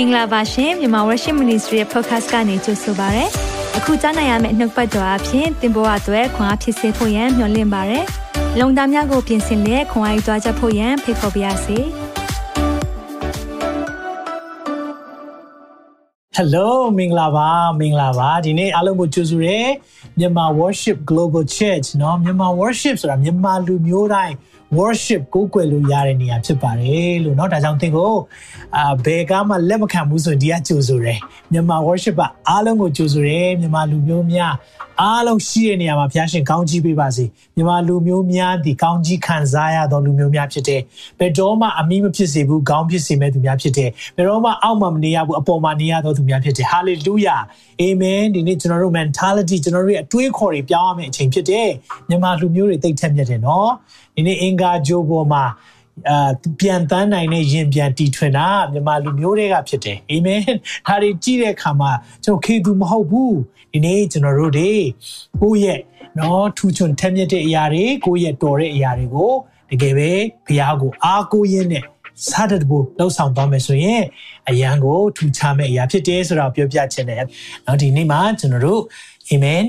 [0.00, 3.24] င်္ဂလာပါရှင်မြန်မာ Worship Ministry ရဲ့ podcast ကနေကြိုဆိုပါရစေ။
[3.76, 8.00] အခုကြားနိုင်ရမယ့်နှုတ်ပတ်တော်အဖြစ်သင်ပေါ်အပ်ွယ်ခွန်အားဖြစ်စေဖို့ယံမျှဝင့်ပါရစေ။
[8.60, 11.78] လုံတာများကိုပြင်ဆင်လက်ခွန်အားယူကြားချက်ဖို့ယံဖိတ်ခေါ်ပါရစေ။
[16.38, 17.48] Hello မင်္ဂလာပါ
[17.80, 19.50] မင်္ဂလာပါဒီနေ့အားလုံးကိုကြိုဆိုရ
[20.18, 24.34] မြန်မာ Worship Global Church เนาะမြန်မာ Worship ဆိုတာမြန်မာလူမျိုးတိုင်း
[24.78, 28.12] worship ကိုးကွယ်လို့ရတဲ့နေရာဖြစ်ပါတယ်လို့เนาะဒါကြောင့်သင်ကို
[28.76, 31.18] အာဘယ်ကမှလက်မခံဘူးဆိုရင်ဒီကကြိုဆိုတယ်
[31.52, 34.54] မြန်မာ worship ကအားလုံးကိုကြိုဆိုတယ်မြန်မာလူမျိုးများ
[35.01, 40.81] အားလုံးရှိတဲ့နေရာမှာဘုရားရှင်ကောင်းချီးပေးပါစေမြန်မာလူမျိုးများဒီကောင်းချီးခံစားရသောလူမျိုးများဖြစ်တယ်
[41.19, 47.41] ဘယ်တော့မှအမိမဖြစ်စေဘူးကောင်းဖြစ်စေမဲ့သူများဖြစ်တယ်ဘယ်တော့မှအောက်မှာမနေရဘူးအပေါ်မှာနေရသောသူများဖြစ်တယ် hallelujah
[47.81, 51.69] amen ဒီနေ့ကျွန်တော်တို့ mentality ကျွန်တော်တို့ရဲ့အတွေးခေါ်တွေပြောင်းရမယ့်အချိန်ဖြစ်တယ်
[52.09, 53.71] မြန်မာလူမျိုးတွေတိတ်ထက်မြက်တယ်နော်
[54.15, 55.43] ဒီနေ့အင်္ဂါဂျိုးပေါ်မှာ
[56.09, 60.41] အာပြန်တန်းနိုင်တဲ့ယင်ပြန်တီထွင်တာမြန်မာလူမျိုးတွေကဖြစ်တယ်အာမင်
[60.87, 61.91] ဒါတွေကြည့်တဲ့အခါမှာ
[62.23, 63.37] ကျွန်တော်ခေသူမဟုတ်ဘူး
[63.71, 64.71] ဒီနေ့ကျွန်တော်တို့တွေ
[65.41, 65.79] ကိုယ့်ရဲ့
[66.19, 69.31] နော်ထူချွန်ထက်မြက်တဲ့အရာတွေကိုယ့်ရဲ့တော်တဲ့အရာတွေကို
[69.71, 70.11] တကယ်ပဲ
[70.47, 71.83] ဘုရားကိုအားကိုးရင်းနဲ့
[72.27, 74.03] စားတဲ့ဘူလောက်ဆောင်သွားမယ်ဆိုရင်
[74.49, 77.23] အရန်ကိုထူခြားမဲ့အရာဖြစ်တယ်ဆိုတော့ပြောပြချင်တယ်။
[77.65, 78.81] နော်ဒီနေ့မှာကျွန်တော်တို့
[79.29, 79.61] အာမင်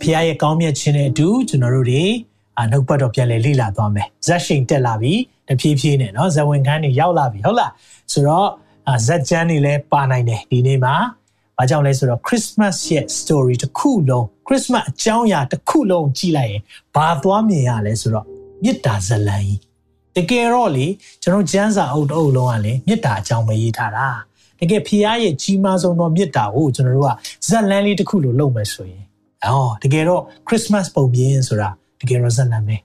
[0.00, 2.04] ဖခင်ရဲ့ကောင်းမြတ်ခြင်းနဲ့အတူကျွန်တော်တို့တွေ
[2.58, 5.14] အနှုတ်ပတ်တော်ပြန်လဲလေ့လာသွားမယ်ဇက်ရှိန်တက်လာပြီ
[5.49, 7.71] တဖြည်းဖြည်းနဲ့เนาะဇဝင်ခန်းတွေရောက်လာပြီဟုတ်လား
[8.11, 8.49] ဆိုတော့
[9.07, 10.95] ဇက်ကျန်းတွေလည်းပါနိုင်တယ်ဒီနေ့မှာ
[11.57, 16.61] ဘာကြောင့်လဲဆိုတော့ Christmas ရဲ့ story တစ်ခုလုံး Christmas အကြောင်းအရာတစ်ခုလုံးကြည့်လိုက်ရင်
[16.95, 18.25] ဘာသွားမြင်ရလဲဆိုတော့
[18.63, 19.59] မေတ္တာဇလံကြီး
[20.15, 20.87] တကယ်တော့လေ
[21.21, 24.07] ကျွန်တော်ကျမ်းစာအုပ်တအုပ်လုံးကလည်းမေတ္တာအကြောင်းပဲရေးထားတာ
[24.59, 27.11] တကယ်ဖခင်ရဲ့ကြီးမားဆုံးသောမေတ္တာကိုကျွန်တော်တို့က
[27.47, 29.03] ဇက်လန်းလေးတစ်ခုလိုလုပ်မယ်ဆိုရင်
[29.45, 31.69] အော်တကယ်တော့ Christmas ပုံပြင်ဆိုတာ
[32.01, 32.75] တကယ်တော့ဇလန်ပဲ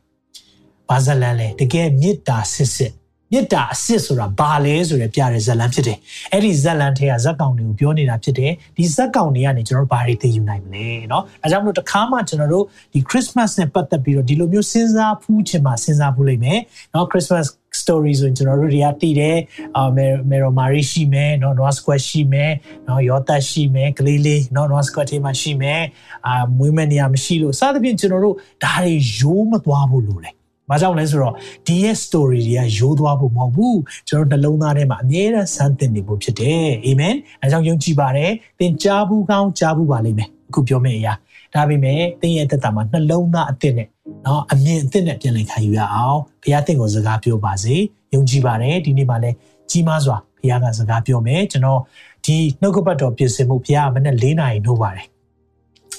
[0.88, 2.92] ဘာဇလန်လဲတကယ်မေတ္တာစစ်စစ်
[3.32, 5.98] မေတ္တာအစစ်ဆိုတာဘာလဲဆိုရပြတဲ့ဇလန်ဖြစ်တယ်
[6.32, 16.60] အဲ့ဒီဇလန်ထဲကဇက်ကောင်တွေကိုပြောနေတာဖြစ်တယ်ဒီဇက်ကောင်တွေကနေကျွန်တော်တို့ဘာတွေသိယူနိုင်မလဲเนาะအဲကြောင့်မလို့တခါမှကျွန်တော်တို့ဒီ Christmas နဲ့ပတ်သက်ပြီးတော့ဒီလိုမျိုးစဉ်းစားဖူးချင်မှစဉ်းစားဖူးလိမ့်မယ်
[16.92, 17.46] เนาะ Christmas
[17.80, 19.38] story ဆိုရင်ကျွန်တော်တို့တွေကတည်တယ်
[19.76, 22.52] အာမေရိုမာရီရှိမယ်เนาะ North Square ရှိမယ်
[22.84, 25.82] เนาะယောသတ်ရှိမယ်ကလေးလေးเนาะ North Square ထဲမှာရှိမယ်
[26.26, 30.34] အာမွေးမဲ့နေရာမရှိလို့စသဖြင့်ကျွန်တော်တို့ဒါတွေရိုးမသွားဖို့လိုတယ်။
[30.69, 31.33] ဘာကြောင့်လဲဆိုတော့
[31.67, 33.75] ဒီရဲ့ story တွေကရိုးသွားဖို့မဟုတ်ဘူး။
[34.09, 41.13] ကျွန်တော်နှလုံးသားထဲမှာအမြဲတမ်းစမ်းသင်နေဖို့ဖြစ်တယ်။အာမင်။အဲကြောင့်ယုံကြည်ပါတယ်။သင်ကြားဘူးကောင်းကြားဘူးပါလိမ့်မယ်။အခုပြောမယ့်အရာ
[41.53, 43.87] ဒါပေမဲ့သင်ရဲ့သက်တာမှာနှလုံးသားအသစ်နဲ့
[44.25, 47.75] နော်အမြင်အသစ်နဲ့ပြန်လည်ခံယူရအောင်။ဘုရားသင်ကိုစကားပြောပါစေ။
[48.13, 49.35] ယုံကြည်ပါတယ်ဒီနေ့မှလည်း
[49.69, 51.81] ကြီးမားစွာဘုရားကစကားပြောမယ်။ကျွန်တော်
[52.25, 55.07] ဒီနှုတ်ကပတ်တော်ပြင်ဆင်မှုဘုရားမနဲ့၄နာရီနှုတ်ပါတယ်။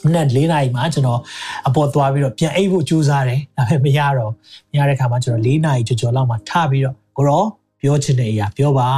[0.05, 1.21] မနက်၄နာရီမှာကျွန်တော်
[1.69, 4.33] အပေါ်သွားပြီးတော့ပြန်အိပ်ဖို့ကြိုးစားတယ်ဒါပေမဲ့မရတော့
[4.71, 7.43] မရတဲ့ခါမှာကျွန်တော်၄နာရီကြော်ကြော်လောက်မှထပြီးတော့ကိုရော
[7.81, 8.89] ပြောချင်တဲ့အရာပြောပါ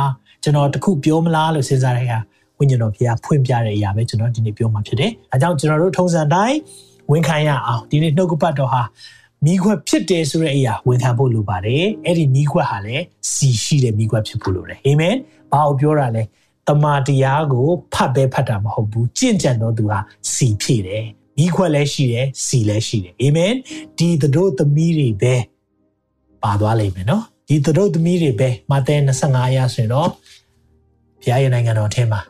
[0.43, 2.19] ကျွန်တော်တခုပြောမလားလို့စဉ်းစားတဲ့အခါ
[2.59, 6.59] ဝိညာဉ်တော်ဘုရားဖွင့်ပြတဲ့အရာပဲကျွန်တော်ဒီနေ့ပြောမှာဖြစ်တယ်အဲကြောင့်ကျွန်တော်တို့ထုံးစံတိုင်း
[7.11, 8.83] ဝန်ခံရအောင်ဒီနေ့နှုတ်ကပတ်တော်ဟာ
[9.47, 13.05] မိခွက်ဖြစ်တယ်ဆိုတဲ့အရာဝန်ခံဖို့လိုပါတယ်အဲ့ဒီမိခွက်ဟာလည်း
[13.35, 15.15] စီရှိတဲ့မိခွက်ဖြစ်ဖို့လိုတယ်အာမင်
[15.53, 16.23] ဘာကိုပြောတာလဲ
[16.69, 19.99] တမာတရားကိုဖတ်ပဲဖတ်တာမဟုတ်ဘူးကြင့်ကြံတော့သူဟာ
[20.33, 21.05] စီဖြည့်တယ်
[21.39, 23.55] မိခွက်လည်းရှိတယ်စီလည်းရှိတယ်အာမင်
[23.99, 25.35] ဒီတို့သမီးတွေပဲ
[26.43, 28.97] ပါသွားလိမ့်မယ်နော်ဒီတို့သမီးတွေပဲမာသဲ
[29.27, 30.09] 25ရာဆိုရင်တော့
[31.23, 32.21] ဘုရားရဲ့နိုင်ငံတော်ထဲမှာ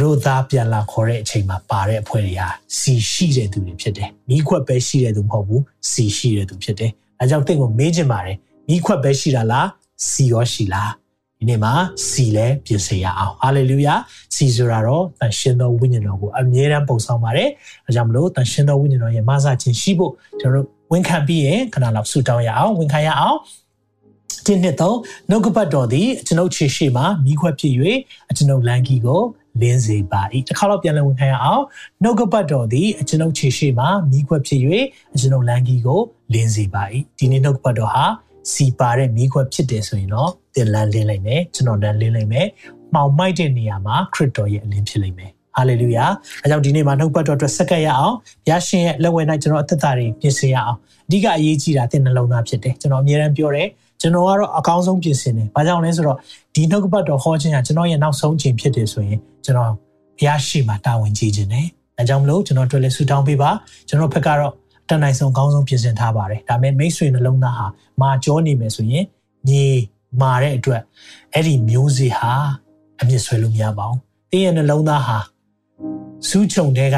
[0.00, 2.48] တို့သားပြန်လာခေါ်တဲ့အချိန်မှာပါတဲ့အဖွဲ့တွေဟာ
[2.78, 8.36] စီရှိတဲ့သူတွေဖြစ်တယ်မိခွက်ပဲရှိတဲ့သူမဟုတ်ဘူးစီရှိတဲ့သူဖြစ်တယ်အဲကြောင့်တင့်ကိုမေးချင်ပါတယ်
[8.68, 9.68] မိခွက်ပဲရှိတာလား
[10.08, 10.90] စီရောရှိလား
[11.40, 11.72] ဒီနေ့မှာ
[12.08, 13.94] စီလဲပြင်ဆင်ရအောင်ဟာလေလုယာ
[14.34, 17.48] စီဆိုတာတော့တန်ရှင်သောဝိညာဉ်တော်ကိုအမြဲတမ်းပုံဆောင်ပါတယ်
[17.86, 23.38] အဲကြောင့်မလို့တန်ရှင်သောဝိညာဉ်တော်ရဲ့မဆာခြင်းရှိဖို့ကျွန်တော်တို့ဝန်ခံပြီးရင်ခဏလောက်ဆုတောင်းရအောင်ဝန်ခံရအောင်
[24.46, 24.96] ဒီနှစ်တော့
[25.30, 27.72] နှုတ်ကပတ်တော်သည်ကျွန်ုပ်ခြေရှိမှာမိခွက်ဖြစ်၍
[28.36, 29.22] ကျွန်ုပ်လန်ကီကို
[29.60, 31.62] လင်းစေပါ၏တစ်ခါတော့ပြန်လည်ဝန်ခံရအောင်
[32.02, 34.60] နှုတ်ကပတ်တော်သည်ကျွန်ုပ်ခြေရှိမှာမိခွက်ဖြစ်၍
[35.20, 36.00] ကျွန်ုပ်လန်ကီကို
[36.32, 36.82] လင်းစေပါ၏
[37.18, 38.04] ဒီနေ့နှုတ်ကပတ်တော်ဟာ
[38.52, 42.46] စီပါတဲ့မိခွက်ဖြစ်တယ်ဆိုရင်တော့ တင်လန်းလင်းလိုက်မယ်ကျွန်တော်တန်းလင်းလိုက်မယ်
[42.94, 46.04] မှောင်မိုက်တဲ့နေရာမှာခရစ်တော်ရဲ့အလင်းဖြစ်လိမ့်မယ်ဟာလေလုယာ
[46.42, 48.14] အဲကြောင့်ဒီနေ့မှာနှုတ်ပတ်တော်အတွက်စက္ကပ်ရအောင်
[48.46, 53.68] ဘုရားရှင်ရဲ့လက်ဝဲ၌ကျွန်တော်အသက်တာတွေပြင်ဆင်ရအောင်အဓိကအရေးကြီးတာတင်နှလုံးသားဖြစ်တယ်ကျွန်တော်အမြဲတမ်းပြောတယ်
[54.00, 56.18] ကျွန်တော်ကတော့အကောင်းဆုံးပြင်ဆင်တယ်ဘာကြောင့်လဲဆိုတော့
[56.54, 59.70] ဒီနှုတ်ပတ်တော်ဟောခြင်းကကျွန်တော်ရဲ့နောက်ဆုံးချိန်ဖြစ်တယ်ဆိုရင်ကျွန်တော်
[60.18, 61.66] ဘုရားရှိမှတာဝန်ကြီးခြင်းတယ်
[61.98, 63.50] အဲကြောင့်မလို့ကျွန်တော်တို့လည်းဆူတောင်းပေးပါ
[63.88, 64.52] ကျွန်တော်ဘက်ကတော့
[64.88, 67.66] တန်နိုင်ဆုံးအကောင်းဆုံးပြင်ဆင်ထားပါတယ်ဒါပေမဲ့မိတ်ဆွေနှလုံးသားဟာ
[68.00, 69.04] မာကြောနေမယ်ဆိုရင်
[69.48, 69.64] မြေ
[70.20, 70.82] မာတဲ့အတွက်
[71.32, 72.32] အဲ့ဒီမျိုးစေ့ဟာ
[73.00, 74.00] အမြင့်ဆွဲလို့မရပါဘူး။
[74.32, 75.18] တင်းရဲ့နှလုံးသားဟာ
[76.28, 76.96] စူးချုံတဲ့က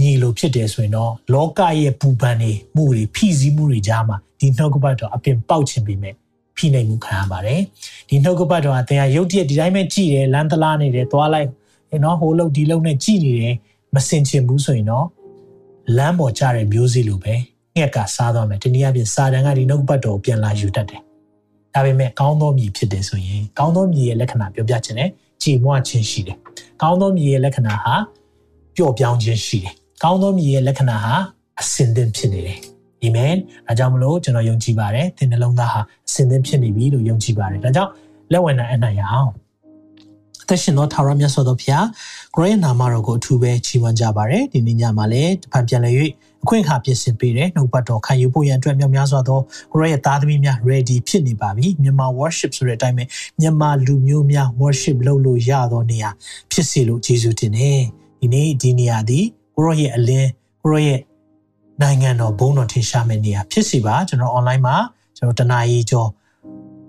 [0.00, 6.14] ညီလိုဖြစ်တယ်ဆိုရင်တော့လောကရဲ့ပူပန်တွေမှုတွေဖိစီးမှုတွေကြားမှာဒီနှုတ်ကပတ်တော်အပြင်ပေါက်ခြင်းပြီးမဲ့
[6.56, 7.60] ဖိဖိနှိပ်မှုခံရပါတယ်
[8.08, 11.48] ဒီနှုတ်ကပတ်တော်အသင်ဟာရုတ်တရက်ဒီတိုင်းပဲကြည်တယ်လမ်းတလားနေတယ်သွားလိုက်
[12.04, 13.54] နော်ဟိုလုံဒီလုံနဲ့ကြည်နေတယ်
[13.94, 15.06] မစင်ချင်ဘူးဆိုရင်တော့
[15.96, 17.34] လမ်းပေါ်ကျတဲ့မျိုးစေ့လိုပဲ
[17.76, 21.03] ငှက်ကစားသွားမယ်ဒီနည်းအားဖြင့်စာတန်ကဒီနှုတ်ပတ်တော်ကိုပြန်လာယူတတ်တယ်
[21.74, 25.10] ဒါပေမဲ့ကောင်းသောမြည်ဖြစ်တယ်ဆိုရင်ကောင်းသောမြည်ရဲ့လက္ခဏာပြောပြခြင်းနဲ့
[25.42, 26.38] ကြည်မွခြင်းရှိတယ်
[26.82, 27.94] ကောင်းသောမြည်ရဲ့လက္ခဏာဟာ
[28.76, 31.14] ပျော့ပြောင်းခြင်းရှိတယ်ကောင်းသောမြည်ရဲ့လက္ခဏာဟာ
[31.60, 32.60] အစင်သင့်ဖြစ်နေတယ်
[33.04, 33.34] အာမင်။
[33.66, 37.90] ဒါကြောင့်မလို့ကျွန်တော်ယုံကြည်ပါတယ်။သင်နှလုံးသားဟာအစင်သင့်ဖြစ်နေပြီလို့ယုံကြည်ပါတယ်။ဒါကြောင့်
[38.32, 39.30] လက်ဝင်နိုင်အနိုင်ရအောင်။
[40.44, 41.86] အသက်ရှင်သောထာဝရမြတ်စွာဘုရား
[42.34, 45.94] ကိုရဲ့နာမတော်ကိုအထူးပဲချီးမွမ်းကြပါရစေ။ဒီနေ့ညမှာလည်းတပံပြန်လည်၍
[46.42, 49.40] အခွင့်အခါပြင်ဆင်ပေးတဲ့နှုတ်ပတ်တော်ခံယူဖို့ရန်အတွက်မြောက်များစွာသော
[49.72, 53.04] ကိုရဲ့သားသမီးများ ready ဖြစ်နေပါပြီ။မြန်မာ worship ဆိုတဲ့အတိုင်းပဲ
[53.40, 56.10] မြန်မာလူမျိုးများ worship လုပ်လို့ရသောနေရာ
[56.52, 57.80] ဖြစ်စေလို့ယေရှုတင်တယ်။
[58.20, 59.20] ဒီနေ့ဒီနေရာဒီ
[59.56, 60.30] ကိုရဲ့အလင်း
[60.62, 61.00] ကိုရဲ့
[61.82, 64.76] နိုင်ငံတော်ဘုံတော်ထင်ရှားမယ့်နေရာဖြစ်စီပါကျွန်တော် online မှာ
[65.16, 66.08] ကျွန်တော်တနာရီကျော်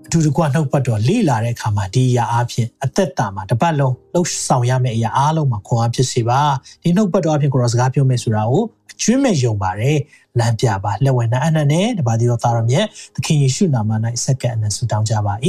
[0.06, 6.40] အထူးတကွနှုတ်ပတ်တော်လေ့လာတဲ့အခါမှာဒီအရာအဖြစ်အသက်တာမှာတစ်ပတ်လုံးလှုပ်ဆောင်ရမယ့်အရာအားလုံးမှာခွန်အားဖြစ်စီပါ
[6.82, 8.62] ဒီနှုတ်ပတ်တော်အဖြစ်ကိုရောစကားပြောမယ်ဆိုတာကို
[8.92, 9.98] အကျွမ်းမဲ့ယုံပါတယ်
[10.38, 13.90] လမ်းပြပါလက်ဝဲနာအနန္နဲ့တပါးဒီတော်သားတော်မြတ်သခင်ယေရှုနာမ၌
[14.24, 15.34] စက္ကန့်အနဆုတောင်းကြပါ၏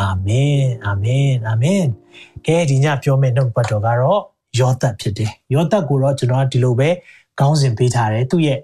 [0.00, 1.84] အာမင်အာမင်အာမင်
[2.46, 4.20] ကဲဒီညပြောမယ့်နှုတ်ပတ်တော်ကတော့
[4.58, 6.88] ယောသတ်ဖြစ်တယ်ယောသတ်ကိုတော့ကျွန်တော်ဒီလိုပဲ
[7.40, 8.60] ကောင်းစဉ်ပေးထားတယ်သူ့ရဲ့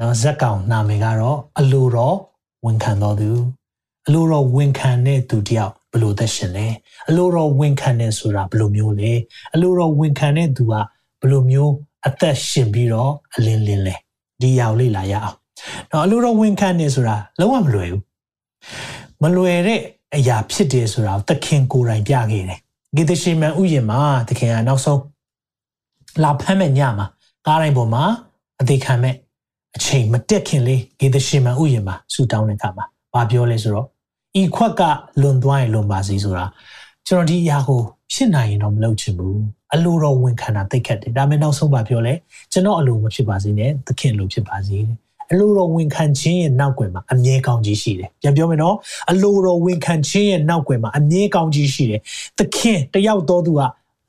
[0.00, 2.16] နော်ဇက်ကောင်နာမည်ကတော့အလိုတော်
[2.64, 3.30] ဝန်ခံတော်သူ
[4.06, 6.66] အလိုတော်ဝန်ခံတဲ့သူတယောက်ဘလို့သက်ရှင်လဲ
[7.08, 9.12] အလိုတော်ဝန်ခံတယ်ဆိုတာဘလို့မျိုးလဲ
[9.54, 10.74] အလိုတော်ဝန်ခံတဲ့သူက
[11.22, 11.72] ဘလို့မျိုး
[12.06, 13.94] အသက်ရှင်ပြီးတော့အလင်းလင်းလဲ
[14.40, 15.36] ဒီရောက်လေ့လာရအောင်
[15.90, 18.02] နော်အလိုတော်ဝန်ခံတယ်ဆိုတာလုံးဝမလွယ်ဘူး
[19.22, 19.80] မလွယ်တဲ့
[20.16, 22.60] အရာဖြစ်တယ်ဆိုတာသခင်ကိုယ်တိုင်ပြခဲ့တယ်
[22.96, 25.00] ဂေသရှင်မန်ဥယျာဉ်မှာသခင်ကနောက်ဆုံး
[26.22, 27.06] လာဖမ်းမဲ့ညမှာ
[27.46, 28.04] ကားတိုင်းပေါ်မှာ
[28.60, 29.14] အသေးခံမဲ့
[29.76, 33.86] အချိန်မတက်ခင်လေးဂေဒရှင်မန်ဥယျာဉ်မှာဆူတောင်းတဲ့အခါမှာ ဘာပြောလဲဆိုတော့
[34.40, 34.82] ဤခွက်က
[35.22, 36.44] လွန်သွားရင်လွန်ပါစေဆိုတာ
[37.06, 37.80] ကျွန်တော်ဒီအရာကို
[38.12, 39.40] ဖြစ်နိုင်ရင်တော့မလုပ်ချင်ဘူး
[39.74, 42.14] အလိုတော်ဝန်ခံတာသိခက်တယ်ဒါပေမဲ့နောက်ဆုံးပါပြောလဲ
[42.52, 44.96] ကျွန်တော်အလိုမဖြစ်ပါစေနဲ့သခင်လိုဖြစ်ပါစေတဲ့
[45.32, 48.76] အလိုတော်ဝန်ခံခြင်းရဲ့နောက်ွယ်မှာအမြဲကောင်းကြီးရှိတယ်ပြန်ပြောမယ်နော်
[49.10, 52.00] အလိုတော်ဝန်ခံခြင်းရဲ့နောက်ွယ်မှာအမြဲကောင်းကြီးရှိတယ်
[52.38, 53.60] သခင်တယောက်တော်သူက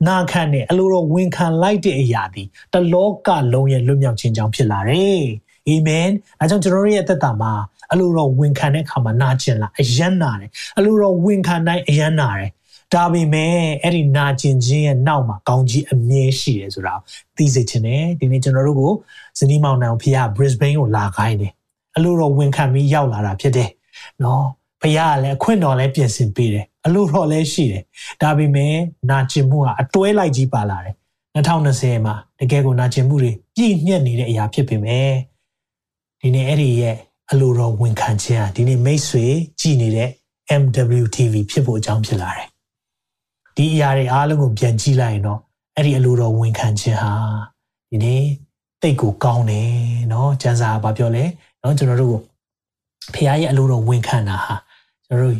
[0.08, 5.22] နာခံတယ်အလိုတော်ဝန်ခံလိုက်တဲ့အရာဒီတလောကလုံးရဲ့လွတ်မြောက်ခြင်းကြောင့်ဖြစ်လာတယ်
[5.68, 6.08] အာမင်
[6.40, 7.52] အဲကြောင့်ကျွန်တော်တို့ရဲ့အသက်တာမှာ
[7.92, 12.50] အလိုတော်ဝန်ခံတဲ့အခါမှာနာကျင်လာအယံနာတယ်အလိုတော်ဝန်ခံတိုင်းအယံနာတယ်
[12.94, 16.94] ဒါပေမဲ့အဲ့ဒီနာကျင်ခြင်းရဲ့နောက်မှာကောင်းကြီးအမြဲရှိတယ်ဆိုတာ
[17.36, 18.92] သိစေချင်တယ်ဒီနေ့ကျွန်တော်တို့ကို
[19.38, 21.52] ဇနီးမောင်နှံဖခင် Brisbane ကိုလာခိုင်းတယ်
[21.96, 23.70] အလိုတော်ဝန်ခံပြီးရောက်လာတာဖြစ်တယ်
[24.24, 24.44] နော်
[24.80, 27.82] ဖခင်ကလည်းအခွင့်တော်လည်းပြင်ဆင်ပေးတယ်အလိုတော်လည်းရှိတယ်
[28.22, 28.74] ဒါပေမဲ့
[29.10, 30.94] နာကျင်မှုကအတွဲလိုက်ကြီးပါလာတယ်
[31.36, 35.12] 2020မှာတကယ်ကိုနာကျင်မှုတွေပြည့်ညက်နေတဲ့အရာဖြစ်ပေမဲ့
[36.20, 36.96] ဒီနေ့အဲ့ဒီရဲ့
[37.30, 39.24] အလိုတော်ဝန်ခံခြင်းဟာဒီနေ့မိတ်ဆွေ
[39.60, 40.10] ကြည်နေတဲ့
[40.60, 42.48] MWTV ဖြစ်ဖို့အကြောင်းဖြစ်လာတယ်။
[43.56, 45.40] ဒီအရာတွေအားလုံးကိုပြန်ကြည့်လိုက်ရင်တော့
[45.76, 47.12] အဲ့ဒီအလိုတော်ဝန်ခံခြင်းဟာ
[47.90, 48.22] ဒီနေ့
[48.82, 49.70] တိတ်ကိုကောင်းတယ်
[50.12, 51.24] နော်ကျမ်းစာကဘာပြောလဲ
[51.62, 52.20] နော်ကျွန်တော်တို့ကို
[53.14, 54.56] ဖခင်ရဲ့အလိုတော်ဝန်ခံတာဟာ
[55.06, 55.36] ကျွန်တော်တို့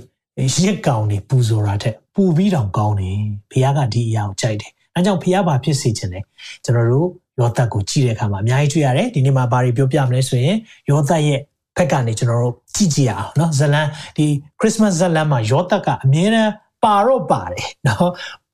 [0.64, 3.18] ရစ်ကောင်နေပူဇော်တာတဲ့ပူပြီးတောင်ကောင်းတယ်
[3.50, 6.20] ဘုရားကဒီအရာကိုကြိုက်တယ်အဲကြောင့်ဘုရားဘာဖြစ်စေချင်လဲ
[6.64, 7.08] ကျွန်တော်တို့
[7.38, 10.56] ယောသတ်ကိုကြည့်တဲ့အခါမှာအများကြီးတွေ့ရတယ်ဒီနေ့မှာဘာတွေပြောပြမလဲဆိုရင်
[10.90, 11.40] ယောသတ်ရဲ့
[11.77, 14.25] ဖက်ကနေကျွန်တော်တို့ကြည့်ကြည့်ရအောင်เนาะဇလန်ဒီ
[14.59, 16.51] ခရစ်စမတ်ဇလန်မှာယောသတ်ကအမြဲတမ်း
[16.83, 18.07] ပါတော့ပါတယ်เนาะ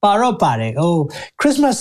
[0.04, 0.96] ပါတော့ပါတယ်ဟို
[1.40, 1.76] ခရစ်စမတ်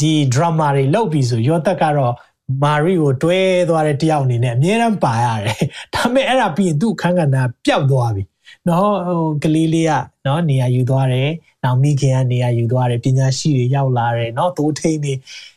[0.00, 2.14] ဒီဒရမာတွေလုပ်ပြီးဆိုယောသတ်ကတော့
[2.62, 5.58] မာရီကိုတွဲသွားတဲ့တယောက်အနေနဲ့အမြဲတမ်းပါရတယ်
[5.94, 8.22] ဒါပေမဲ့အဲ့ဒါပြီးရင်သူ့အခန်းကဏ္ဍပျောက်သွားပြီ
[8.68, 9.92] နော်ဟိုကလေးလေးက
[10.26, 11.30] နော်နေရာယူသွားတယ်
[11.64, 15.12] နောက်မိခင်ကနေရာယူသွားတယ်ပညာရှိတွေရောက်လာတယ်နော်သိုးထိန်တွေ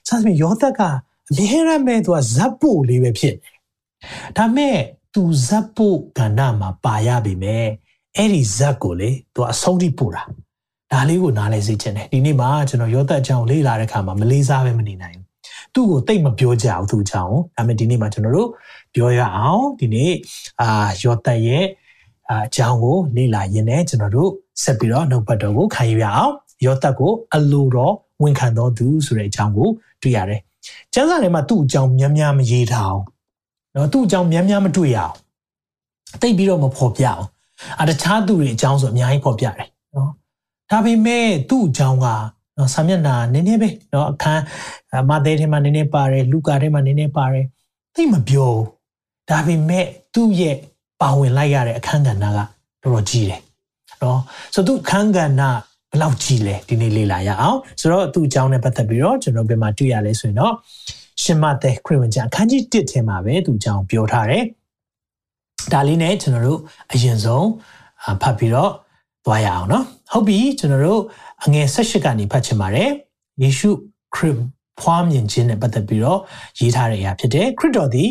[0.08, 0.82] စသဖြင့်ယောသက်က
[1.30, 3.56] အမြဲတမ်းပဲသူကဇက်ပို့လေးပဲဖြစ်တယ်
[4.38, 4.78] ဒါမဲ့
[5.15, 7.67] သူဇက်ပို့ကဏ္ဍမှာပါရပြီမဲ့
[8.17, 10.23] အဲ့ဒီဇက်ကိုလေသူအဆုံးထိပို့တာ
[10.93, 15.27] ဒါလေးကိုနားလဲစေချင်တယ်ဒီနေ့မှာကျွန်တော်ယောသက်အကြောင်းလေ့လာတဲ့အခါမှာမလေးစားပဲမနေနိုင်ဘူး
[15.75, 18.49] သူ့ကိုတိတ်မပြောကြဘူးသူ့အကြောင်းဒါပေမဲ့ဒီနေ့မှာကျွန်တော်တို့
[18.95, 20.13] ပြောရအောင်ဒီနေ့
[20.61, 20.69] အာ
[21.03, 21.65] ယောသက်ရဲ့
[22.31, 24.31] အကြောင်းကိုလေ့လာရင်းနဲ့ကျွန်တော်တို့
[24.63, 26.33] ဆက်ပြီးတော့နှုတ်ပတ်တော်ကိုခံယူရအောင်
[26.65, 29.69] ယောသတ်ကိုအလိုတော်ဝန်ခံတော်သူဆိုတဲ့အကြောင်းကို
[30.03, 30.41] တွေ့ရတယ်။
[30.95, 33.05] ကျမ်းစာထဲမှာသူ့အကြောင်းများများမရေးထားအောင်။
[33.75, 35.15] နော်သူ့အကြောင်းများများမတွေ့ရအောင်။
[36.21, 37.23] တိတ်ပြီးတော့မဖော်ပြအောင်။
[37.81, 40.11] အတခြားသူတွေအကြောင်းဆိုအများကြီးဖော်ပြတယ်နော်။
[40.71, 42.07] ဒါပေမဲ့သူ့အကြောင်းက
[42.57, 44.43] နော်ဆာမျက်နှာနည်းနည်းပဲနော်အခန်း
[45.09, 47.47] မာသဲထဲမှာနည်းနည်းပါတယ်လူကာထဲမှာနည်းနည်းပါတယ်
[47.95, 48.65] သိမပြောဘူး။
[49.31, 50.57] ဒါပေမဲ့သူ့ရဲ့
[51.01, 52.47] ပါဝင်လိုက်ရတဲ့အခန်းကဏ္ဍကတော်
[52.95, 53.41] တော်ကြီးတယ်
[54.03, 54.21] နော်
[54.55, 55.43] ဆိုတော့သူအခန်းကဏ္ဍ
[55.91, 60.55] ဘယ်လောက်ကြီးလဲဒီနေ့လေ့လာရအောင်ဆိုတော့သူ့အကြောင်းနဲ့ပတ်သက်ပြီးတော့ကျွန်တော်ပြန်มาတွေ့ရလဲဆိုရင်တော့
[61.23, 64.45] ရှင်မသက်ခရစ်ဝင်ကျမ်းအခန်းကြီး1ထဲမှာပဲသူ့အကြောင်းပြောထားတယ်
[65.73, 66.61] ဒါလေးနဲ့ကျွန်တော်တို့
[66.93, 67.49] အရင်ဆုံး
[68.23, 68.73] ဖတ်ပြီးတော့
[69.25, 71.03] သွားရအောင်နော်ဟုတ်ပြီကျွန်တော်တို့
[71.45, 72.91] အငယ်၁၈ကနေဖတ်ချင်ပါတယ်
[73.43, 73.71] ယေရှု
[74.15, 74.37] ခရစ်
[74.81, 76.21] ဖွားမြင်ခြင်းနဲ့ပတ်သက်ပြီးတော့
[76.59, 78.11] ရေးထားတဲ့အရာဖြစ်တယ်ခရစ်တော်သည်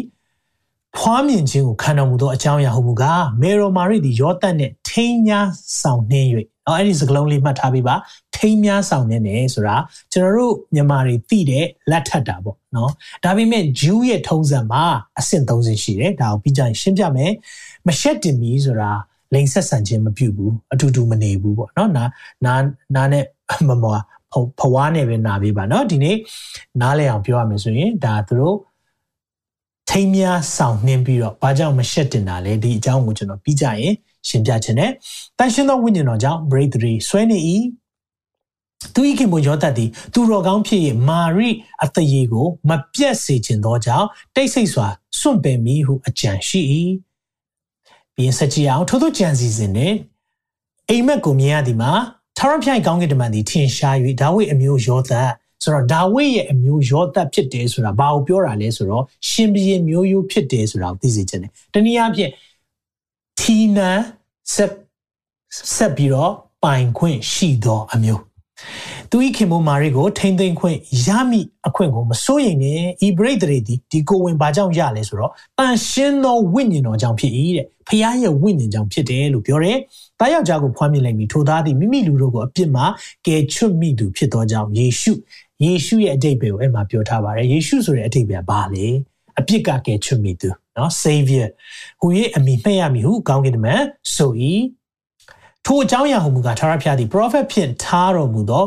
[0.97, 5.47] ဖွားမြင်ခြင်းကိုခံတော်မူသောအကြောင်းအရာဟုတ်မူကားမေရိုမာရိသည်ယောသတ်နဲ့ထိမ်းများ
[5.81, 6.29] ဆောင်နှင်း၍
[6.69, 7.95] နော်အဲ့ဒီစကလုံးလေးမှတ်ထားပြီးပါ
[8.35, 9.75] ထိမ်းများဆောင်နေတယ်ဆိုတာ
[10.13, 12.91] ကျွန်တော်တို့မြန်မာတွေသိတဲ့လက်ထပ်တာပေါ့နော်
[13.23, 14.83] ဒါပေမဲ့ဂျူးရဲ့ထုံးစံမှာ
[15.19, 17.31] အဆင့်၃ဆင့်ရှိတယ်ဒါကိုပြီးကြရင်ရှင်းပြမယ်
[17.87, 18.91] မရှက်တင်မီဆိုတာ
[19.33, 22.03] လိန်ဆက်ဆံခြင်းမပြုဘူးအတူတူမနေဘူးပေါ့နော်နာ
[22.45, 22.53] နာ
[22.95, 23.25] နာနဲ့
[23.69, 23.95] မမွာ
[24.59, 26.17] ဖဝါနဲ့ပဲနာပြီးပါနော်ဒီနေ့
[26.81, 28.57] နားလည်အောင်ပြောရမယ်ဆိုရင်ဒါသူတို့
[29.89, 33.93] ထိမ်းများဆောင်နှင်းပြီးတော့ဘာကြောင့်မရှက်တင်တာလဲဒီအကြောင်းကိုကျွန်တော်ပြီးကြရင်
[34.27, 34.91] ရှင်းပြခြင်းနဲ့
[35.37, 37.39] တန်ရှင်းသောဝိညာဉ်တော်ကြောင့် break 3ဆွဲနေ၏
[38.93, 41.49] သူဤခင်မယောသတ်သည်သူတော်ကောင်းဖြစ်၍မာရိ
[41.83, 44.87] အသရေကို မပြတ်စေခြင်းသောကြောင့်တိတ်ဆိတ်စွာ
[45.19, 46.61] စွန့်ပယ်မိဟုအကြံရှိ၏
[48.15, 49.93] ပြီးရင်ဆက်ကြည့်အောင်ထို့သောကြံစီစဉ်နဲ့
[50.89, 51.91] အိမ်မက်ကိုမြင်ရသည်မှာ
[52.37, 55.29] ထာဝရဘုရားကောင်းကင်တမန်သည်ထင်ရှား၍ဒါဝိအမျိုးယောသတ်
[55.63, 62.31] ဆိုတော့ဒါဝိရဲ့အမျိုးယောသတ်ဖြစ်တယ်ဆိုတာဘာကိုပြောတာလဲဆိုတော့ရှင်ဘုရင်မျိုးရိုးဖြစ်တယ်ဆိုတာကိုသိစေချင်တယ်တနည်းအားဖြင့်
[63.39, 63.99] ထီနန်
[64.53, 64.71] ဆက်
[65.75, 68.21] ဆက်ပြီးတော့ပိုင်ခွင့်ရှိသောအမျိုး
[69.11, 79.77] သူဤခင်မိုးမာရီကိုထိမ့်သိမ့်ခွင့်ရမိအခွင့်ကိုမစိုးရိမ်နဲ့ဤပရိသေတွေဒီဒီကိုဝင်ဘာကြောင့်ရလဲဆိုတော့တန်ရှင်းသောဝိညာဉ်တော်ကြောင့်ဖြစ်၏တဲ့ဖခင်ရဲ့ဝိညာဉ်ကြောင့်ဖြစ်တယ်လို့ပြောတယ်။
[80.19, 82.85] တားယောက်ျားကိုဖွားမြင်လိုက်ပြီးထိုသားသည်မိမိလူတို့ကိုအပြစ်မှာ
[83.27, 85.11] ကယ်ချွတ်မိသူဖြစ်သောကြောင့်ယေရှု
[85.63, 88.87] ယေရှုရဲ့အတိတ်ပဲကိုအဲ့မှာပြောထားပါတယ်။ယေရှုဆိုတဲ့အတိတ်ပဲဘာလဲ။
[89.39, 91.47] အပြစ်ကကယ်ချွတ်မိသူ နော် savior
[92.01, 92.07] ဟူ၍
[92.37, 93.81] အမိမှတ်ရမည်ဟုကောင်းကင်တမန်
[94.15, 94.31] ဆို၏
[95.65, 98.65] ထိုအကြောင်းအရာဟူမူကားထာဝရဘုရားသည် prophet ဖြစ်ထားတော်မူသော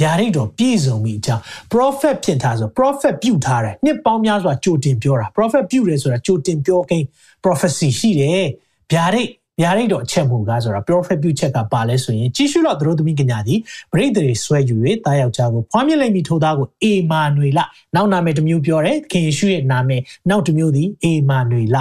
[0.00, 1.42] ဗျာဒိတ်တော်ပြည့်စုံမိအကြောင်း
[1.72, 7.06] prophet ဖြစ်ထားဆို prophet ပြုထားတယ်နှစ်ပေါင်းများစွာကြိုတင်ပြောတာ prophet ပြုတယ်ဆိုတာကြိုတင်ပြောကိန်း
[7.44, 8.46] prophecy ရှိတယ်
[8.92, 9.28] ဗျာဒိတ်
[9.62, 13.58] ဗျာဒိတ်တော်အချက်မူကားဆိုတာ prophet ပြုချက်ကပါလဲဆိုရင်ကြီးရှုတော့သူတို့သမီးကညာသည်
[13.92, 14.76] ပရိသေတွေဆွဲယူ၍
[15.06, 17.60] တားယောက်ျားကိုဖွားမြင်လိုက်ပြီးထိုသားကိုအေမာနွေလ
[17.94, 21.76] နောက်နာမည်တစ်မျိုးပြောတယ်ခင်ယေရှုရဲ့နာမည်နောက်တစ်မျိုးသည်အေမာနွေလ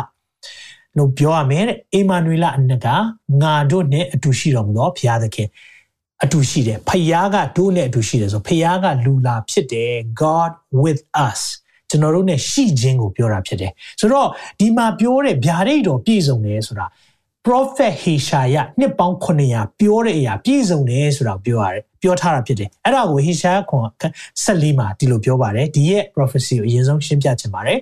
[0.98, 2.88] လို့ပြောရမယ်တဲ့အေမာနွေလအနက
[3.42, 5.48] ငါတို့နဲ့အတူရှိတော်မူသောဘုရားသခင်
[6.24, 10.52] အတူရှိတယ်ဖယားကတို့နဲ့အတူရှိတယ်ဆိုဖယားကလူလာဖြစ်တယ် God
[10.84, 11.42] with us
[11.90, 14.28] ကျွန်တော်တို့ ਨੇ ရှိခြင်းကိုပြောတာဖြစ်တယ်ဆိုတော့
[14.60, 16.86] ဒီမှာပြောတဲ့ဗျာဒိတ်တော်ပြည့်စုံတယ်ဆိုတာ
[17.46, 23.88] prophet Heshaya နှစ်ပေါင်း900ပြောတဲ့အရာပြည့်စုံတယ်ဆိုတာပြောရတယ်ပြောထားတာဖြစ်တယ်အဲ့ဒါကို Heshaya ခွန်
[24.44, 27.80] 14မှာဒီလိုပြောပါတယ်ဒီရဲ့ prophecy ကိုအရင်ဆုံးရှင်းပြချင်ပါတယ်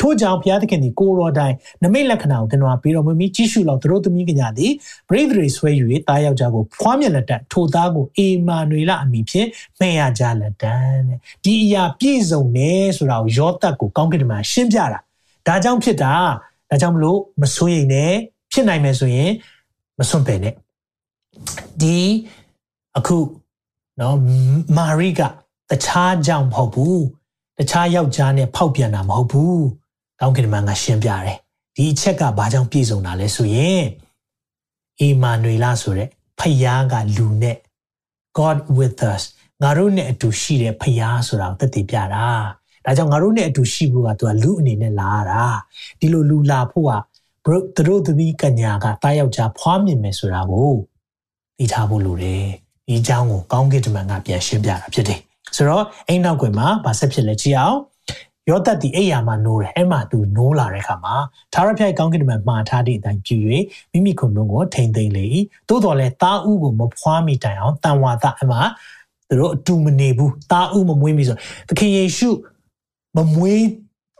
[0.00, 4.72] ထို့ကြောင့်ဘုရားသခင်သည်ကိုရောတိုင်းနမိတ်လက္ခဏာကိုတင်တော်ပေးတော်မူပြီးကြီးစုလောက်သူတို့သမီးကညာသည်
[5.08, 14.98] ပရိသေတွေဆွဲယူ၍တားယောက်ျားကိုဖွားမြက်လက်တန်ထိုသားကိုအေမာနွေလအမိဖြင့်မှဲ့ရကြလက်တန်တဲ့ဒီအရာပြည့်စုံနေဆိုတာကိုယောသတ်ကိုကောင်းကင်တမန်ရှင်းပြတာ
[15.46, 16.12] ဒါကြောင့်ဖြစ်တာ
[16.70, 18.14] ဒါကြောင့်မလို့မစိုးရိမ်နဲ့
[18.54, 19.30] ဖြစ်နိုင်မယ်ဆိုရင်
[19.98, 20.54] မစွန့်ပယ်နဲ့
[21.80, 21.96] ဒီ
[22.96, 23.16] အခု
[24.00, 24.18] နော်
[24.76, 25.20] မာရိက
[25.70, 27.02] တခြားကြောင့်မဟုတ်ဘူး
[27.58, 29.62] တခြားယောက်ျားနဲ့ဖောက်ပြန်တာမဟုတ်ဘူး
[30.20, 31.38] ကောင်းကင်မန်ကရှင်းပြတယ်
[31.76, 33.84] ဒီအချက်ကဘာကြောင့်ပြည့်စုံတာလဲဆိုရင်
[35.00, 36.08] အေမာနွေလာဆိုတဲ့
[36.38, 37.56] ဖယားကလူနဲ့
[38.38, 39.22] God with us
[39.62, 42.26] ငါတို့နဲ့အတူရှိတဲ့ဖယားဆိုတာကိုသက်သေပြတာ
[42.84, 45.44] ဒါကြောင့်ငါတို့နဲ့အတူရှိဖို့ကသူကလူအနေနဲ့လာတာ
[46.00, 46.92] ဒီလိုလူလာဖို့က
[47.44, 50.72] သူတို့သမီးကညာကတားယောက်ျားဖွားမြင်မယ်ဆိုတာကို
[51.58, 52.44] သိထားဖို့လိုတယ်
[52.86, 55.20] ဒီအကြောင်းကိုကောင်းကင်တမန်ကပြန်ရှင်းပြတာဖြစ်တယ်
[55.56, 57.78] ဆိုတော့အိမ်နောက်ကွယ်မှာဗာဆက်ဖြစ်လဲကြည့်အောင်
[58.50, 61.14] ယောသတ်ဒီအိယာမှာနိုးတယ်အဲ့မှာသူနိုးလာတဲ့အခါမှာ
[61.52, 63.36] သာရဖိုက်ကောင်းကင်တမန်မှားထားတဲ့အတိုင်းပြု၍
[63.92, 65.26] မိမိခုံလုံးကိုထိမ့်သိမ့်လေ
[65.68, 68.58] သို့တော်လဲတာဥကိုမဖွားမိတိုင်အောင်တန်ဝါသအမှ
[69.28, 71.36] သူတို့အတူမနေဘူးတာဥမမွေးမိဆို
[71.68, 72.30] သခင်ယေရှု
[73.16, 73.64] မမွေး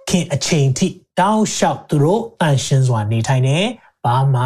[0.08, 0.86] ခင်အချိန်ထိ
[1.19, 3.57] တောင်းလျှောက်သူတို့အန်ရှင်းစွာနေထိုင်နေ
[4.05, 4.43] ဘာမှ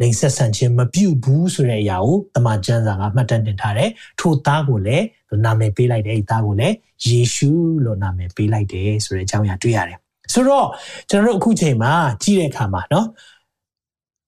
[0.00, 5.04] လိန်ဆက်ဆန်ခြင်းမပြုတ်ဘူးဆိုတဲ့အရာကိုတမန်ကျမ်းစာကမှတ်တမ်းတင်ထားတယ်ထိုသားကိုလည်း
[5.44, 6.74] နာမည်ပေးလိုက်တယ်အဲ့သားကိုလည်း
[7.06, 7.50] ယေရှု
[7.84, 9.98] လို့နာမည်ပေးလိုက်တယ်ဆိုတဲ့အကြောင်းအရာတွေ့ရတယ်
[10.32, 10.66] ဆိုတော့
[11.10, 13.06] ကျွန်တော်တို့အခုချိန်မှာကြည့်တဲ့အခါမှာเนาะ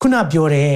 [0.01, 0.73] ခုနပြောတဲ့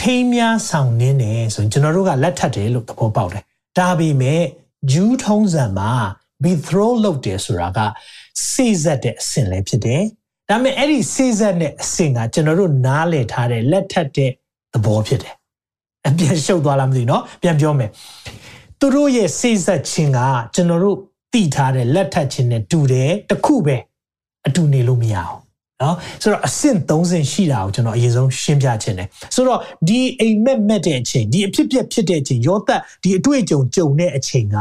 [0.00, 3.44] ထိမ်းများဆောင်နင်းတယ်ဆိုရင်ကျွန်တော်တို့ကလက်ထပ်တယ်လို့သဘောပေါက်တယ်
[3.78, 4.42] ဒါပေမဲ့
[4.92, 5.90] ဂျူးထုံးစံမှာ
[6.42, 7.78] be throw လုပ်တယ်ဆိုတာက
[8.49, 10.01] စေ့စပ်တဲ့အဆင့်လည်းဖြစ်တယ်။
[10.49, 14.31] ဒါပေမဲ့အဲ့ဒီစေ့စပ်တဲ့အဆင့်ကကျွန်တော်တို့နားလည်ထားတဲ့လက်ထက်တဲ့
[14.73, 15.35] သဘောဖြစ်တယ်။
[16.07, 17.89] အပြန်ရှုပ်သွားလားမသိနော်ပြန်ပြောမယ်။
[18.79, 20.19] သူတို့ရဲ့စေ့စပ်ခြင်းက
[20.55, 20.97] ကျွန်တော်တို့
[21.33, 23.77] သိထားတဲ့လက်ထက်ခြင်းနဲ့တူတယ်တခုပဲ
[24.47, 25.41] အတူနေလို့မရအောင်
[25.81, 34.57] နော်ဆိုတော့အဆင့်3ဆင့်ရှိတာကိုကျွန်တော်အရင်ဆုံးရှင်းပြခြင်းတယ်ဆိုတော့ဒီအိမ်မက်မက်တဲ့အချိန်ဒီအဖြစ်ပြက်ဖြစ်တဲ့အချိန်ရောသက်ဒီအတွေ့အကြုံကြုံတဲ့အချိန်က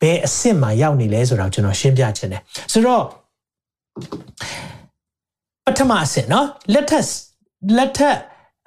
[0.00, 3.02] ဘယ်အဆင့်မှာရောက်နေလဲဆိုတာကိုကျွန်တော်ရှင်းပြခြင်းတယ်ဆိုတော့
[5.64, 7.04] ပထမအဆင့်နော်လက်ထက်
[7.76, 8.16] လက်ထက်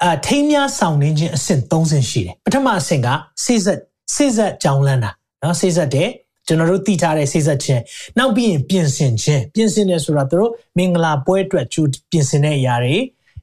[0.04, 3.08] အာထိမ်းများဆောင်နေခြင်းအဆင့်3ဆင့်ရှိတယ်ပထမအဆင့်က
[3.44, 3.80] စိစက်
[4.16, 5.12] စိစက်ကြောင်းလန်းတာ
[5.44, 6.10] နော်စိစက်တဲ့
[6.48, 7.82] ကျွန်တော်တို့သိထားတဲ့စိစက်ခြင်း
[8.18, 12.98] နောက်ပြီးရင်ပြင်ဆင်ခြင်းပြင်ဆင်တယ်ဆိုတာတို့မင်္ဂလာပွဲအတွက်ကျူပြင်ဆင်တဲ့အရာတွေ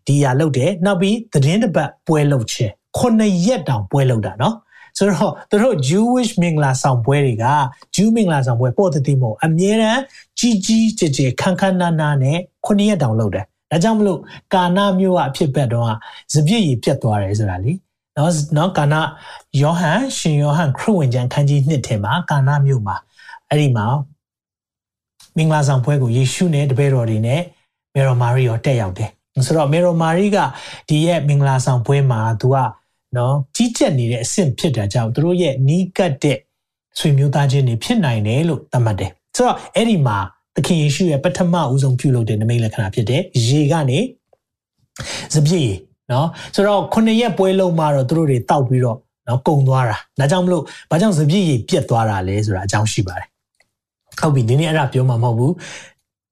[0.07, 4.54] ဒီအရာလုပ်တယ်နောက်ပြီးသတင်းတစ်ပတ်ပွဲလုပ်ခြင်းခုနှစ်ရက်တောင်ပွဲလုပ်တာနော်
[4.99, 7.47] ဆိုတော့သူတို့ Jewish မင်္ဂလာဆောင်ပွဲတွေက
[7.95, 10.02] Jew မင်္ဂလာဆောင်ပွဲပေါ်တည်တည်မို့အမြဲတမ်း
[10.38, 14.21] ကြီးကြီးကျယ်ကျယ်ခန်းခန်းနားနားနဲ့ခုနှစ်ရက်တောင်လုပ်တယ်။ဒါကြောင့်မလို့
[14.55, 15.93] ကာနာမျိုးကအဖြစ်ဘက်တော့
[16.35, 17.73] စပြည့်ကြီးပြတ်သွားတယ်ဆိုတာလေ။
[18.17, 19.00] နော်နော်ကာနာ
[19.62, 22.97] ယောဟန်ရှင်ယောဟန်ခရစ်ဝင်ကျမ်းခန်းကြီး1ထဲမှာကာနာမျိုးမှာ
[23.49, 23.87] အဲ့ဒီမှာ
[25.37, 27.40] မင်္ဂလာဆောင်ပွဲကိုယေရှုနဲ့တပည့်တော်တွေနဲ့
[27.95, 29.11] မေရိုမာရီရောတက်ရောက်တယ်။
[29.47, 30.38] ဆိုတော့မေရိုမာရီက
[30.88, 32.57] ဒီရဲ့မင်္ဂလာဆောင်ပွဲမှာသူက
[33.17, 36.38] နော်ကြီးကျက်နေတဲ့အဆင့်ဖြစ်တာကြောင့်သူတို့ရဲ့နီးကပ်တဲ့
[36.99, 40.19] ဆွေမျိုးသားချင်းတွေဖြစ်နိုင်တယ်လို့သတ်မှတ်တယ်ဆိုတော့အဲ့ဒီမှာ
[40.55, 43.99] သခင်ယေရှုရဲ့ပထမဦးဆုံးပြုလုပ်တဲ့နမိတ်လက္ခဏာဖြစ်တဲ့ရေကနေ
[45.35, 45.73] စပြည့်
[46.12, 48.99] နော်ဆိုတော့ခုနှစ်ရက်ပွဲလုံးမှာတော့သူတို့တွေတောက်ပြီးတော့
[49.29, 53.29] နော်ကုံသွားတာဒါကြောင့်မလို့ဘာကြောင့်စပြည့်ရေပြက်သွားတာလဲဆိုတာအကြောင်းရှိပါတယ်
[54.21, 55.55] ဟုတ်ပြီဒီနေ့အဲ့ဒါပြောမှာမဟုတ်ဘူး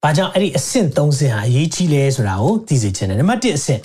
[0.02, 3.80] ဘာကြောင့်အဲ့ဒီအဆင့်၃ဆင့်ဟာအရေးကြီးလဲဆိုတာကိုသိစေချင်တယ်နံပါတ်1အဆင့်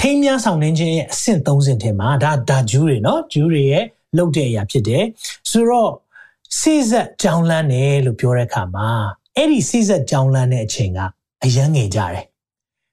[0.00, 3.84] ထိမ်းမြန်းဆောင်နှင်းခြင်းရဲ့အဆင့်30ထဲမှာဒါဒါဂျူးတွေနော်ဂျူးတွေရဲ့
[4.16, 5.04] လုပ်တဲ့အရာဖြစ်တယ်
[5.50, 5.90] ဆိုတော့
[6.60, 8.88] စိစက်ကြောင်းလန်းတယ်လို့ပြောတဲ့အခါမှာ
[9.36, 10.98] အဲ့ဒီစိစက်ကြောင်းလန်းတဲ့အချိန်က
[11.44, 12.24] အရန်ငယ်ကြတယ်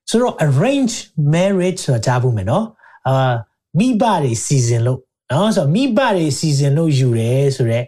[0.10, 0.96] ဆိုတော့ arrange
[1.34, 2.66] marriage ဆိုတာကြားဖို့မယ်နော်
[3.08, 3.34] အာ
[3.80, 5.00] မိဘတွေစီစဉ်လို့
[5.32, 7.86] နော်ဆိုတော့မိဘတွေစီစဉ်လို့ယူတယ်ဆိုတော့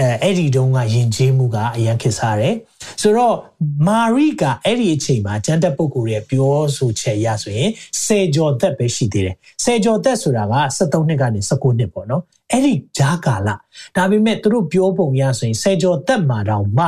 [0.00, 2.54] အဲအဲ့ဒီတုန်းကယဉ်ကျေးမှုကအရန်ခစ်စားတယ်
[3.00, 3.36] ဆိုတော့
[3.86, 7.70] မာရိကအဲ့ဒီအချိန်မှာကျန်တဲ့ပုဂ္ဂိုလ်ရဲ့ပြောဆိုချက်ရဆိုရင်
[8.04, 13.48] စေကျော်သက်ပဲရှိသေးတယ်စေကျော်သက်ဆိုတာက73နှစ်ကနေ19နှစ်ပေါ့နော်အဲ့ဒီဂျာကာလ
[13.96, 16.86] ဒါပေမဲ့သူတို့ပြောပုံရဆိုရင်စေကျော်သက်မှာတော့မှ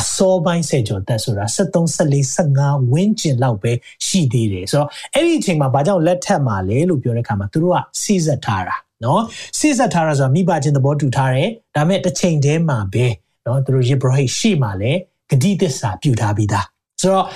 [0.00, 3.72] အစောပိုင်းစေကျော်သက်ဆိုတာ73 14 15ဝန်းကျင်လောက်ပဲ
[4.06, 9.22] ရှိသေးတယ်ဆိုတော့အဲ့ဒီအချိန်မှာဘာကြောင့်လက်ထက်မှာလဲလို့ပြောတဲ့အခါမှာသူတို့ကစီးစက်ထားတာ နော်
[9.58, 13.06] စိစက်ထားရဆိုတာမိဘချင်းသဘောတူထားတယ်ဒါပေမဲ့တစ်ချိန်တည်းမှာပဲ
[13.46, 14.98] နော်သူတို့ယေဘရဟိရှိမှလည်း
[15.30, 16.66] ဂတိသစ္စာပြုထားပြီးသား
[17.00, 17.26] ဆိုတော့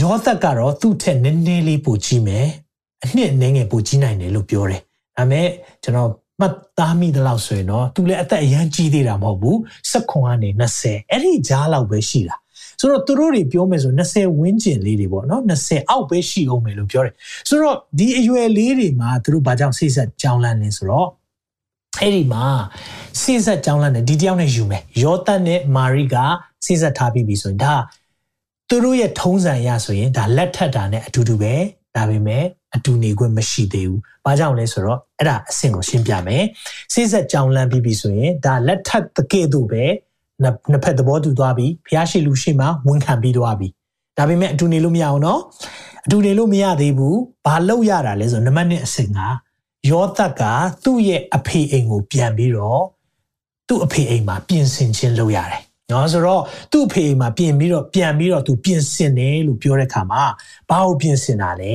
[0.00, 2.46] ယောသက်ကတော့သူ့ထက်နည်းနည်းလေးပိုကြီးမယ်
[3.04, 4.80] အနှစ်နည်းငယ်ပိုကြီးနိုင်တယ်လို့ပြောတယ်
[5.16, 5.48] ဒါပေမဲ့
[5.82, 9.56] ကျွန်တော်မှတ်သားမိသလောက်ဆိုရင်တော့သူလည်းအသက်အရန်ကြီးသေးတာမဟုတ်ဘူး
[9.90, 10.48] ၁9ကနေ
[10.80, 12.36] 20အဲ့ဒီကြားလောက်ပဲရှိတာ
[12.80, 17.14] ဆိုတော့သူတို့တွေပြောမယ်ဆို20ဝန်းကျင်လေးတွေပေါ့နော်20အောက်ပဲရှိအောင်မယ်လို့ပြောတယ်
[17.48, 21.08] ဆိုတော့ဒီအရွယ်လေးတွေမှာသူတို့ဘာကြောင့်စိတ်ဆက်ကြောင်းလန့်လဲဆိုတော့
[22.00, 22.46] အဲ့ဒီမှာ
[23.20, 26.16] စိတ်ဆက်ကြောင်းလန့်တယ်ဒီတယောက်နဲ့ယူမယ်ယောသတ်နဲ့မာရိက
[26.64, 27.74] စိတ်ဆက်ထားပြီးပြီဆိုရင်ဒါ
[28.68, 31.54] သူတို့ရဲ့ထုံးစံရဆိုရင်ဒါလက်ထက်တာနဲ့အတူတူပဲ
[31.96, 32.44] ဒါပေမဲ့
[32.76, 36.44] အတူနေခွင့်မရှိသေးဘူး။ဘာကြောင့်လဲဆိုတော့အဲ့ဒါအဆင့်ကိုရှင်းပြမယ်။
[36.92, 39.84] စိတ်ဆက်ကြောင်းလန့်ပြီးပြီဆိုရင်ဒါလက်ထက်တကယ်တော့ပဲ
[40.42, 43.68] နှစ်ဖက်သဘောတူသွားပြီဖျားရှိလူရှိမှဝန်ခံပြီးသွားပြီ
[44.18, 45.40] ဒါပေမဲ့အတူနေလို့မရအောင်နော်
[46.06, 49.18] အတူနေလို့မရသေးဘူးဘာလို့ရတာလဲဆိုနံပါတ်1အဆင့်က
[49.90, 50.42] ယောသက်က
[50.84, 52.82] သူ့ရဲ့အဖေအိမ်ကိုပြန်ပြီးတော့
[53.68, 56.42] သူ့အဖေအိမ်မှာပြင်ဆင်ခြင်းလုပ်ရတယ်နော်ဆိုတော့
[56.72, 60.22] သူ့အဖေအိမ်မှာပြင်ပြီးတော့ပြန်ပြီးတော့သူပြင်ဆင်တယ်လို့ပြောတဲ့အခါမှာ
[60.68, 61.74] ဘာကိုပြင်ဆင်တာလဲ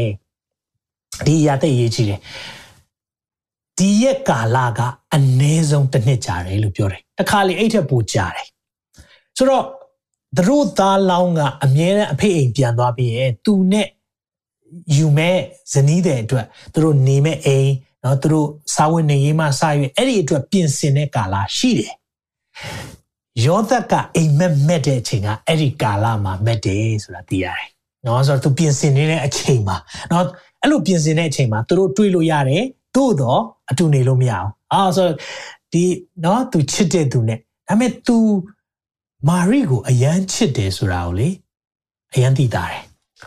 [1.25, 2.19] ဒီအရာသိရေးကြည့်တယ်
[3.77, 4.79] ဒီရဲ့ကာလက
[5.13, 8.47] အနည်းဆုံးတစ်နှစ်ကြာတယ်လို့ပြောတယ်တခါလေအဲ့ထက်ပိုကြာတယ်
[9.37, 9.65] ဆိုတော့
[10.37, 13.87] သူတို့သားလောင်းကအမြဲတမ်းအဖေအိမ်ပြန်သွားပြီးရင်သူနဲ့
[14.95, 15.37] ယူမဲ့
[15.73, 17.71] ဇနီးတဲ့အတွက်သူတို့နေမဲ့အိမ်
[18.03, 21.93] နော်သူတို့စာဝင်နေရေးမှစရွေးအဲ့ဒီအတွက်ပြင်ဆင်တဲ့ကာလရှိတယ်
[23.45, 27.67] ယောသက်ကအိမ်မက်မက်တဲ့အချိန်ကအဲ့ဒီကာလမှာမက်တယ်ဆိုတာသိရတယ်
[28.05, 29.77] နော်ဆိုတော့သူပြင်ဆင်နေတဲ့အချိန်မှာ
[30.11, 30.25] နော်
[30.61, 32.63] အဲ့လိုပြင်ဆင်တဲ့အချိန်မှာသူတို့တွေးလို့ရတယ်
[32.97, 35.17] သို့တော့အတူနေလို့မရအောင်အာဆိုတော့
[35.73, 35.83] ဒီ
[36.23, 38.17] နော်သူချစ်တဲ့သူနဲ့ဒါပေမဲ့ तू
[39.27, 41.29] မာရိကိုအယမ်းချစ်တယ်ဆိုတာကိုလေ
[42.13, 42.81] အယမ်းသိတာတယ်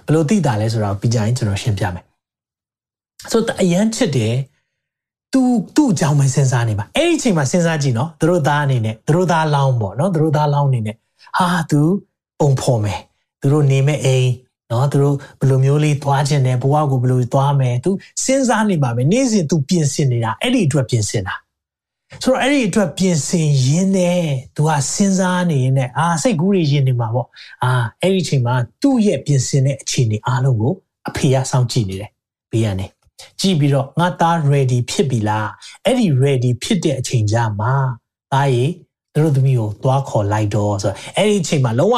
[0.06, 2.04] ဘယ်လိုသိတာလဲဆိုတာကိုပြီးကြရင်ကျွန်တော်ရှင်းပြမယ်
[3.30, 4.34] ဆိုတော့အယမ်းချစ်တယ်
[5.32, 5.40] သူ
[5.76, 10.96] သူ့အကြောင်းပဲစဉ်းစားနေပါအဲ့ဒီအချိန်မှာစဉ်းစားကြည့်နော်သူတို့သားအနေနဲ့သူတို့သားလောင်းပေါ့နော်သူတို့သားလောင်းအနေနဲ့
[11.38, 11.80] ဟာသူ
[12.40, 13.00] ပုံဖော်မယ်
[13.40, 14.28] သူတို့နေမဲ့အိမ်
[14.70, 17.90] နော်သူတို့ဘယ်လိုမျိုးလေးသွားခြင်းနဲ့ဘဝကိုဘယ်လိုသွားမယ်သူ
[18.24, 21.34] စဉ်းစားနေပါမယ်နေ့စဉ်သူပြင်ဆင်နေတာအဲ့ဒီအတွက်ပြင်ဆင်တာ
[22.22, 24.24] ဆိုတော့အဲ့ဒီအတွက်ပြင်ဆင်ရင်းနဲ့
[24.56, 27.28] သူကစဉ်းစားနေရင်းနဲ့အာစိတ်ကူးတွေရင်းနေမှာပေါ့
[27.64, 27.70] အာ
[28.02, 30.72] အဲ့ဒီအချိန်မှာသူ့ရဲ့ပြင်ဆင်တဲ့အခြေအနေအားလုံးကို
[31.08, 32.10] အဖေကစောင့်ကြည့်နေတယ်
[32.52, 32.86] ဘေးကနေ
[33.40, 35.48] ကြည့်ပြီးတော့ငါသား ready ဖြစ်ပြီလား
[35.84, 37.74] အဲ့ဒီ ready ဖြစ်တဲ့အချိန်ကြမှာ
[38.32, 38.64] သားရေ
[39.14, 41.96] တို့သမီးကိုသွားခေါ်လိုက်တော့ဆိုတော့အဲ့ဒီအချိန်မှာလုံးဝ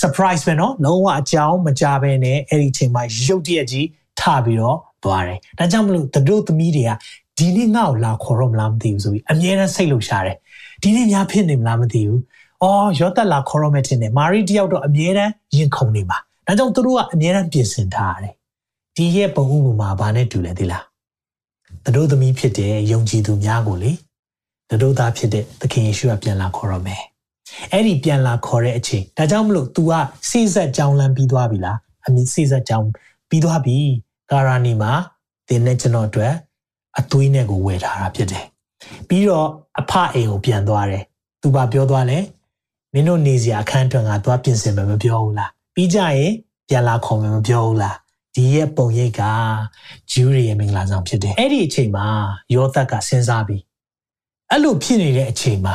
[0.00, 3.86] surprise ပဲနော်လုံးဝအကြောင်းမကြဘဲနဲ့အဲ့ဒီအချိန်မှာရုတ်တရက်ကြီး
[4.20, 6.90] ထပြီးတော့သွားတယ်ဒါကြောင့်မလို့တို့သမီးတွေက
[7.38, 10.36] ဒီနေ့ငါ့ကိုလာခေါ်တော့မလားမသိဘူးဆိုပြီးအမြဲတမ်းစိတ်လှုပ်ရှားတယ်
[10.82, 12.20] ဒီနေ့များဖြစ်နေမလားမသိဘူး
[12.62, 18.34] အော်ရောသက်လာခေါ်တော့မယ်ထင်တယ်မာရီတယောက်တော့အမြဲတမ်းရင်ခုန်နေမှာဒါကြောင့်သူတို့ကအမြဲတမ်းပြင်ဆင်ထားရတယ်
[18.96, 20.84] ဒီဒီရဲ့ပုံဥပမာဘာနဲ့တူလဲသိလား
[21.84, 23.92] တတို့သမီးဖြစ်တဲ့ယုံကြည်သူများကိုလေ
[24.70, 27.02] တတို့သားဖြစ်တဲ့သခင်ယေရှုကပြန်လာခေါ်ရမယ်
[27.72, 29.92] အဲ့ဒီပြန်လာခေါ်တဲ့အချိန်ဒါကြောင့်မလို့ तू က
[30.30, 32.88] စိစက်ကြောင်းလမ်းပြီးသွားပြီလားအမည်စိစက်ကြောင်း
[33.28, 33.76] ပြီးသွားပြီ
[34.30, 34.92] ကာရာနီမှာ
[35.48, 36.32] တင်းနဲ့ကျွန်တော်အတွက်
[36.98, 38.44] အသွေးနဲ့ကိုဝယ်ထားတာဖြစ်တယ်
[39.08, 39.48] ပြီးတော့
[39.80, 41.04] အဖအိမ်ကိုပြန်သွားတယ်
[41.42, 42.18] သူဘာပြောသွားလဲ
[42.92, 46.32] မင်းတို့နေစရာအခန်းအတွက်ငါသွားပြင်ဆင်မယ်မပြောဘူးလားပြီးကြရင်
[46.68, 47.96] ပြန်လာခေါ်မယ်မပြောဘူးလား
[48.34, 49.22] ဒီရဲ့ပုံရိပ်က
[50.12, 52.06] ဂျူးရီရဲ့မင်္ဂလာဆောင်ဖြစ်တယ်အဲ့ဒီအချိန်မှာ
[52.54, 53.62] ယောသက်ကစဉ်းစားပြီး
[54.50, 55.74] အဲ့လိုဖြစ်နေတဲ့အချိန်မှာ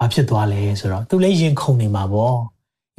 [0.00, 2.36] ဘာဖြစ်သွားလဲဆိုတော့သူလည်းရင်ခုန်နေမှာပေါ့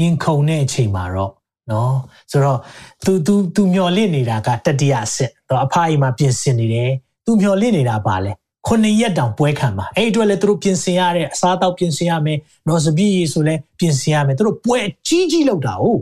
[0.01, 1.31] ရင်ခုန်တဲ့အချိန်မှာတော့
[1.71, 1.93] နော်
[2.31, 2.59] ဆိုတော့
[3.05, 6.91] तू तू तू မျော်လင့်နေတာကတတိယအဆင့်တော့အဖအီမှာပြင်ဆင်နေတယ်
[7.25, 8.31] तू မျော်လင့်နေတာပါလဲ
[8.67, 12.37] ခုနှစ်ရက်တောင်ပွဲခံမှာအဲ့အတွက်လည်းသူတို့ပြင်ဆင်ရတဲ့အစားအသောက်ပြင်ဆင်ရမယ်
[12.67, 16.01] နော်စပီးရီဆိုလည်းပြင်ဆင်ရမယ်သူတို့ပွဲကြီးကြီးလောက်တာဟုတ်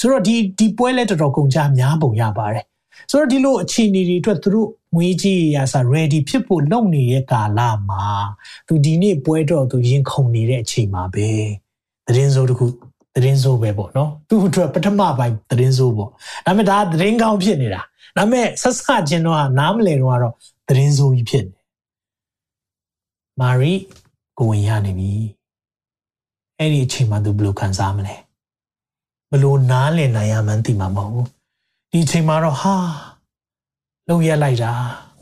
[0.00, 2.64] ဆိုတော့ဒီဒီပွဲလည်းတော်တော်ကုန်ကြများပုံရပါတယ်
[3.11, 8.05] ဆိုတော့ဒီလိုအခြေအနေတွေအတွက်သူတို့ငွေကြီးရစာ ready ဖြစ်ဖို့လုပ်နေတဲ့ကာလမှာ
[8.67, 11.29] သူဒီနေ့ပွဲတော့သူရင်ခုန်နေတဲ့အချိန်မှာပဲ
[12.07, 12.65] သတင်းစိုးတစ်ခု
[13.15, 16.09] သတင်းစိုးပဲပေါ့နော်သူ့အတွက်ပထမပိုင်းသတင်းစိုးပေါ့
[16.45, 17.81] ဒါပေမဲ့ဒါသတင်းကောင်းဖြစ်နေတာ
[18.17, 20.33] ဒါပေမဲ့ဆက်စချင်းတော့နားမလည်တော့ကတော့
[20.67, 21.59] သတင်းစိုးကြီးဖြစ်နေ
[23.39, 23.73] မာရီ
[24.37, 25.11] ကိုဝင်ရနေပြီ
[26.57, 28.15] အဲ့ဒီအချိန်မှာသူဘယ်လိုခံစားမလဲ
[29.29, 31.27] ဘယ်လိုနားလည်နိုင်ရမှန်းသိမှာမဟုတ်ဘူး
[31.91, 32.75] ဒီအချိန်မှာတော့ဟာ
[34.07, 34.73] လုံရလိုက်တာ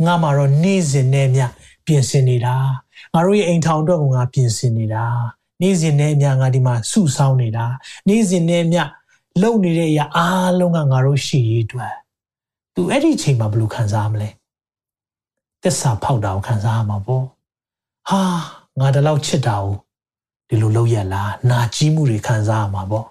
[0.05, 1.41] ငါမှတော့နေ့စဉ်နဲ့မြ
[1.85, 2.55] ပြင်ဆင်နေတာ
[3.13, 5.05] ငါတို့ရဲ့အိမ်ထောင်အတွက်ကငါပြင်ဆင်နေတာ
[5.61, 7.65] နေ့စဉ်နဲ့မြငါဒီမှာစုဆောင်းနေတာ
[8.07, 8.79] နေ့စဉ်နဲ့မြ
[9.41, 11.93] လုံနေတဲ့အရာအားလုံးကငါတို့ရှိရေးအတွက်
[12.75, 14.29] သူအဲ့ဒီအချိန်မှာဘယ်လိုခံစားမလဲ
[15.63, 17.25] သစ္စာဖောက်တာကိုခံစားရမှာပေါ့
[18.09, 18.21] ဟာ
[18.79, 19.73] ငါတလောက်ချစ်တာကို
[20.47, 23.05] ဒီလိုလုပ်ရလားနာကြီးမှုတွေခံစားရမှာပေါ့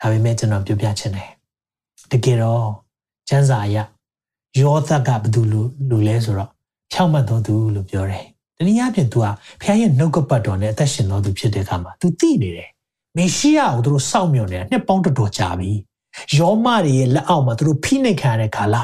[0.00, 1.30] ဒါပေမဲ့ကျွန်တော်ပြောပြချင်တယ်
[2.10, 2.66] တကယ်တော့
[3.28, 3.76] ကျမ်းစာအရ
[4.58, 6.50] ယောသက်ကဘယ်သူလူလူလဲဆိုတော့
[6.92, 8.24] ဖြောက်မှတ်တော်သူလို့ပြောတယ်
[8.56, 9.26] တနည်းအားဖြင့် तू က
[9.60, 12.70] ဖခင်ရဲ့နှုတ်ကပတ်တော်နဲ့အသက်ရှင်တော်သူဖြစ်တဲ့အခါမှာ तू သိနေတယ်
[13.16, 15.72] မေရှိယကိုသူတို့စောင့်မျှော်နေတာနှစ်ပေါင်းတော်တော်ကြာပြီ
[16.36, 18.82] ယောမတွေရဲ့လက်အောက်မှာသူတို့ဖိနှိပ်ခံရတဲ့ခါလာ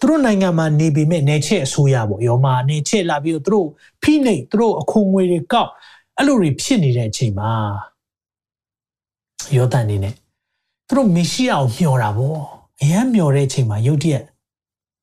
[0.00, 3.66] သူတို့နိုင်ငံမှာနေပေမဲ့နေချက်အစိုးရပေါ့ယောမနေချက်လာပြီးတော့သူတို့
[4.02, 5.70] ဖိနှိပ်သူတို့အခွန်ငွေတွေကောက်
[6.18, 7.50] အဲ့လိုတွေဖြစ်နေတဲ့အချိန်မှာ
[9.56, 10.14] ယောသန်နေနဲ့
[10.88, 14.23] သူတို့မေရှိယကိုမျှော်တာပေါ့ အရန်မျှော်တဲ့အချိန်မှာယုတ်တရက်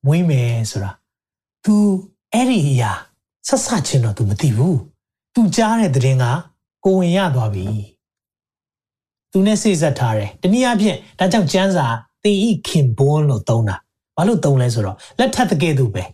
[0.06, 0.90] မွေးမယ်ဆိုတာ
[1.64, 1.74] तू
[2.32, 2.92] အဲ့ဒီအရာ
[3.48, 4.76] ဆက်ဆချင်းတော့ तू မသိဘူး
[5.34, 6.24] तू ကြားတဲ့သတင်းက
[6.84, 7.66] ကိုဝင်ရသွားပြီ
[9.32, 11.86] तू နဲ့စိတ်ဆက်ထားတယ်တနည်းအားဖြင့်ဒါကြောင့်ကျမ်းစာ
[12.24, 13.76] တေဤခင်ဘွန်းလို့သုံးတာ
[14.16, 16.04] ဘာလို့သုံးလဲဆိုတော့လက်ထပ်တကယ်သူပဲ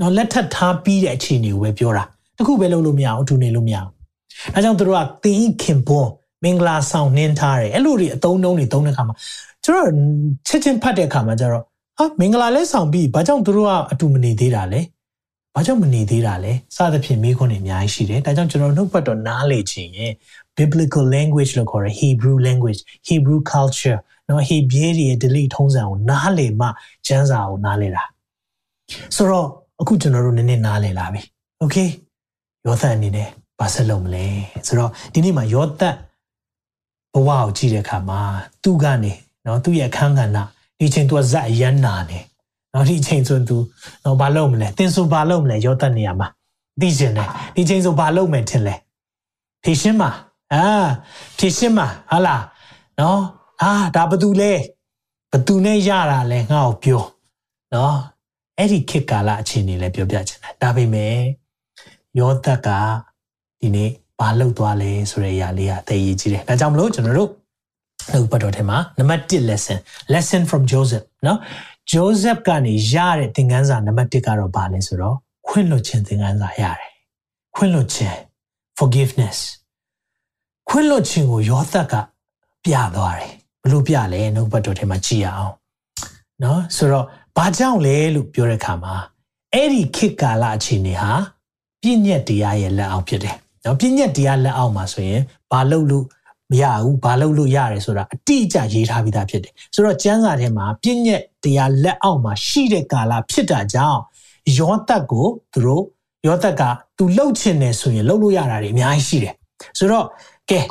[0.00, 2.04] နော်လက်ထပ်ထားပြီးတဲ့အခြေအနေကိုပဲပြောတာ
[2.38, 3.90] တခုပဲလုပ်လို့မရအောင်အထူနေလို့မရအောင်
[4.54, 6.10] ဒါကြောင့်တို့ကတေဤခင်ဘွန်း
[6.43, 9.15] မင်္ဂလာဆောင်နှင်းထားတယ်အဲ့လိုတွေအသုံးနှုန်းတွေသုံးတဲ့အခါမှာ
[9.65, 9.89] ကျွန်တော်
[10.47, 11.63] ချက်ချင်းဖတ်တဲ့အခါမှာကျတော့
[11.97, 14.81] ဟာမင်္ဂလာလဲဆောင်ပြီးဘာကြောင့်တို့ကအတူမနေသေးတာလဲ
[15.55, 20.11] ဘာကြောင့်မနေသေးတာလဲစသဖြင့်မိခွန်းတွေအများကြီးရှိတယ်ဒါကြောင့်ကျွန်တော်နှုတ်ပတ်တော်နားလေခြင်းရဲ့
[20.57, 26.67] biblical language လို့ခေါ်တဲ့ Hebrew language Hebrew culture နော် Hebrew ရဲ့ delete ထုံးစံကိုနားလေမှ
[27.07, 28.03] ကျမ်းစာကိုနားလေတာ
[29.15, 29.47] ဆိုတော့
[29.81, 31.21] အခုကျွန်တော်တို့နည်းနည်းနားလေလာပြီ
[31.63, 31.89] okay
[32.65, 33.27] ယောသန်အနေနဲ့
[33.59, 34.25] ဘာဆက်လုပ်မလဲ
[34.67, 35.95] ဆိုတော့ဒီနေ့မှာယောသန်
[37.17, 38.19] ဘဝကိုကြည့်တဲ့အခါမှာ
[38.63, 39.13] သူ့ကနေ
[39.45, 40.37] နော်သူ့ရဲ့အခန်းကဏ္ဍ
[40.79, 42.19] ဒီချိန်သူကဇက်အရန်နာနေ
[42.73, 43.57] နော်ဒီချိန်ဆိုသူ
[44.03, 46.27] နော်ဘာလုပ်မလဲတင်ဆိုဘာလုပ်မလဲရောတက်နေရမှာ
[46.81, 48.75] သိကျင်တယ်ဒီချိန်ဆိုဘာလုပ်မယ်ထင်လဲ
[49.63, 50.11] ဖြည့်ရှင်းမှာ
[50.53, 50.65] အာ
[51.37, 52.43] ဖြည့်ရှင်းမှာဟာလား
[52.99, 53.21] နော်
[53.61, 54.53] အာဒါဘသူလဲ
[55.31, 57.03] ဘသူနဲ့ရတာလဲငါ့ကိုပြော
[57.73, 57.97] နော်
[58.57, 61.15] အဲ့ဒီခေတ်ကာလအခြေအနေလဲပြောပြချင်တယ်ဒါပေမဲ့
[62.19, 62.69] ယောသက်က
[63.61, 67.30] ဒီနေ့ ဘာလုပ်သွားလဲဆိုတဲ့အရာလေးကသိရေးကြီးတယ်ဒါကြောင့်မလို့ကျွန်တော်တို့
[68.10, 69.78] နှုတ်ပတ်တော်ထဲမှာနံပါတ်1 lesson
[70.12, 71.38] lesson from Joseph เนาะ
[71.92, 75.16] Joseph ကနေရတဲ့သင်ခန်းစာနံပါတ်1ကတော့ဘာလဲဆိုတော့
[75.48, 76.90] ခွင့်လွှတ်ခြင်းသင်ခန်းစာရတယ်
[77.54, 78.18] ခွင့်လွှတ်ခြင်း
[78.78, 79.38] forgiveness
[80.68, 81.94] ခွင့်လွှတ်ခြင်းကိုယောသက်က
[82.64, 85.54] ပြသွားတယ်ဘလို့ပြလဲနှုတ်ပတ်တော်ထဲမှာကြည့်ရအောင်
[86.40, 88.94] เนาะဆိုတော့ဘာကြောင့်လဲလို့ပြောတဲ့အခါမှာ
[89.54, 91.12] အဲ့ဒီခေတ်ကာလအခြေအနေဟာ
[91.80, 93.36] ပြည့်ညက်တရားရဲ့လက်အောက်ဖြစ်တယ်
[93.67, 96.05] နော်ပြည့်ညက်တရားလက်အောက်မှာဆိုရင်ဘာလုပ်လို့
[96.51, 103.99] မရဘူးဘာလုပ်လို့ရတယ်ဆိုတာအတိအကျရေးထားပြီးသားဖြစ်တယ်ဆိုတော့ကျမ်းစာထဲမှာပြည့်ညက်တရားလက်အောက်မှာရှိတဲ့ကာလဖြစ်တာကြောင့်
[104.57, 105.83] ယောသတ်ကိုသူတို့
[106.27, 106.63] ယောသတ်က
[106.97, 109.33] သူလှုပ်ချင်တယ်ဆိုရင်လှုပ်လို့ရတာတွေအများကြီးရှိတယ်
[109.77, 110.05] ဆိုတော့
[110.51, 110.61] ကဲ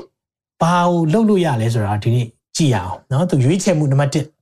[0.62, 4.35] ဘာကိုလှုပ်လို့ရလဲဆိုတာဒီနေ့ကြည့်ရအောင်နော်သူရွေးချယ်မှုနံပါတ်1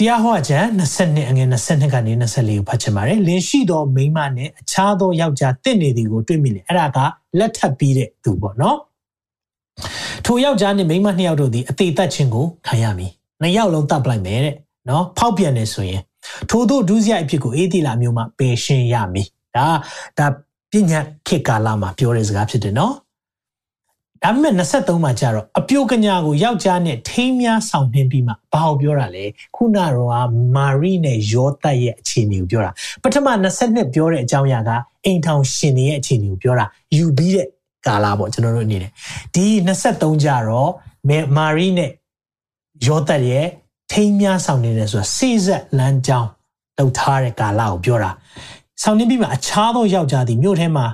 [0.00, 6.98] တရားဟောချံ22အငယ်22ကနေ24ကိုဖတ်ချင်ပါတယ်။လင်ရှိသောမိန်းမနဲ့အခြားသောယောက်ျားတင့်နေသည်ကိုတွေ့မိလေ။အဲ့ဒါက
[7.38, 8.78] လက်ထပ်ပြီးတဲ့သူပေါ့နော်။
[10.24, 13.10] ထိုယောက်ျားနဲ့မိန်းမနှစ်ယောက်တို့သည်အသေးသက်ခြင်းကိုခံရမည်။
[13.40, 14.54] နှစ်ယောက်လုံးတတ်ပလိုက်မယ်တဲ့။
[14.88, 16.02] နော်။ဖောက်ပြန်နေဆိုရင်
[16.50, 19.66] ထိုတို့ဒုစရိုက်အဖြစ်ကိုအေးတီလာမျိုးမှပယ်ရှင်းရမည်။ဒါ
[20.18, 20.26] ဒါ
[20.70, 22.94] ပညာခေတ်ကာလမှာပြောတဲ့စကားဖြစ်တယ်နော်။
[24.24, 29.24] ဒါပေမဲ့23မှာကျတော့အပြိုကညာကိုယောက်ျားနဲ့ထိမ်းများဆောင်နှင်းပြီးမှဘာကိုပြောတာလဲ
[29.56, 32.70] ခုနကတော့မာရိနဲ့ယောသတ်ရဲ့အခြေအနေကိုပြောတာ
[33.02, 33.28] ပထမ
[33.60, 34.70] 22ပြောတဲ့အကြောင်းအရာက
[35.04, 36.64] အိမ်ထောင်ရှင်ရဲ့အခြေအနေကိုပြောတာ
[36.96, 37.46] ယူပြီးတဲ့
[37.86, 38.90] ကာလပေါ့ကျွန်တော်တို့အနေနဲ့
[39.34, 39.46] ဒီ
[39.78, 40.70] 23ကျတော့
[41.36, 41.90] မာရိနဲ့
[42.86, 43.46] ယောသတ်ရဲ့
[43.92, 46.28] ထိမ်းများဆောင်နေတယ်ဆိုတာစိစက်လမ်းကြောင်း
[46.78, 48.10] လောက်ထားတဲ့ကာလကိုပြောတာ
[48.82, 50.86] ဆောင်နေပြီးမှအခြားသောယောက်ျားသည်မြို့ထဲမှာ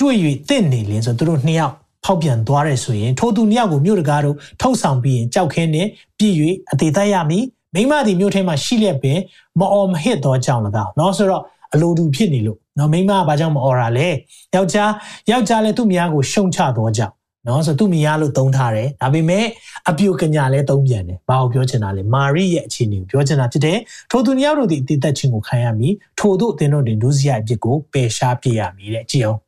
[0.00, 0.16] တွေ့၍
[0.48, 1.74] တင့်နေလင်းဆိုသူတို့နှစ်ယောက်
[2.05, 6.35] ဖောက်ပြန်သွားတယ်ဆိုရင်ထိုသူနှစ်ယောက်ကိုမြို့တကားတို့ထုတ်ဆောင်ပြီးရင်ကြောက်ခဲနဲ့ပြည့်၍
[6.71, 7.45] အသေးသက်ရမည်
[7.75, 9.19] မိမသည်မြို့ထဲမှာရှိလျက်ပင်
[9.59, 11.43] မအော်မဟစ်သောကြောင့်၎င်းเนาะဆိုတော့
[11.73, 14.07] အလိုတူဖြစ်နေလို့เนาะမိမကဘာကြောင့်မအော်တာလဲ
[14.55, 14.91] ယောက်ျား
[15.31, 17.13] ယောက်ျားလည်းသူ့မယားကိုရှုံချသောကြောင့်
[17.47, 19.45] နော်ဆိုသူ့မိရားလို့သုံးထားတယ်ဒါပေမဲ့
[19.89, 23.77] အပြိုကညာလည်းသုံးပြန်တယ်ဘာကိုပြောချင်တာလဲမာရိရဲ့အခြေအနေကိုပြောချင်တာဖြစ်တယ်
[24.11, 29.39] ထိုသူနှစ်ယောက်တို့ဒီအတိတ်သက်ခြင်းကိုခံရမည်ထိုတို့အသင်တို့တွင်ဒုစရိုက်အဖြစ်ကိုပယ်ရှားပြရမည်တဲ့ကြည့်အောင်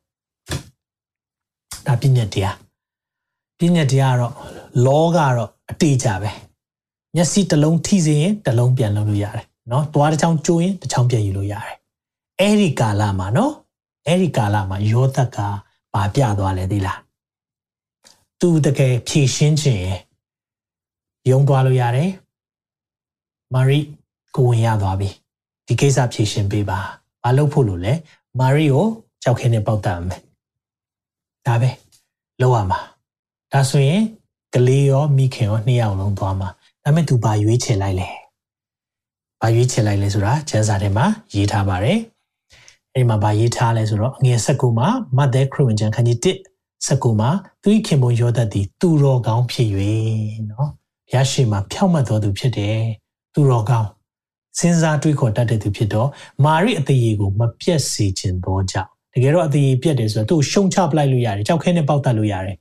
[1.85, 2.55] ဒါပြည့်ညက်တရား
[3.57, 4.33] ပြည့်ညက်တရားကတော့
[4.85, 6.31] လောကတော့အတေးကြပဲ
[7.15, 11.77] မျက်စိတစ်လုံးထိစေရင်တစ်လုံးပြန်လုပ်လို့ရတယ်နော်သွားတစ်ချောင်းကျိုးရင်တစ်ချောင်းပြန်ယူလို့ရတယ်
[12.39, 13.53] အဲ့ဒီကာလမှာနော်
[14.07, 15.37] အဲ့ဒီကာလမှာယောသက်က
[15.93, 16.99] ဘာပြသွားလဲသိလား
[18.39, 19.83] သူတကယ်ဖြည့်ရှင်းခြင်း
[21.29, 22.11] ယုံသွားလို့ရတယ်
[23.53, 23.79] မာရိ
[24.35, 25.09] ကိုဝင်ရသွားပြီ
[25.67, 26.79] ဒီကိစ္စဖြည့်ရှင်းပေးပါ
[27.23, 27.93] ဘာလုပ်ဖို့လို့လဲ
[28.39, 28.85] မာရိကို
[29.23, 30.21] ကြောက်ခဲနဲ့ပေါက်တတ်မယ်
[31.49, 31.69] ဒါပဲ
[32.41, 32.79] လောက်ရမှာ
[33.51, 34.01] ဒါဆိုရင်
[34.53, 36.49] ကလေးရောမိခင်ရောနှစ်ယောက်လုံးသွားမှာ
[36.83, 38.09] ဒါမဲ့သူဘာရွေးချယ်လိုက်လဲ
[39.41, 41.99] ဘာရွေးချယ်လိုက်လဲဆိုတာကျမ်းစာထဲမှာရေးထားပါတယ်
[42.93, 46.37] အဲဒီမှာဘာရေးထားလဲဆိုတော့အငယ်၁၉မှာမတ်သဲခရစ်ဝင်ကျမ်းခန်းကြီး1
[46.87, 47.29] 19မှာ
[47.61, 49.69] သူ၏ခင်ပွန်ယောသတ်သည်သူတော်ကောင်းဖြစ်၍
[50.51, 52.77] နော်ဘုရားရှိခိုးဖြောက်မှတ်တော်သူဖြစ်တယ်
[53.33, 53.87] သူတော်ကောင်း
[54.57, 56.09] စဉ်းစားတွေးခေါ်တတ်တဲ့သူဖြစ်တော့
[56.43, 62.56] မာရိအသေးကိုမပြတ်စေခြင်းသောကြောင့် တကယ်တော့အသေးပြတ်တယ်ဆိုတော့သူ့ရှုံချပလိုက်လို့ရတယ်ကြောက်ခဲနဲ့ပေါက်တတ်လို့ရတယ်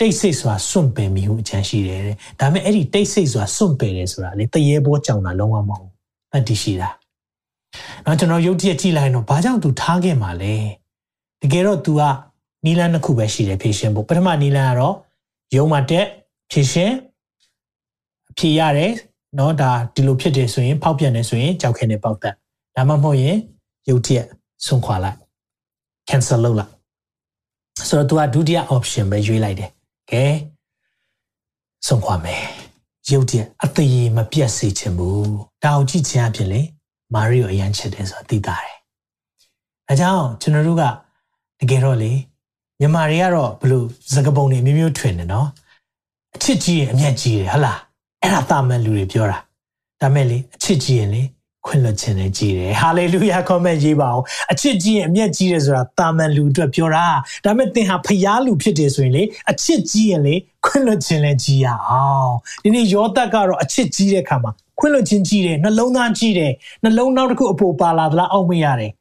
[0.00, 5.92] တိတ်ဆိတ်စွာစွန့်ပယ်မိဟုအချမ်းရှိတယ်တဲ့ဒါပေမဲ့အဲ့ဒီတိတ်ဆိတ်စွာစွန့်ပယ်တယ်ဆိုတာလေတရေဘောကြောင်တာလုံးဝမဟုတ်
[6.32, 6.90] တတ်တည်ရှိတာ
[8.04, 10.54] နော်ကျွန်တော်ရုပ်တရက်ကြည့်လိုက်တော့ဘာကြောင့်သူထားခဲ့မှာလဲ
[11.42, 12.02] တကယ်တော့ तू က
[12.64, 14.94] နီလန်းတစ်ခုပဲရှိတယ်ဖြည့်ရှင်းဖို့ပထမနီလန်းကတော့
[15.56, 16.06] ရုံးမှာတက်
[16.50, 16.94] ဖြည့်ရှင်း
[18.30, 18.92] အဖြေရတယ်
[19.36, 22.34] เนาะဒါဒီလိုဖြစ်တယ်ဆိုရင်ဖောက်ပြန်တယ်ဆိုရင်ကြောက်ခဲနဲ့ပေါက်တက်
[22.76, 23.36] ဒါမှမဟုတ်ရင်
[23.88, 24.26] ရုပ်တရက်
[24.66, 25.21] ဆုံးခွာလိုက်
[26.09, 26.71] cancel လုပ်လိုက်
[27.89, 29.71] ဆိုတော့ तू ကဒုတိယ option ပဲရွေးလိုက်တယ်
[30.11, 30.23] ကဲ
[31.87, 32.43] ဆုံးခွာမယ်
[33.11, 36.61] ရုပ်တရက်အသေးမပြတ်စေချင်ဘူးဒါအောင်ကြည့်ချင်အဖြစ်လေ
[37.13, 38.77] မာရီကိုအရန်ချစ်တယ်ဆိုတာသိတာတယ်
[39.89, 40.83] အဲကြောင့်ကျွန်တော်တို့က
[41.59, 42.11] တကယ်တော့လေ
[42.79, 45.47] မြန်မာတွေကတော့ဘလို့စကပုံတွေမျိုးမျိုးထွင်တယ်နော်
[46.35, 47.79] အချစ်ကြီးရင်အမျက်ကြီးတယ်ဟလား
[48.21, 49.39] အဲ့ဒါတာမန်လူတွေပြောတာ
[50.01, 51.21] ဒါမဲ့လေအချစ်ကြီးရင်လေ
[51.65, 57.05] ခွင့်လွှတ်ခြင်းနဲ့ကြီးတယ်ဟာလေလုယာ comment ရေးပါအောင်အချစ်ကြီးရင်အမျက်ကြီးတယ်ဆိုတာတာမန်လူအတွက်ပြောတာ
[57.45, 66.51] ဒါပေမဲ့သင်ဟာဖျားလူဖြစ်တယ်ဆိုရင်လေအချစ်ကြီးရင်လေခွင့်လွှတ်ခြင်းနဲ့ကြီးရအောင်ဒီနေ့ယောသတ်ကတော့အချစ်ကြီးတဲ့ခါမှာခွင့်လွှတ်ခြင်းကြီးတယ်နှလုံးသားကြီးတယ်
[66.83, 68.91] နှလုံးနောက်တစ်ခုအပေါ်ပါလာသလားအောက်မရတယ်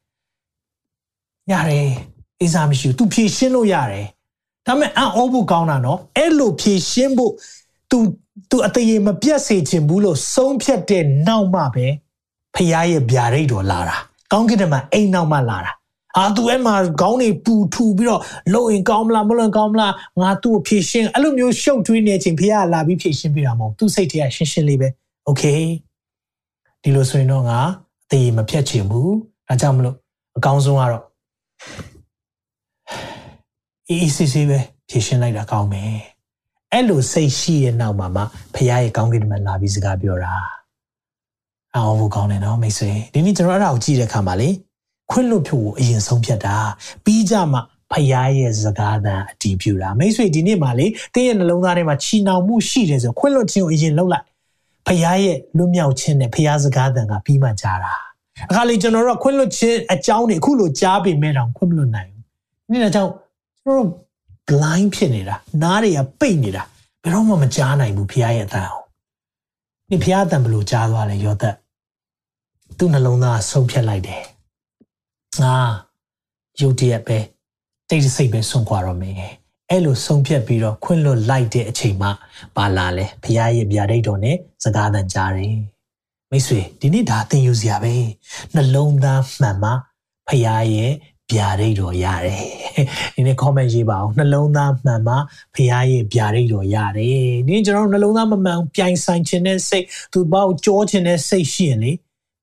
[1.53, 1.89] ရတယ်
[2.41, 4.07] အေးစားမရှိဘူး तू ဖြည့်ရှင်းလို့ရတယ်
[4.67, 7.33] ဒါပေမဲ့အံ့ဩဖို့ကောင်းတာနော်အဲ့လိုဖြည့်ရှင်းဖို့
[7.91, 7.99] तू
[8.51, 11.87] သူအတရေမပြတ်စေချင်ဘူးလို့ဆုံးဖြတ်တဲ့နောက်မှပဲ
[12.56, 13.98] ဖခင်ရဲ့ဗျာဒိတ်တော်လာတာ
[14.32, 15.72] ကောင်းကင်ထဲမှာအိမ်နောက်မှလာတာ
[16.18, 18.22] အာသူအဲ့မှာခေါင်းတွေပူထူပြီးတော့
[18.54, 24.88] လုံရင်ကောင်းမလားမလုံကောင်းမလားငါသူ့ကိုဖြည့်ရှင်းအဲ့လိုမျိုးရှုပ်ထွေးနေခြင်းဖခင်လာပြီးဖြည့်ရှင်းပေးတာမဟုတ်သူစိတ်ထဲကရှင်းရှင်းလေးပဲ
[25.26, 25.44] โอเค
[26.82, 27.60] ဒီလိုဆိုရင်တော့ငါ
[28.06, 29.14] အသေးမဖြတ်ချင်ဘူး
[29.48, 29.96] ဒါကြောင့်မလို့
[30.38, 31.04] အကောင်းဆုံးကတော့
[33.90, 35.98] အေးအေးဆေးဆေးပဲဖြည့်ရှင်းလိုက်တာကောင်းမယ်
[36.72, 38.24] အဲ့လိုစိတ်ရှိတဲ့နောက်မှာမှ
[38.54, 40.34] ဖခင်ရဲ့ကောင်းကင်မှာလာပြီးစကားပြောတာ
[41.77, 44.49] အောင်ဖို့ကောင်းတယ်နော်မိတ်ဆွေဒီနေ့ကျွန်တော်အဲ့ဒါကိုကြည့်တဲ့အခါမှာလေ
[45.11, 46.57] ခွင့်လွတ်ဖို့အရင်ဆုံးဖြတ်တာ
[47.05, 47.61] ပြီးကြမှာ
[47.93, 48.07] ဖခင်
[48.39, 54.27] ရဲ့စကားသံအတည်ပြုတာမိတ်ဆွေဒီနေ့မှာလေတင်းရဲ့နှလုံးသားထဲမှာချီနှောင်မှုရှိတယ်ဆိုခွင့်လွတ်ခြင်းကိုအရင်လုပ်လိုက်
[54.87, 57.93] ဖခင်ရဲ့လွတ်မြောက်ခြင်းနဲ့ဖခင်စကားသံကပြီးမှကြားတာ
[58.51, 62.25] အခါလေကျွန်တော်တို့ခွင့်လွတ်ခြင်းအကြောင်းတွေအခုလိုကြားပေမဲ့တောင်ခွင့်မလွတ်နိုင်ဘူး
[62.73, 63.11] ဒီနေ့ကြောင့်
[63.63, 63.89] ကျွန်တော်
[64.49, 66.63] blind ဖြစ်နေတာနားတွေကပိတ်နေတာ
[67.03, 68.85] ဘယ်တော့မှမကြားနိုင်ဘူးဖခင်ရဲ့အတန်အောင်
[69.91, 71.55] ဒီဖခင်အတန်ဘယ်လိုကြားသွားလဲယောသက်
[72.79, 74.23] သူ့နှလုံးသားဆုံးဖြတ်လိုက်တယ်
[75.43, 75.57] ငါ
[76.61, 77.19] ယုတ်တရက်ပဲ
[77.89, 79.17] တိတ်ဆိတ်ပဲဆုံးခွာတော့မယ်
[79.71, 82.09] အဲ့လိုဆုံးဖြတ်ပြီးတော့ခွင့်လွတ်လိုက်တဲ့အချိန်မှ
[82.57, 85.57] ပါလာလဲဖခင်ရဲ့ဗျာဒိတ်တော်နဲ့စကားသံကြားတယ်
[86.31, 87.95] မိတ်ဆွေဒီနေ့ဒါသင်ယူစရာပဲ
[88.55, 89.71] နှလုံးသားမှန်မှ
[90.29, 90.93] ဖခင်ရဲ့
[91.33, 92.45] ဗျာဒိတ်တော်ရတယ်
[93.15, 95.17] ဒီနေ့ comment ရေးပါအောင်နှလုံးသားမှန်မှ
[95.55, 101.93] ဖခင်ရဲ့ဗျာဒိတ်တော်ရတယ်ဒီကျွန်တော်နှလုံးသားမမှန်ပြိုင်ဆိုင်ခြင်းနဲ့စိတ်သူပေါ့ကြောခြင်းနဲ့စိတ်ရှိရင်လေ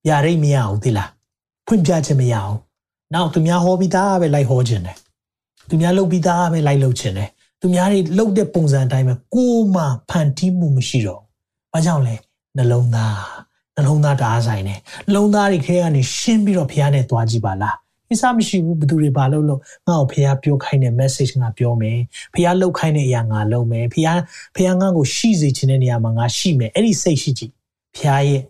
[0.07, 1.09] ဗျာဒိတ်မရအောင်သိလား
[1.67, 2.55] ဖွင့်ပြခြင်းမရအောင်
[3.13, 4.97] နောက်သူများဟောပြီးသားပဲလိုက်ဟောခြင်းတယ်
[5.69, 7.29] သူများလုပ်ပြီးသားပဲလိုက်လုပ်ခြင်းတယ်
[7.62, 11.21] သူများတွေလုပ်တဲ့ပုံစံအတိုင်းပဲကိုယ်မှဖန်တီးမှုမရှိတော့
[11.73, 12.15] ဘာကြောင့်လဲ
[12.57, 13.17] နှလုံးသား
[13.75, 17.75] နှလုံးသားတအားဆိုင်တယ်နှလုံးသားတွေခဲကနေရှင်းပြီးတော့ဖခင်နဲ့တွားကြည့်ပါလား
[18.09, 21.99] ကိစ္စမရှိဘူးဘသူတွေဘာလို့လို့ငါ့ကိုဖះပြောခိုင်းတဲ့ message ငါပြောမယ်
[22.33, 24.09] ဖះလောက်ခိုင်းတဲ့အရာငါလုပ်မယ်ဖះ
[24.55, 27.51] ဖះငါ့ကိုရှိစေခြင်းတဲ့နေရာမှာငါရှိမယ်အဲ့ဒီစိတ်ရှိကြည့်
[27.95, 28.41] ဖះရဲ့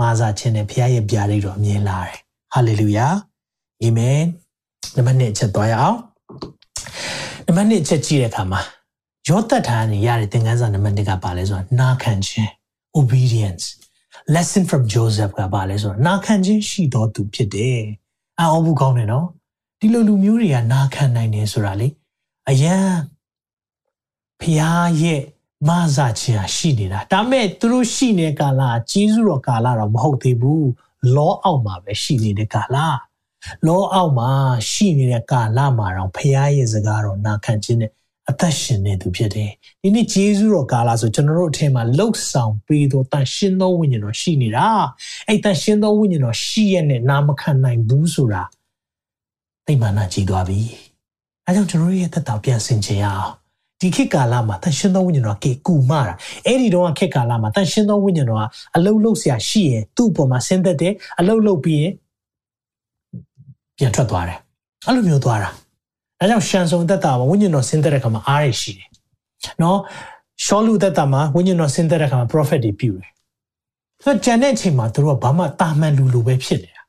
[0.00, 2.16] မာစာခြင်းနဲ့ဖះရဲ့ဗျာဒိတ်တော်အမြင်လာတယ်
[2.52, 3.06] ဟာလေလုယာ
[3.82, 4.20] အာမင်
[4.96, 5.98] နံပါတ်1ချက်သွားရအောင်
[7.46, 8.60] နံပါတ်2ချက်ကြည့်တဲ့အခါမှာ
[9.28, 12.50] ယောသတ်ထားနေရတဲ့သင်ခန်းစာနံပါတ်1ကပါလဲဆိုတော့နာခံခြင်း
[12.98, 13.64] obedience
[14.34, 17.82] lesson from joseph ကပါလဲဆိုတော့နာခံခြင်းရှိတော်သူဖြစ်တယ်
[18.38, 19.26] အော်ဘူးကောင်းတယ်နော်
[19.80, 21.88] ဒီလိုလူမျိုးတွေကနာခံနိုင်တယ်ဆိုတာလေ
[22.48, 22.76] အယံ
[24.40, 25.22] ဖျားရဲ့
[25.68, 30.68] မဆာခြင်းဟာရှိနေတာဒါမဲ့သူတို့ရှိနေတဲ့ကာလကြီးစုတော်ကာလတော့မဟုတ်သေးဘူး
[31.16, 32.76] လောအောက်မှာပဲရှိနေတဲ့ကာလ
[33.66, 34.30] လောအောက်မှာ
[34.70, 37.90] ရှိနေတဲ့ကာလမှာတော့ဖျားရဲ့စကားတော်နာခံခြင်းနဲ့
[38.30, 39.50] အသက်ရှင်နေသူဖြစ်တယ်
[39.82, 44.68] ဒီနေ့ဂျေဇုတော်ကာလဆိုကျွန်တော်တို့အထင်မှာလှုပ်ဆောင်ပေးတော့တန်ရှင်းသောဝိညာဉ်တော်ရှိနေတာ
[45.28, 48.42] အဲ့တန်ရှင်းသောဝိညာဉ်တော်ရှိရတဲ့နာမခံနိုင်ဘူးဆိုတာ
[49.66, 50.60] သိမှန်နာကြည့်သွားပြီ
[51.46, 53.32] အဲကြောင့်ကျွန်တော်တို့ရဲ့သက်တာပြန်ဆင်ခြင်ရအောင်
[53.82, 56.14] ဒီခေတ်ကာလမှာတန်ရှင်းသောဝိညာဉ်တော်ကေကူမတာ
[56.46, 58.42] အဲ့ဒီတော့ခေတ်ကာလမှာတန်ရှင်းသောဝိညာဉ်တော်က
[58.76, 61.92] အလုံးလုံးဆရာရှိရင်သူ့အပေါ်မှာဆင်းသက်တယ်အလုံးလုံးပြီးရင်
[63.78, 64.38] ပြန်ထွက်သွားတယ်
[64.86, 68.88] အဲ့လိုမျိုးသွားတာဒါကြောင့်ရှန်ဆုံသက်တာမှာဝိညာဉ်တော်ဆင်းသက်တဲ့ခါမှာအားရရှိတယ်
[69.62, 69.78] နော်
[70.44, 73.10] ရှောလူသက်တာမှာဝိညာဉ်တော်ဆင်းသက်တဲ့ခါမှာ prophet တွေပြုတယ်
[74.04, 76.82] ဆိုတော့ဂျန်တဲ့အချိန်မှာသူတို့ကဘာမှတာမန်လူလိုပဲဖြစ်နေတာ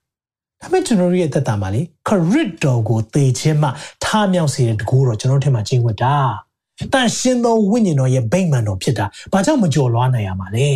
[0.62, 3.69] ဒါပေမဲ့ကျွန်တော်တို့ရဲ့သက်တာမှာလေခရစ်တော်ကိုသေခြင်းမှ
[4.03, 6.15] ထားမြောက်စေတဲ့တကူတော့ကျွန်တော်တို့ထဲမှာကျင့်ဝတ်တာ
[6.94, 10.68] တန်ရှင်သောဝိညာဉ်တော်ရဲ့ဗိမ္မာန်တော်ဖြစ်တာဘာကြောင့်မကြော်လွားနိုင်ရမှာလဲ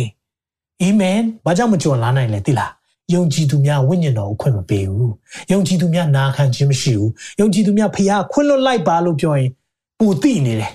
[0.82, 2.72] အာမင်ဘာကြောင့်မကြော်လွားနိုင်လဲသိလား
[3.14, 5.12] ယုံကြည်သူများဝိညာဉ်တော်ကိုခွင့်မပေးဘူး
[5.52, 9.50] ယုံကြည်သူများနာခံခြင်းမရှိဘူးယုံကြည်သူများဖျားခွင့်လွတ်လိုက်ပါလို့ပြောရင်
[9.98, 10.72] ပူတိနေတယ်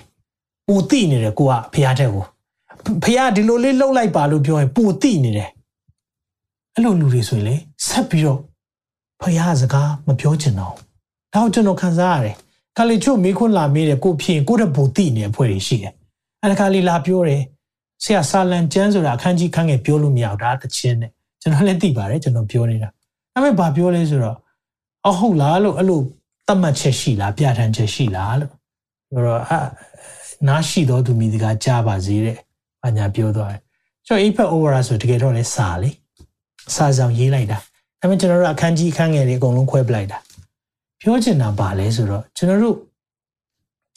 [0.66, 2.24] ပူတိနေတယ်ကိုကဖျားတဲ့ကို
[3.04, 5.50] ဖျားဒီလိုလေးလှုပ်လိုက်ပါလို့ပြောရင်ပူတိနေတယ်
[6.74, 7.54] အဲ့လိုလူတွေဆိုရင်လေ
[7.86, 8.40] ဆက်ပြီးတော့
[9.22, 10.72] ဖျားစကားမပြောချင်တော့
[11.32, 12.36] ဒါကိုကျွန်တော်ခံစားရတယ်
[12.76, 15.92] ခါလီချို့မေးခွန်းလာမေးတယ်ကိုဖြစ်ရင်ကိုတဲ့ပူတိနေအဖွဲ့တွေရှိတယ်
[16.42, 17.42] အဲ့ဒါခါလီလာပြောတယ်
[18.04, 21.10] ဆရာဆာလန်ကျန်းဆိုတာအခန်းကြီးခန်းငယ်ပြောလို့မရဘူးဒါတချင်းနဲ့
[21.40, 22.88] ကျွန်တော်လည်းသိပါတယ်ကျွန်တော်ပြောနေတာ
[23.34, 24.36] ဒါပေမဲ့ဘာပြောလဲဆိုတော့
[25.08, 26.00] အဟုတ်လားလို့အဲ့လို
[26.46, 28.52] သတ်မှတ်ချက်ရှိလားပြဋ္ဌာန်းချက်ရှိလားလို့
[29.10, 32.36] ဆိုတော့အနားရှိတော်သူမိတကကြားပါစေတဲ့
[32.82, 33.60] ဘာညာပြောသွားတယ်
[34.06, 35.90] ကျွန်တော် iPad over ဆိုတကယ်တော့လဲစာလေ
[36.74, 37.58] စာဆောင်ရေးလိုက်တာ
[38.00, 40.18] ဒါပေမဲ့ကျွန်တော်တို့အခန်းကြီးအခန်းငယ်တွေအကုန်လုံးခွဲပလိုက်တာ
[41.04, 42.76] ပြောချင်တာပါလဲဆိုတော့ကျွန်တော်တို့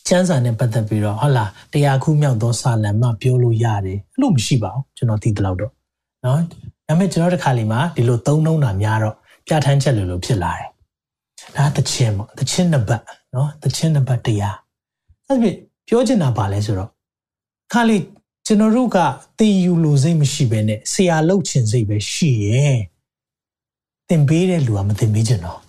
[0.08, 5.72] ကျမ်းစာနဲ့ပတ်သက်ပြီးတော့ဟုတ်လားတရားခုမြောက်သောစာလံမှပြောလို့ရတယ်အဲ့လိုမရှိပါဘူးကျွန်တော်သိတယ်လို့တော့
[6.26, 6.56] နော်ဒါ
[6.88, 9.15] ပေမဲ့ကျွန်တော်တစ်ခါလီမှာဒီလိုသုံးနှုံးတာများတော့
[9.48, 10.67] ပြဋ္ဌာန်းချက်လိုလိုဖြစ်လာတယ်
[11.56, 13.02] ဒါသချင်းပေါ့သချင်းနှစ်ပတ်
[13.34, 14.56] နော်သချင်းနှစ်ပတ်တရား
[15.28, 15.52] အဲ့ဒီ
[15.88, 16.89] ပြောချင်တာပါလဲဆိုတော့
[17.74, 17.98] ခါလီ
[18.46, 18.98] ကျွန်တော်တို့က
[19.39, 22.78] တင်ယူလို့စိတ်မရှိဘဲနဲ့ဆရာလှုပ်ချင်စိတ်ပဲရှိရဲ့
[24.10, 25.66] တင်ပေးတဲ့လူကမတင်ပေးချင်တော့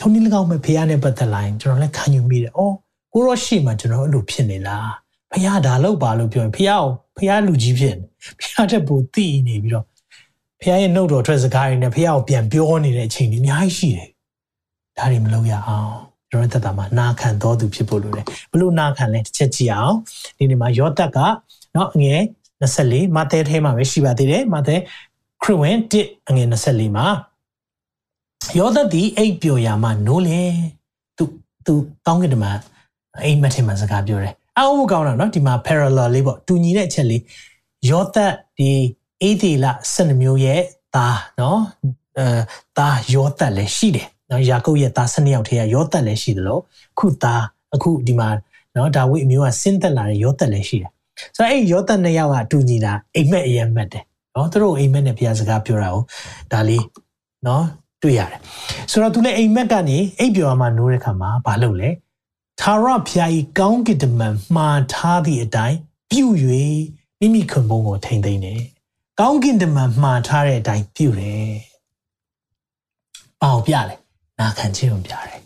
[0.00, 2.74] ထုံးနည်း၎င်းမဲ့ဖះနဲ့ပတ်သက်လာရင်ကျွန်တော်လည်းခံယူမိတယ်။အော်
[3.12, 4.88] ကိုရောရှိမှကျွန်တော်အဲ့လိုဖြစ်နေလား။
[5.32, 8.06] ဖះဒါလောက်ပါလို့ပြောရင်ဖះအောင်ဖះလူကြီးဖြစ်နေ။
[8.40, 9.84] ဖះတဲ့ဘူတိနေပြီးတော့
[10.60, 14.08] ဖះရဲ့နှုတ်တော်ထွက်စကားတွေနဲ့ဖះကိုပြန်ပြောနေတဲ့အချိန်တွေအများကြီးရှိတယ်။
[14.96, 15.90] ဒါတွေမလုပ်ရအောင်
[16.30, 19.96] ကျွန်တော်သက်တာမှာနာခံတော်သူဖြစ်ဖို့လိုတယ်။ဘလို့နာခံလဲတစ်ချက်ကြည့်အောင်။
[20.38, 21.18] ဒီနေ့မှာယောသက်က
[21.76, 22.20] နော်ငယ်
[22.62, 24.76] 24မဿဲထဲမှာပဲရှိပါသေးတယ်။မဿဲ
[25.42, 27.06] ခရစ်ဝင်1အငယ်24မှာ
[28.58, 30.40] ယောသသည်အိပ်ပျော်ရာမှနိုးလေ
[31.16, 31.24] သူ
[31.66, 31.74] သူ
[32.06, 32.56] ကောင်းကင်တမန်
[33.24, 37.22] အိမ်မက်ထဲမှာစကားပြောတယ်အောက်ကောင်းတာနော်ဒီမှာ parallel လေးပေါ့တူညီတဲ့အချက်လေး
[37.90, 38.16] ယောသ
[38.58, 38.70] ဒီ
[39.22, 40.60] အေဒီလ12မျိုးရဲ့
[40.94, 41.60] သားနော်
[42.18, 42.26] အဲ
[42.78, 46.62] သားယောသလည်းရှိတယ်နော်ယာကုပ်ရဲ့သား12ယောက်ထဲကယောသလည်းရှိတယ်လို့
[46.98, 47.42] ခုသား
[47.74, 48.28] အခုဒီမှာ
[48.76, 50.90] နော်ဒါဝိအမျိုးကဆင်းသက်လာတဲ့ယောသလည်းရှိတယ်
[51.36, 56.02] ဆိုတော့အဲ့ယောသနှစ်ယောက်ကတူညီတာအိမ်မက်အရင်မက်တယ်နော်သူတို့အိမ်မက်နဲ့ဘုရားစကားပြောတာကို
[56.52, 56.84] ဒါလေး
[57.46, 57.64] နော်
[58.02, 58.40] တွေ့ရတယ်
[58.90, 61.90] ဆိုတော့သူလည်းအိမ်မက်ကနေအိပ်ပျော်မှနိုးတဲ့ခါမှာဘာလုပ်လဲ
[62.60, 65.78] သာရဖျားဤကောင်းကင်တမန်မှားထားသည့်အတိုင်း
[66.10, 66.24] ပြု၍
[67.20, 68.62] မိမိခွန်ဘုံကိုထိမ့်သိမ့်တယ်
[69.20, 71.54] ကောင်းကင်တမန်မှားထားတဲ့အတိုင်းပြုတယ်
[73.42, 73.96] အောင်ပြလဲ
[74.40, 75.40] နာခံခြင်းကိုပြတယ်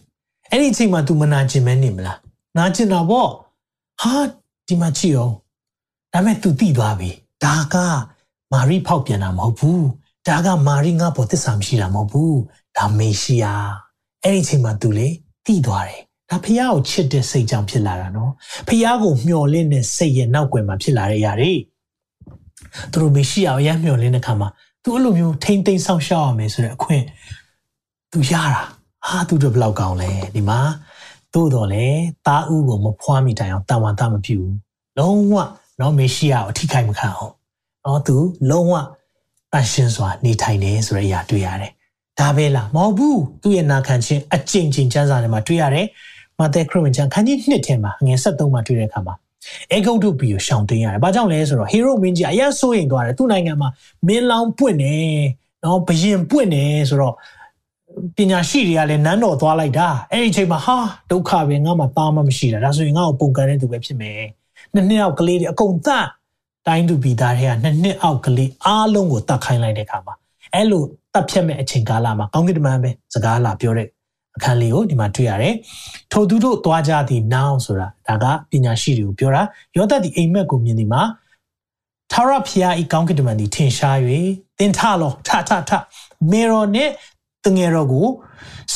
[0.50, 2.18] အဲ့ဒီအချိန်မှာ तू မနာခြင်းမဲနေမလား
[2.56, 3.30] နာကျင်တာပေါ့
[4.00, 4.14] ဟာ
[4.66, 5.34] ဒီမှာကြည့်အောင်
[6.12, 7.10] ဒါပေမဲ့ तू သိသွားပြီ
[7.44, 7.76] ဒါက
[8.52, 9.86] မာရိဖောက်ပြန်တာမဟုတ်ဘူး
[10.28, 12.38] ဒါကမာရိငါပေါ်သစ္စာမရှိတာမဟုတ်ဘူး
[12.76, 13.54] ဒါမေရှိယာ
[14.24, 15.08] အဲ့ဒီအချိန်မှာ तू လေ
[15.46, 18.32] သိသွားတယ်ဒါဖះကိုချစ်တဲ့စိတ်ကြောင့်ဖြစ်လာတာနော်
[18.68, 21.52] ဖះကိုမျှော်လင့်တဲ့စိတ်ရဲ့နောက်ွယ်မှာဖြစ်လာတဲ့အရာတွေ
[22.92, 24.48] သူတို့မရှိအောင်ရမ်းမျှော်လင့်တဲ့ခါမှာ
[24.82, 27.04] သူအဲ့လိုမျိုးထိမ့်သိမ့်ဆောက်ရှောက်ရမယ်ဆိုတဲ့အခွင့်
[28.12, 28.62] သူရတာ
[29.08, 30.60] ဟာသူတို့ဘယ်လောက်ကောင်းလဲဒီမှာ
[31.34, 31.86] သို့တော်လေ
[32.26, 34.38] တားဥကိုမဖွားမိတိုင်အောင်တန်ဝါတာမပြူ
[34.98, 35.34] လုံးဝ
[35.80, 37.32] နော်မေရှိယကိုအထိခိုက်မခံအောင်
[37.84, 38.16] နော်သူ
[38.50, 38.74] လုံးဝ
[39.54, 41.72] တန်ရှင်းစွာနေထိုင်နေဆိုတဲ့အရာတွေ့ရတယ်
[42.20, 45.86] ဒါပဲလားမဟုတ်ဘူးသူ့ရဲ့နာခံခြင်းအကျင့်ချင်းကျမ်းစာထဲမှာတွေ့ရတယ်
[46.40, 49.14] မာသဲခရစ်ဝင်ကျမ်းခန်းကြီး1ထဲမှာငွေ73မှာတွေ့တဲ့အခါမှာ
[49.72, 53.68] အေဂုတ်တုပီကိုရှောင်တင်ရတယ်။ဘာကြောင့်လဲဆိုတော့ဟီရိုမင်းကြီးအရင်စိုးရင်သွားတယ်သူ့နိုင်ငံမှာ
[54.06, 54.94] မင်းလောင်ပွင့်နေ
[55.64, 57.14] နော်ဘရင်ပွင့်နေဆိုတော့
[58.16, 60.76] ပညာရှိတွေကလည်းနန်းတော်သွားလိုက်တာအဲ့ဒီအချိန်မှာဟာ
[61.10, 64.20] ဒုက္ခပဲငါမှသားမမရှိတာဒါဆိုရင်ငါ့ကိုပုံကန်တဲ့သူပဲဖြစ်မယ်
[64.74, 66.06] နှစ်နှစ်အောက်ကလေးတွေအကုန်သတ်
[66.66, 70.14] တိုင်းသူပြည်သားတွေကနှစ်နှစ်အောက်ကလေးအားလုံးကိုတတ်ခိုင်းလိုက်တဲ့အခါမှာ
[70.54, 70.82] အဲ့လို
[71.14, 73.88] တတ်ဖြတ်မဲ့အချိန်ကာလမှာကောင်းကင်တမန်ပဲစကားလာပြောတဲ့
[74.36, 75.54] အခန်းလေးကိုဒီမှာတွေ့ရတယ်
[76.12, 79.42] ထိုသူတို့သွားကြသည်နောင်ဆိုတာဒါကပညာရှိတွေကိုပြောတာ
[79.76, 81.02] ယောသတ်ဒီအိမ်မက်ကိုမြင်ဒီမှာ
[82.12, 83.96] ထာဝရဘုရားဤကောင်းကင်တမန်ဒီထင်ရှား၍
[84.58, 85.70] သင်ထလောထထထ
[86.30, 86.90] မေရောနဲ့
[87.44, 88.06] တငယ်တော်ကို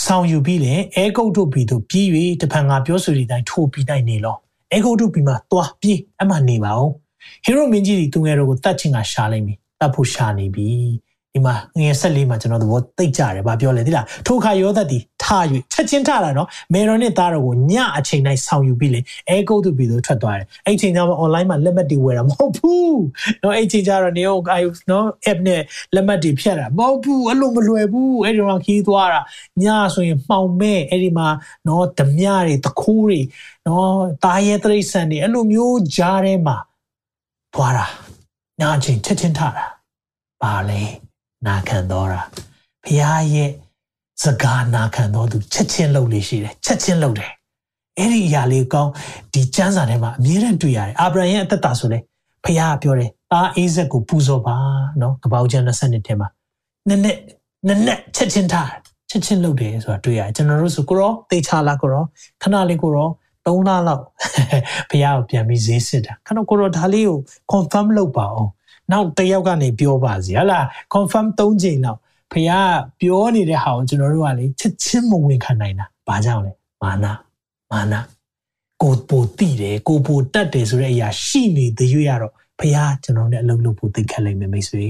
[0.04, 2.06] ဆောင်ယူပြီးလေအဲဂုတ်တို့ပြီးတို့ပြီး၍
[2.40, 4.36] တဖန်ငါပြောဆိုတဲ့အတိုင်းထိုးပြီးနိုင်နေလော
[4.72, 6.92] အဲဂုတ်တို့ပြီးမှသွားပြေးအမှနေပါအောင်
[7.44, 10.68] ဟီရိုမင်းကြီးဒီတငယ်တော်ကိုတတ်ချင်ကရှာလိုက်ပြီတတ်ဖို့ရှာနေပြီ
[11.34, 15.26] ဒီမှာငွေဆက်လေးမှာကျွန်တော်သဘောသိကြတယ်ဗာပြောလေဒီလားထိုခါယောသက်ဒီထ၍
[15.72, 23.00] ချက်ချင်းထတာနော်မေရောနဲ့သားတော်ကိုညအချိန်တိုင်းဆောင်ယူပြီးလေအဲကုတ်သူပြီးတော့ထွက်သွားတယ်အဲ့ချိန်ကျမှ online မှာလက်မှတ်တွေဝယ်တာမဟုတ်ဘူး
[23.42, 24.60] နော်အဲ့ချိန်ကျတော့နေအောင်အဲ
[24.90, 25.62] နော် app နဲ့
[25.94, 29.20] လက်မှတ်တွေဖြတ်တာမဟုတ်ဘူးအဲ့လိုမလွယ်ဘူးအဲ့ဒီမှာခီးသွားတာ
[29.62, 29.64] ည
[29.94, 31.28] ဆိုရင်မှောင်မဲ့အဲ့ဒီမှာ
[31.68, 33.20] နော်ဓမြတွေတခိုးတွေ
[33.68, 36.58] နော်တာရဲတရိษံတွေအဲ့လိုမျိုးကြားထဲမှာ
[37.58, 37.86] သွားတာ
[38.60, 39.66] ညအချိန်ချက်ချင်းထတာ
[40.42, 40.82] ပါလေ
[41.46, 42.20] နာခံတော်တာ
[42.84, 43.50] ဘုရားရဲ့
[44.22, 47.30] စကားနာခံတော်သူချက်ချင်းလုပ်လို့ရှိတယ်ချက်ချင်းလုပ်တယ်
[47.98, 48.90] အဲ့ဒီအရာလေးကောင်း
[49.32, 51.98] ဒီကျမ်းစာထဲမှာအမြဲတမ်းတွေ့ရတယ်အာဗြဟံရဲ့အသက်တာဆိုလေ
[52.44, 54.56] ဘုရားပြောတယ်သားအိဇက်ကိုပူဇော်ပါ
[55.00, 56.28] နော်ကပောက်ကျမ်း20ထဲမှာ
[56.88, 57.20] နည်းနည်း
[57.66, 58.68] နည်းနည်းချက်ချင်းထား
[59.10, 62.04] ချက်ချင်းလုပ်တယ်ဆိုတာတွေ့ရတယ်ကျွန်တော်တို့ဆိုကိုရောတေချာလာကိုရော
[62.42, 63.08] ခဏလေးကိုရော
[63.47, 64.03] 3လလောက်
[64.89, 67.19] ဘုရားကိုပြန်ပြီးဈေးစစ်တာခဏကိုရောဒါလေးကို
[67.53, 68.51] confirm လုပ်ပါအောင်
[68.91, 71.99] နောက်တစ်ယောက်ကနေပြောပါစီဟလား confirm 3ချိန်လောက်
[72.31, 72.51] ဖះ
[72.99, 76.51] ပြောနေတဲ့ဟာကိုကျွန်တော်တို့ကလေချက်ချင်းမဝင်ခံနိုင်တာဘာကြောင့်လဲ
[76.81, 77.05] မာန
[77.71, 77.93] မာန
[78.81, 84.85] ကိုပိုတိတယ်ကိုပိုတတ်တယ်ဆိုတဲ့အရာရှိနေသေးရတော့ဖះကျွန်တော်နဲ့အလုပ်လုပ်ဖို့သိခက်လိမ့်မယ်မိတ်ဆွေ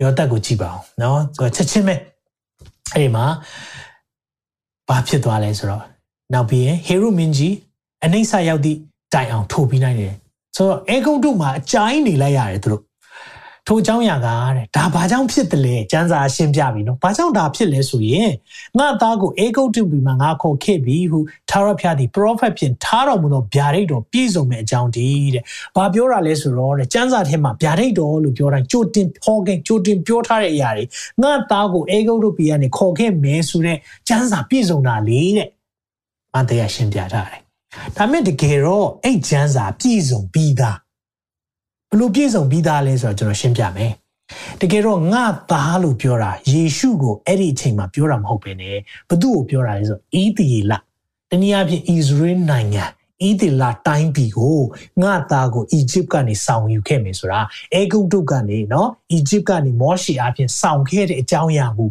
[0.00, 1.16] ရောတက်ကိုကြည့်ပါအောင်เนาะ
[1.56, 1.94] ချက်ချင်းပဲ
[2.94, 3.24] အဲ့ဒီမှာ
[4.88, 5.84] ဘာဖြစ်သွားလဲဆိုတော့
[6.32, 7.54] နောက်ပြီးရင်ဟေရုမင်းကြီး
[8.03, 8.79] အနိစ္စရောက်သည့်
[9.13, 10.13] တိုင်အောင်ထိုးပြီးနိုင်တယ်
[10.55, 12.83] ဆိုတော့အေဂုတ်တို့မှာအကြိုင်းနေလိုက်ရတယ်သူတို့
[13.67, 18.31] ထိုအကြောင်းအရာကတဲ့ဒါဘာကြောင့်ဖြစ်တယ်လဲကျမ်းစာရှင်းပြပြီနော်ဘာကြောင့်ဒါဖြစ်လဲဆိုရင်
[18.77, 21.19] ငါသားကိုအေဂုတ်တုပြီမှာငါခေါ်ခဲ့ပြီဟု
[21.49, 25.43] သာရဖျားသည် prophet ဖြင့်ထားတော်မူသောဗျာဒိတ်တော်ပြည့်စုံမဲ့အကြောင်းတည်းတဲ့
[25.75, 30.85] ဘာပြောတာလဲဆိုတော့တဲ့ကျမ်းစာထဲမှာဗျာဒိတ်တော်လို့ပြောတိုင်းကြိုတင်ဟောခဲ့ကြိုတင်ပြောထားတဲ့အရာတွေ
[31.23, 33.77] ငါသားကိုအေဂုတ်တုပြီကနေခေါ်ခဲ့မယ်ဆိုတဲ့
[34.07, 35.49] ကျမ်းစာပြည့်စုံတာလေတဲ့
[36.33, 37.46] မတရားရှင်းပြထားတယ်
[37.96, 40.76] ဒါမဲ့တကယ်တော့အဲ့ကျမ်းစာပြည့်စုံပြီးသား
[41.90, 43.92] ဘလို့ပြည့်စုံပြီးသားလဲဆိုတော့ကျွန်တော်ရှင်းပြမယ်
[44.60, 48.64] တကယ်တော့ငါသားလို့ပြောတာယေရှုကိုအဲ့ဒီအချိန်မှာပြောတာမဟုတ်ပဲね
[49.08, 50.72] ဘသူ့ကိုပြောတာလဲဆိုအီသီလ
[51.30, 54.58] တနည်းအားဖြင့်ဣသရေလနိုင်ငံဣသီလတိုင်းပြည်ကို
[55.02, 57.40] ငါသားကိုအီဂျစ်ကနေဆောင်ယူခဲ့မယ်ဆိုတာ
[57.74, 61.90] အေဂုတ်တုကနေเนาะအီဂျစ်ကနေမောရှေအားဖြင့်ဆောင်ခဲ့တဲ့အကြောင်းအရာကို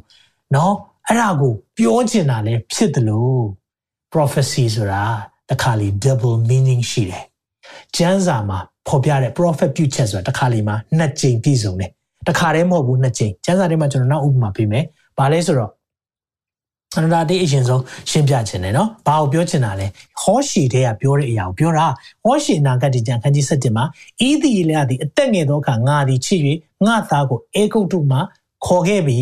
[0.52, 0.72] เนาะ
[1.08, 3.42] အဲ့ဒါကိုပြောချင်တာလဲဖြစ်တယ်လို့
[4.14, 5.04] prophecy ဆိုတာ
[5.51, 7.25] တခါလေ double meaning ရှိတယ်
[7.97, 11.91] ကျမ်းစာမှာဖော်ပြတဲ့ prophet ပြုချက်ဆိုတာတစ်ခါလေးမှာနှစ်ကြိမ်ပြည့်စုံတယ်
[12.27, 14.85] တစ်ခါတည်းမဟုတ်ဘူးနှစ်ကြိမ်ကျမ်းစာထဲမှာကျွန်တော်နောက်ဥပမာပေးမယ်
[15.19, 15.73] ဘာလဲဆိုတော့
[16.97, 19.87] အနန္တတေးအရင်ဆုံးရှင်းပြခြင်းတယ်နော်ဘာကိုပြောချင်တာလဲ
[20.23, 21.87] ဟောရှီတဲ့ကပြောတဲ့အရာကိုပြောတာ
[22.25, 23.85] ဟောရှီနာဂတ်ဒီကျန်ခန်းကြီး7မှာ
[24.29, 26.41] ဤသည်လျာသည်အသက်ငယ်သောအခါငါသည်ချစ်၍
[26.87, 28.19] ငါသားကိုအေဂုတ်တုမှ
[28.67, 29.19] ခေါ်ခဲ့ပြီ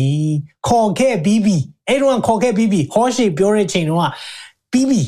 [0.67, 1.57] ခေါ်ခဲ့ပြီးပြီ
[1.87, 4.11] အဲ့တော့ခေါ်ခဲ့ပြီးပြီဟောရှီပြောတဲ့ချိန်တော့
[4.71, 5.01] ပြီးပြီ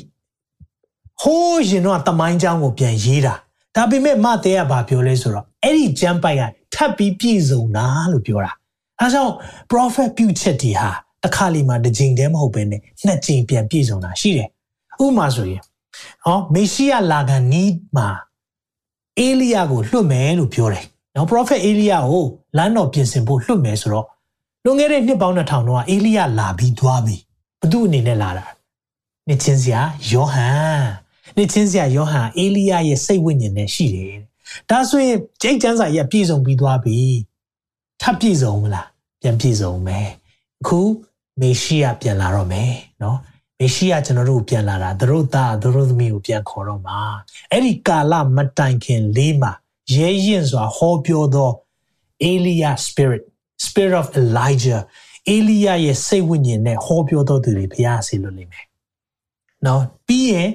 [1.22, 3.34] ဟိုးရင်တော့တမိုင်းကြောင်းကိုပြန်ရေးတာ
[3.76, 6.42] ဒါပေမဲ့မတဲကဘာပြောလဲဆိုတော့အဲ့ဒီကျမ်းပိုက်က
[6.74, 8.52] ထပ်ပြီးပြည့်စုံတာလို့ပြောတာ
[9.00, 9.34] အဲကြောင့်
[9.72, 10.90] prophet ပြုချက်တီဟာ
[11.24, 14.50] တစ်ခါလီမှာတစ်ကြိမ်တည်းမဟုတ်ဘဲနဲ့နှစ်ကြိမ်ပြန်ပြည့်စုံတာရှိတယ်
[15.04, 15.62] ဥပမာဆိုရင်
[16.26, 17.64] ဟောမေရှိယလာဂန်နီ
[17.96, 18.08] မှာ
[19.20, 22.26] အေလိယကိုလွှတ်မယ်လို့ပြောတယ်နော် prophet အေလိယကို
[22.58, 24.06] လမ်းတော်ပြင်ဆင်ဖို့လွှတ်မယ်ဆိုတော့
[24.64, 27.16] လွန်ခဲ့တဲ့နှစ်ပေါင်း2000တော့အေလိယလာပြီးသွားပြီ
[27.62, 28.46] ဘသူအနေနဲ့လာတာ
[29.28, 34.16] နှစ်ချင်းစရာယောဟန် နှစ်ချင်းစရာယောဟန်အေလိယရဲ့စိတ်ဝိညာဉ်နဲ့ရှိတယ်။
[34.70, 36.98] ဒါဆိုရင်ကျိတ်ကျမ်းစာကြီးပြည့်စုံပြီးသွားပြီ။
[38.02, 38.88] ထပ်ပြည့်စုံမလား။
[39.22, 40.08] ပြန်ပြည့်စုံမယ်။
[40.62, 40.80] အခု
[41.42, 42.72] မေရှိယပြန်လာတော့မယ်
[43.04, 43.18] နော်
[43.60, 47.00] မေရှိယကျွန်တော်တို့ပြန်လာတာသူတို့သားသူတို့သမီးကိုပြန်ခေါ်တော့မှာ
[47.52, 49.52] အဲ့ဒီကာလမတိုင်ခင်လေးမှာ
[49.96, 51.52] ရဲရင်စွာဟောပြောသော
[52.30, 53.24] Elia spirit
[53.66, 54.82] spirit of Elijah
[55.30, 58.66] အေလိယရဲ့စိတ်ဝိညာဉ်နဲ့ဟောပြောတော်သူတွေဘုရားဆီလွတ်လိမ့်မယ်။
[59.66, 60.50] နော်ပြီးရင်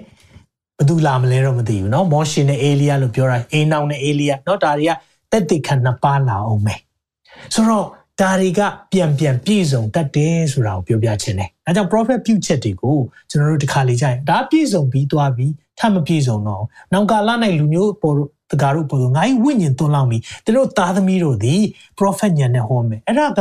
[0.79, 4.93] ဘယ်သူလာမလဲတော့မသိဘူးနော်မောရှေနဲ့အေလိယလို့ပြောတာအေနောင်နဲ့အေလိယနော်ဒါတွေက
[5.33, 6.81] တက်တိခနှစ်ပါးလာအောင်မယ်။
[7.55, 7.87] ဆိုတော့
[8.21, 8.61] ဒါတွေက
[8.93, 12.99] ပြန်ပြန်ပြည့်စုံတတ်တယ်ဆိုတာကိုပြောပြချင်တယ်။အဲကြောင့် prophet ပြုချက်တွေကို
[13.31, 18.17] ကျွန်တော်တို့တစ်ခါလေကြာရင်ဒါပြည့်စုံပြီးသွားပြီးထပ်မပြည့်စုံတော့။နောက်ကာလ၌လူမျိုးပေါ်
[18.51, 21.61] တကားတို့ပေါ်ငါ့ဝိညာဉ်သွန်းလောင်းပြီးသူတို့သားသမီးတို့သည်
[21.99, 23.41] prophet ညံနဲ့ဟောမယ်။အဲ့ဒါက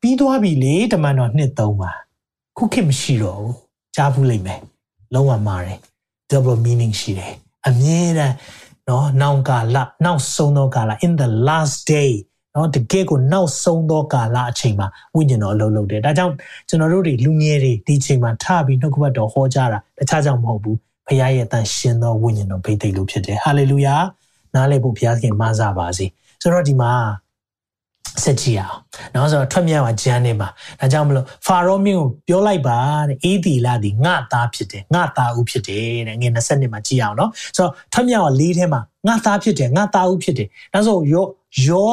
[0.00, 1.90] ပြီးသွားပြီလေတမန်တော်နှစ်သုံးပါ
[2.56, 3.54] ခုခေတ်မရှိတော့ဘူး
[3.96, 4.60] ကြားဘူးလိမ့်မယ်
[5.14, 5.78] လုံးဝမှားတယ်
[6.32, 7.32] double meaning ရှိတယ်
[7.68, 8.34] အမြဲတမ်း
[8.88, 12.10] နော်နောင်ကာလနောက်ဆုံးသောကာလ in the last day
[12.54, 16.34] နော်တကယ်ကိုနောက်ဆုံးသောကာလအချိန်မှာဝိညာဉ်တော်အလုံးလုံးတယ်ဒါကြောင့်
[16.68, 20.76] ကျွန်တော်တို့တွေလူငယ်တွေဒီချိန်မှာထပြီးနှုတ်ကပတ်တော်ဟောကြားတာတခြားကြောင့်မဟုတ်ဘူး
[21.06, 23.96] ဖခင်ရဲ့တန်ရှင်သောဝိညာဉ်တော်ဗိသိက်လို့ဖြစ်တယ်ဟာလေလုယာ
[24.54, 26.06] နားလည်ဖို့ဘုရားခင်မဆပါစေ
[26.42, 26.92] ဆိုတော့ဒီမှာ
[28.24, 28.78] ဆက်ကြည့်အောင်။
[29.14, 30.48] နောက်ဆိုတော့ထွက်မြောက်ပါဂျန်နေမှာ
[30.80, 32.78] ဒါကြောင့်မလို့ဖာရောမင်းကိုပြောလိုက်ပါ
[33.08, 41.26] တဲ့အေးဒီလာဒီငါသားဖြစ်တယ်ငါသားဦးဖြစ်တယ်တဲ့ငွေ20နှစ်မှာကြည့်အောင်နော်။ဆိုတော့ထွက်မြောက်ပါလေးထဲမှာငါသားဖြစ်တယ်ငါသားဦးဖြစ်တယ်။ဒါဆိုရော
[41.66, 41.92] ယော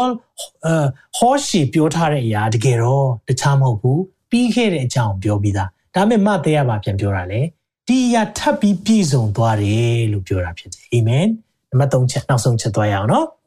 [0.66, 0.86] အာ
[1.18, 7.41] ဟောရှိပြောထားတဲ့အရာတကယ်တော့တခြားမဟုတ်ဘူးပြီးခဲ့တဲ့အကြောင်းပြောပြီးသား။ဒါပေမဲ့မသေးရပါပြန်ပြောတာလေ။
[7.88, 11.26] ဒီအရာထပ်ပြီးပြည့်စုံသွားတယ်လို့ပြောတာဖြစ်တယ်။အာမင်။
[11.70, 13.28] နံပါတ်3ချက်နောက်ဆုံးချက်သွားရအောင်နော်။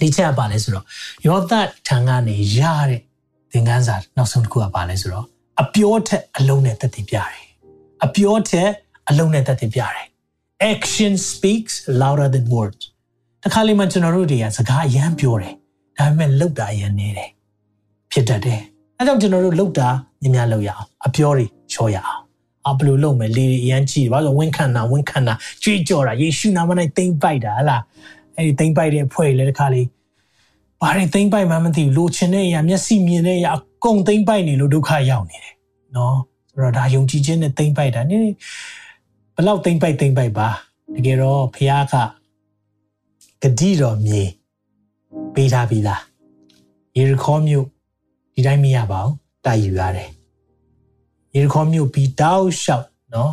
[0.00, 0.84] ဒီချက်ကပါလဲဆိုတော့
[1.26, 2.60] ယောသတ်ထံကနေရ
[2.90, 3.00] တဲ့
[3.52, 5.26] သင်ခန်းစာနောက်ဆုံးတစ်ခုကပါလဲဆိုတော့
[5.62, 7.42] အပြောထက်အလုံးနဲ့တက်တည်ပြတယ်
[8.04, 8.70] အပြောထက်
[9.08, 10.06] အလုံးနဲ့တက်တည်ပြတယ်
[10.72, 12.82] action speaks louder than words
[13.42, 15.54] တခါလေမှကျွန်တော်တို့တွေကစကားအရန်ပြောတယ်
[15.98, 17.30] ဒါပေမဲ့လုပ်တာအရန်နေတယ်
[18.12, 18.60] ဖြစ်တတ်တယ်
[18.98, 19.88] အဲကြောင့်ကျွန်တော်တို့လုပ်တာ
[20.20, 22.22] မြင်များလုပ်ရအောင်အပြောတွေချောရအောင်
[22.68, 27.82] အဘလို့လုပ်မယ်လေအရန်ကြည့်ဘာလို့ဝင်းခံတာဝင်းခံတာကြွေးကြော်တာယေရှုနာမနဲ့တိမ့်ပိုက်တာဟလား
[28.42, 29.86] အဲ့ဒီသိမ့်ပိုက်တဲ့ဖွဲ့လေတခါလေး
[30.80, 35.54] ဘာတွေသိမ့်ပိုက်မှမသိဘူးလိုချင်တဲ့အရာမျက်စိမြင်တဲ့အရာအကုန်သိမ့်ပိုက်နေလို့ဒုက္ခရောက်နေတယ်
[35.96, 36.16] နော်
[36.50, 38.32] ဆိုတော့ဒါယုံကြည်ခြင်းနဲ့သိမ့်ပိုက်တာနည်း
[39.34, 40.48] ဘလောက်သိမ့်ပိုက်သိမ့်ပိုက်ပါ
[40.94, 41.94] တကယ်တော့ဖခင်က
[43.42, 44.22] ဂတိတော်မြေ
[45.34, 46.02] ပေးထားပြီးသား
[46.96, 47.66] ယေရခေါမြို့
[48.34, 49.14] ဒီတိုင်းမရပါဘူး
[49.44, 50.10] တိုက်ယူရတယ်
[51.34, 53.32] ယေရခေါမြို့ပြီးတောက်လျှောက်နော်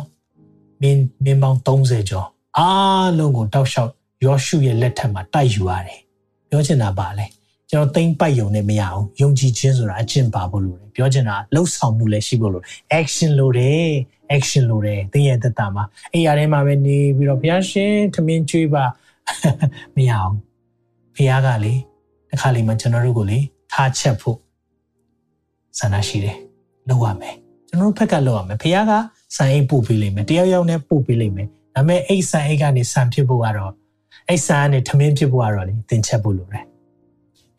[0.82, 3.92] မင်းမင်းပေါင်း30ကျော်အားလုံးကိုတောက်လျှောက်
[4.24, 6.00] ယောရှုရဲ့လက်ထက်မှာတိုက်ယူရတယ်
[6.48, 7.26] ပြောချင်တာပါလေ
[7.70, 12.62] ကျွန်တော်သိမ့်ပိုက်ယုံနဲ့မရအောင်ယုံကြည်ခြင်းဆိုတာအကျင့်ပါဖို့လိုတယ်ပြောချင်တာလှုပ်ဆောင်မှုလည်းရှိဖို့လို
[13.00, 13.88] action လိုတယ်
[14.36, 18.84] action လိုတယ်သိရတဲ့တာမှာအဲ့ရထဲမှာပဲနေပြီးတော့ဘုရားရှင်ထမင်းကျွေးပါ
[19.96, 20.34] မရအောင်
[21.16, 21.74] ဘုရားကလေ
[22.30, 23.38] တစ်ခါလေမှကျွန်တော်တို့ကိုလေ
[23.72, 24.38] ထားချက်ဖို့
[25.78, 26.36] ဆန္ဒရှိတယ်
[26.88, 27.34] လုပ်ရမယ်
[27.68, 28.92] ကျွန်တော်တို့ဖက်ကလုပ်ရမယ်ဘုရားက
[29.36, 33.72] စံအိတ်ပို့ပေးလိမ့်မယ်တယောက်ယောက်နဲ့ပို့ပေးလိမ့်မယ်ဒါပေမဲ့အိတ်စံအိတ်ကနေစံဖြစ်ဖို့ကတော့
[34.29, 36.65] အဲ့စာနဲ့ထမင်းဖြစ်ဖို့ကတော့လေသင်ချက်ဖို့လိုတယ်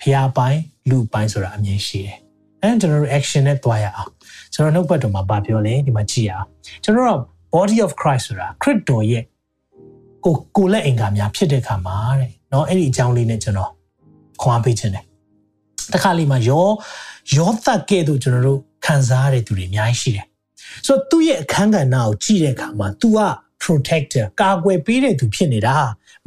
[0.01, 0.61] ဖျားပိုင်း
[0.91, 2.19] လူပိုင်းဆိုတာအမြင်ရှိတယ်
[2.63, 4.11] အဲကျွန်တော်တို့ action နဲ့တွားရအောင်
[4.55, 6.47] ကျွန်တော်နှုတ်ပတ်တော်မှာဗာပြောလဲဒီမှာကြည့်ရအောင်
[6.85, 7.21] ကျွန်တော်တို့
[7.55, 9.25] body of Christ ဆိုတာခရစ်တော်ရဲ့
[10.25, 13.71] ကိုကိုလက်အင်္ဂါများဖြစ်တဲ့ခါမှာတဲ့เนาะအဲ့ဒီအကြောင်းလေးနဲ့ကျွန်တော်
[14.41, 15.05] ခွန်အားပေးခြင်းတယ်
[15.93, 16.67] တခါလေးမှာယော
[17.37, 20.27] ယောသက်ကဲ့သို့ကျွန်တော်တို့ခံစားရတဲ့သူတွေအများကြီးရှိတယ်
[20.87, 23.21] ဆိုတော့သူ့ရဲ့အခန်းကဏ္ဍကိုကြည့်တဲ့အခါမှာ तू က
[23.63, 25.77] protector ကာကွယ်ပေးတဲ့သူဖြစ်နေတာ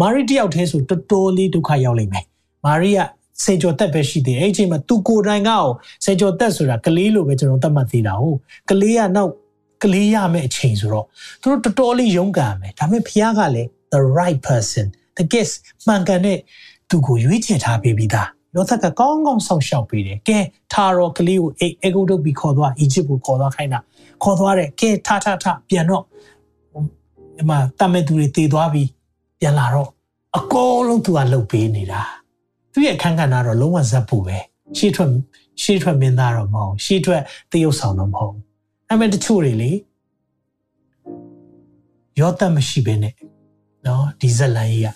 [0.00, 2.24] မာရိတယောက်တည်းဆိုတော်တော်လေးဒုက္ခရောက်လိမ့်မယ်
[2.64, 3.00] မာရိက
[3.42, 5.70] စေကျော်သက်ပဲရှိသေးတယ်အဲ့ဒီအချိန်မှာသူကိုယ်တိုင်ကအောင်
[6.04, 8.38] စေကျော်သက်ဆိုတာကလေးလိုပဲကျွန်တော်သတ်မှတ်သေးတာဟုတ်
[8.70, 9.30] ကလေးကနောက်
[9.82, 11.06] ကလေးရမယ့်အချိန်ဆိုတော့
[11.42, 14.86] သူတို့တော်တော်လေးရုန်းကန်မယ်ဒါပေမဲ့ဖခင်ကလည်း the right person
[15.18, 15.54] the guest
[15.86, 16.38] မှန်ကန်တဲ့
[16.90, 20.38] သူကိုရွေးချယ်ထားပေးပြီးသားယောသက်ကကောင်းကောင်းဆောင်ရှောက်ပေးတယ်ကဲ
[20.72, 23.80] ထာရောကလေးကိုအေအေဂုတ်တုတ်ပြီးခေါ်သွားအီဂျစ်ကိုခေါ်သွားခိုင်းတာ
[24.22, 26.02] ခေါ်သွားတယ်ကဲထားထားထားပြန်တော့
[27.36, 28.88] ဒီမှာတတ်မဲ့သူတွေတည်သွားပြီး
[29.44, 29.88] ပြန်လာတော့
[30.38, 32.02] အကုန်လုံးသူကလှုပ်ပေးနေတာ
[32.72, 34.36] သူရဲ့အခန်းကဏ္ဍတော့လုံးဝဇက်ဖို့ပဲ
[34.78, 35.10] ရှေ့ထွက်
[35.62, 37.22] ရှေ့ထွက်မင်းသားတော့မဟုတ်ရှေ့ထွက်
[37.52, 38.34] တရုပ်ဆောင်တော့မဟုတ်
[38.88, 39.70] အဲ့မဲ့တချို့တွေလေ
[42.20, 43.14] ရောတတ်မရှိဘဲနဲ့
[43.86, 44.88] နော်ဒီဇက်လန်ကြီးက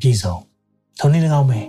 [0.00, 0.36] ပြည်စုံ
[0.98, 1.66] ထုံးနေကောင်းမယ်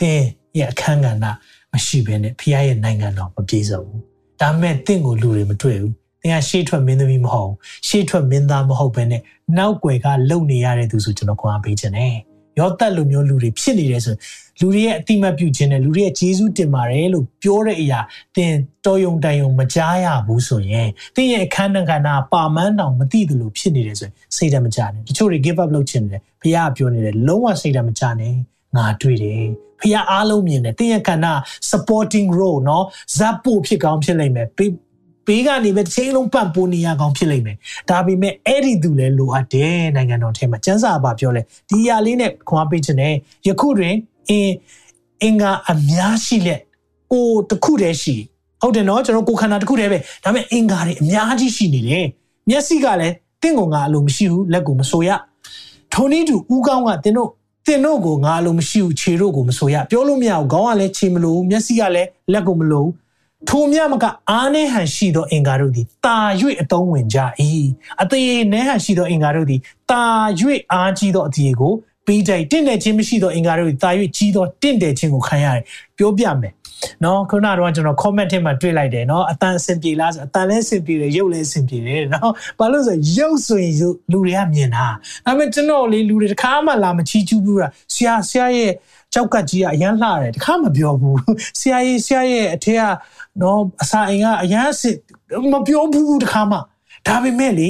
[0.00, 0.26] တင်း
[0.58, 1.24] ရဲ့အခန်းကဏ္ဍ
[1.72, 4.02] မရှိဘဲနဲ့ဖခင်ရဲ့နိုင်ငံတော်မပြည်စုံဘူး
[4.40, 7.51] ဒါမဲ့တင့်ကိုလူတွေမတွေ့ဘူးသ င်ကရှေ့ထွက်မင်းသမီးမဟုတ်
[7.87, 9.21] ရှေ့ထွက်မင်းသားမဟုတ်ဘဲနဲ့
[9.57, 12.13] နောက်ွယ်ကလုံနေရတဲ့သူဆိုကျွန်တော်ခွန်အားပေးခြင်းနဲ့
[12.59, 14.15] ရောသက်လိုမျိုးလူတွေဖြစ်နေတယ်ဆို
[14.59, 17.99] လူတွေရဲ့အတိမတ်ပြုခြင်းနဲ့လူတွေရဲ့ဂျေဇုတင်ပါတယ်လို့ပြောတဲ့အရာ
[18.35, 18.53] သင်
[18.85, 28.33] တော်ယုံတန်ယုံမကြားရဘူးဆိုရင်သင်ရဲ့အခန်းကဏ္ဍပါမန်းတောင်မသိသလိုဖြစ်နေတယ်ဆိုရင်စိတ်ဓာတ်မကြနဲ့တချို့တွေ give up လုပ်ချင်တယ်ဘုရားပြောနေတယ်လုံးဝစိတ်ဓာတ်မကြနဲ့
[28.75, 29.43] ငါတွေ့တယ်
[29.79, 31.27] ဖခင်အားလုံးမြင်တယ်တင်းရဲ့ကဏ္ဍ
[31.71, 32.83] supporting role เนาะ
[33.17, 34.47] ဇပ်ပို့ဖြစ်ကောင်းဖြစ်လိမ့်မယ်
[35.28, 37.56] ဘဘေးကနေပဲတစ်ချိန်လုံးပတ်ပိုးနေရကောင်ဖြစ်လိမ့်မယ်
[37.90, 43.14] ဒါပေမဲ့အဲ့ဒီသူလည်းလိုအပ်တယ်နိုင်ငံတော်ထဲမှာစံစာပါပြောလဲဒီຢာလေးနဲ့ခွန်အားပေးခြင်းနဲ့
[43.48, 43.94] ယခုတွင်
[44.28, 44.54] အင်း
[45.22, 46.60] အင်္ဂါအများရှိလက်
[47.12, 48.16] ကိုတစ်ခုတည်းရှိ
[48.62, 52.06] ဟုတ်တယ်နော်ကျွန်တော်ကိုခန္ဓာတစ်ခုတည်းပဲဒါပေမဲ့အင်္ဂါတွေအများကြီးရှိနေတယ်
[52.48, 55.10] မျက်စိကလည်းတင့်ကိုငါအလိုမရှိဘူးလက်ကိုမဆိုရ
[55.92, 57.30] ထိုနည်းတူဥကောင်းကတင်းတို့
[57.66, 62.88] တင်တို့ကိုငါလိုမရှိဘူးခြေတို့ကိုမဆိုရပြောလို့မရဘူးခေါင်းကလည်းခြေမလို့မျက်စိကလည်းလက်ကိုမလို့
[63.46, 66.16] ထိုမြမကအားနှဲဟန်ရှိသောအင်္ဂါတို့သည်တာ၍
[66.60, 67.18] အတုံးဝင်ကြ၏
[68.02, 69.60] အသေးနှဲဟန်ရှိသောအင်္ဂါတို့သည်
[69.90, 70.02] တာ၍
[70.72, 71.72] အားကြီးသောအသေးကို
[72.06, 75.62] ပေးတိုက်တင့်တယ်ခြင်းမရှိသောအင်္ဂါတို့သည်တာ၍ကြီးသောတင့်တယ်ခြင်းကိုခံရတယ်
[75.96, 76.52] ပြောပြမယ်
[77.04, 84.86] နော်ခုနကတော့ကျွန်တော် comment ထဲမှာတွေ့လိုက်တယ်နော်အတန်အဆင်ပြေလားဆိုအတန်လည်းအဆင်ပြေတယ်ရုပ်လည်းအဆင်ပြေတယ်နော်ဘာလို့ဆိုရုပ်ဆိုရင်လူတွေကမြင်တာ
[85.26, 88.72] ဒါပေမဲ့ကျွန်တော်လေလူတွေတခါမှလာမချီးကျူးဘူးလားဆရာဆရာရဲ့
[89.14, 91.18] ကြောက်ကကြီးကအရန်လှတယ်တခါမပြောဘူး
[91.60, 92.82] ဆရာကြီးဆရာရဲ့အထက်က
[93.40, 94.96] နော်အစာအိမ်ကအရန်အစ်
[95.52, 96.56] မပြောဘူးတခါမှ
[97.06, 97.68] ဒါပေမဲ့လေ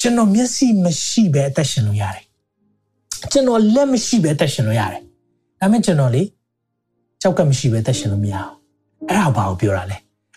[0.00, 2.24] ကျွန်တော်မျက်စိမရှိပဲအသက်ရှင်လို့ရတယ်
[3.32, 5.02] ကျွန်တော်လက်မရှိပဲအသက်ရှင်လို့ရတယ်
[5.60, 6.22] ဒါပေမဲ့ကျွန်တော်လေ
[7.22, 8.52] ကြောက်ကမရှိပဲသက်ရှင်လို့မရအောင်
[9.08, 9.96] အဲ့ဒါဘာကိုပြောတာလဲ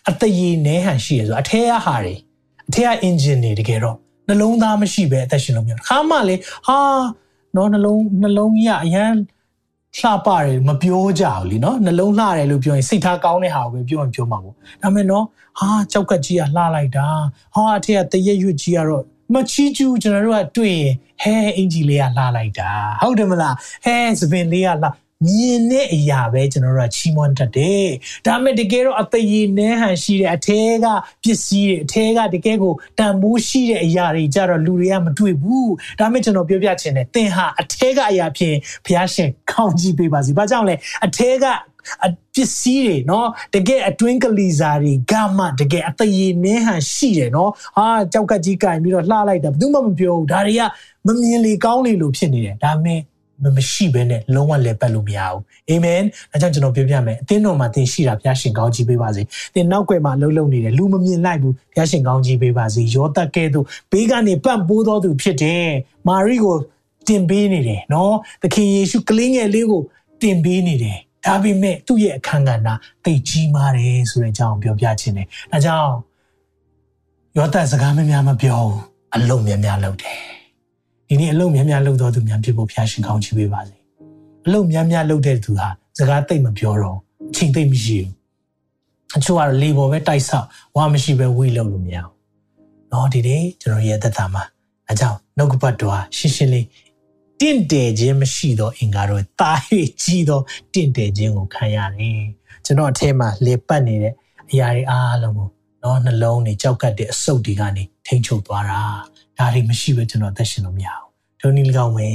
[0.10, 2.16] အတရေနဲဟန်ရှိရဆိုအထဲကဟာတွေ
[2.70, 6.36] အထဲက engine တွေတကယ်တော့နှလုံးသားမရှိပဲအသက်ရှင်လို့မရဘူးခါမှလေ
[6.68, 6.78] ဟာ
[7.56, 9.12] နော်နှလုံးနှလုံးကြီးကအရန်
[10.00, 15.26] လှပတယ်မပြောကြဘူးလीနော်နှလုံးလှတယ်လို့ပြောရင်စိတ်ထားကောင်းတဲ့ဟာကိုပဲပြောရင်ပြောမှာပေါ့ဒါပေမဲ့နော်
[15.60, 17.08] ဟာကြောက်ကကြီးကလှလိုက်တာ
[17.56, 22.72] ဟာအထက်ကတရက်ရွတ်ကြီးကတော့မချီးကျူးကျွန်တော်တို့ကတွေ့ရင်ဟဲအင်ဂျီလေးကလှလိုက်တာ
[23.02, 24.88] ဟုတ်တယ်မလားဟဲသပင်လေးကလှ
[25.27, 27.87] မြင်တဲ့အရာပဲကျွန်တော်တို့ကချီးမွမ်းတတ်တယ်။
[28.27, 30.87] ဒါပေမဲ့တကယ်တော့အသေးရနဲဟန်ရှိတဲ့အထဲက
[31.25, 35.69] ပစ္စည်းတွေအထဲကတကယ်ကိုတန်ဖိုးရှိတဲ့အရာတွေကြတော့လူတွေကမတွေ့ဘူး။
[35.99, 40.75] ဒါပေမဲ့ကျွန်တော်ပြောပြချင်တယ်သင်ဟာအထဲကအရာဖြင့်ဘုရားရှင်ကောင်းကြီးပေးပါစေ။ဘာကြောင့်လဲ
[41.07, 41.45] အထဲက
[42.05, 50.63] အပစ္စည်းတွေเนาะတကယ်အတွင်းကလေးစားတွေကမှတကယ်အသေးရနဲဟန်ရှိတယ်เนาะဟာကြောက်ကကြီးကင်ပြီးတော့လှလိုက်တာဘယ်သူမှမပြောဘူးဒါတွေက
[51.07, 53.01] မမြင်လေကောင်းလေလို့ဖြစ်နေတယ်ဒါပေမဲ့
[53.58, 59.22] မရှိဘဲနဲ့လုံးဝလည်းပတ်လို့မရဘူးအာမင်ဒါကြောင့်ကျွန်တော်ပြောပြမယ်အသင်းတော်မှာသင်ရှိတာဘုရားရှင်ကောင်းကြီးပေးပါစေ
[59.54, 65.66] သင်နောက်ွယ်မှာလှုပ်လှုပ်နေတယ်လူမမြင်လိုက်ဘူးဘုရားရှင်ကောင်းကြီးပေးပါစေယောသက်ကဲ့သို့ဘေးကနေပန့်ပိုးတော်သူဖြစ်တယ်
[66.08, 66.58] မာရိကို
[67.08, 69.82] တင်ပေးနေတယ်နော်သခင်ယေရှုကလေးငယ်လေးကို
[70.22, 72.70] တင်ပေးနေတယ်ဒါပေမဲ့သူ့ရဲ့အခန်းကဏ္ဍ
[73.06, 75.94] သိကြီးမားတယ်ဆိုတဲ့အကြောင်းပြောပြခြင်းတယ်ဒါကြောင့်
[77.38, 78.80] ယောသစကားမများမပြောဘူး
[79.16, 80.33] အလုံးများများလုပ်တယ်
[81.08, 83.76] ဒီနေ့အလုံများများလှုပ်တော်သူများဖြစ်ဖို့ဖျားရှင်ကောင်းချီးပေးပါစေ
[84.46, 86.98] အလုံများများလှုပ်တဲ့သူဟာစကားတိတ်မပြောတော့
[87.30, 88.12] အချိန်တိတ်မရှိဘူး
[89.18, 92.12] အချို့ကတော့လေပေါ်ပဲတိုက်ဆောက်ဝါမရှိပဲဝေးလုံလို့မရအောင်
[92.92, 94.44] နော်ဒီနေ့ကျွန်တော်ရဲ့သက်တာမှာ
[94.92, 96.66] အကြောင်းနှုတ်ကပတ်တော်ဟာရှင်းရှင်းလေး
[97.40, 99.52] တင့်တယ်ခြင်းမရှိသောအင်္ကာတော့တာ၍
[100.02, 100.40] ကြီးသော
[100.74, 102.22] တင့်တယ်ခြင်းကိုခံရတယ်
[102.66, 104.14] ကျွန်တော်အထဲမှာလေပတ်နေတဲ့
[104.52, 105.50] အရာတွေအားလုံးကို
[105.84, 108.82] နော်နှလုံးတွေကြောက်ကတ်တဲ့အဆုတ်တွေကနေထိန်းချုပ်သွားတာ
[109.38, 112.08] ဒါတွေမရှိဘဲကျွန်တော်သက်ရှင်လို့မရဘူးဒုနည်း၎င်းပဲ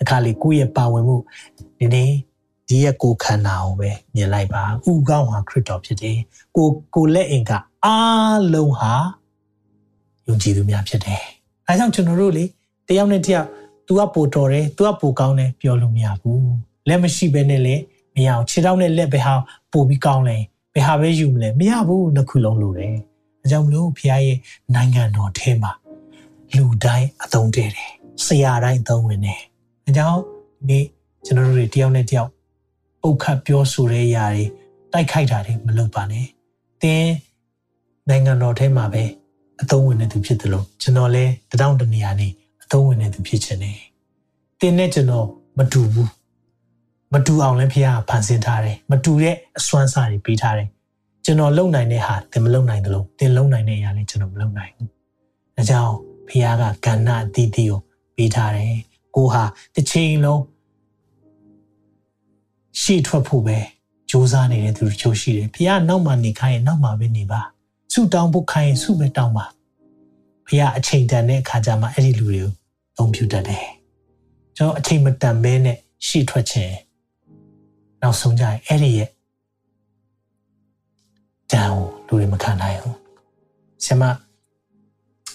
[0.00, 1.16] အခါလေးကိုယ့်ရဲ့ပါဝင်မှု
[1.78, 2.10] ဒီနေ့
[2.68, 6.18] ဒီရဲ့ကိုခန္ဓာကိုပဲမြင်လိုက်ပါဥကောင်းဟာခရစ်တော်ဖြစ်တယ်
[6.56, 7.52] ကိုကိုလက်အင်က
[7.84, 8.92] အားလုံးဟာ
[10.26, 11.22] ယုံကြည်သူများဖြစ်တယ်
[11.66, 12.44] အဲကြောင့်ကျွန်တော်တို့လေ
[12.88, 13.48] တယောက်နဲ့တယောက်
[13.86, 16.52] तू ကပိုတော်တယ် तू ကပိုကောင်းတယ်ပြောလို့မရဘူး
[16.88, 17.74] လက်မရှိဘဲနဲ့လေ
[18.14, 19.34] မရအောင်ခြေထောက်နဲ့လက်ပဲဟာ
[19.72, 20.36] ပိုပြီးကောင်းလဲ
[20.74, 22.94] ဘယ်ဟာပဲယူမလဲမရဘူးနှစ်ခုလုံးလို့တယ်
[23.42, 24.38] အဲကြောင့်မလို့ဖခင်ရဲ့
[24.74, 25.72] နိုင်ငံတော်ထဲမှာ
[26.56, 27.90] လူတိုင်းအသုံးတည့်တယ်
[28.26, 29.40] ဆရာတိုင်းသုံးဝင်တယ်။
[29.86, 30.20] အဲကြောင့်
[30.68, 30.80] ဒီ
[31.24, 32.30] ကျွန်တော်တို့တွေတယောက်နဲ့တယောက်
[33.02, 34.44] ပုတ်ခတ်ပြောဆိုတဲ့ຢာတွေ
[34.92, 36.26] တိုက်ခိုက်တာတွေမလုပ်ပါနဲ့။
[36.82, 37.12] တင်း
[38.08, 39.04] နိုင်ငံတော်ထဲမှာပဲ
[39.62, 42.28] အသုံးဝင်နေသူဖြစ်တယ်လို့ကျွန်တော်လည်းတတောင်းတနေရာနေ
[42.64, 43.78] အသုံးဝင်နေသူဖြစ်ချင်တယ်။
[44.60, 45.26] တင်းနဲ့ကျွန်တော်
[45.58, 46.08] မတူဘူး။
[47.12, 50.68] မတူအောင်လည်းဖခင်ဖန်ဆင်းထားတယ်။မတူတဲ့အစွမ်းစားတွေပေးထားတယ်။
[51.24, 54.88] ကျွန်တော်လုံနိုင်တဲ့ဟာသင်မလုံနိုင်သလိုသင်လုံနိုင်တဲ့အရာလည်းကျွန်တော်မလုံနိုင်ဘူး။
[55.56, 55.94] ဒါကြောင့်
[56.28, 57.80] ဖခင်ကကဏ္ဍအသီးသီးကို
[58.16, 58.76] ပေးထားတယ်
[59.14, 59.44] ကိုဟာ
[59.74, 60.42] တစ်ချိန်လုံး
[62.80, 63.58] ရှေ့ထွက်ဖို့ပဲ
[64.10, 67.40] စူးစမ်းနေတဲ့သူတို့ချို့ရှိတယ်ဖခင်နောက်မှနေခိုင်းရင်နောက်မှပဲနေပါ
[67.92, 69.46] ဆုတောင်းဖို့ခိုင်းရင်ဆုပဲတောင်းပါ
[70.46, 72.52] ဖခင်အချိန်တန်တဲ့အခါကျမှအဲ့ဒီလူတွေကို
[72.98, 73.66] အုံပြတတ်တယ်
[74.56, 76.74] ကျွန်တော်အချိန်မတန်မဲနဲ့ရှေ့ထွက်ခြင်း
[78.02, 79.10] နောက်ဆုံးကြရင်အဲ့ဒီရဲ့
[81.52, 82.96] တန်ကိုလူတွေမခံနိုင်ဘူး
[83.84, 84.02] ဆရာမ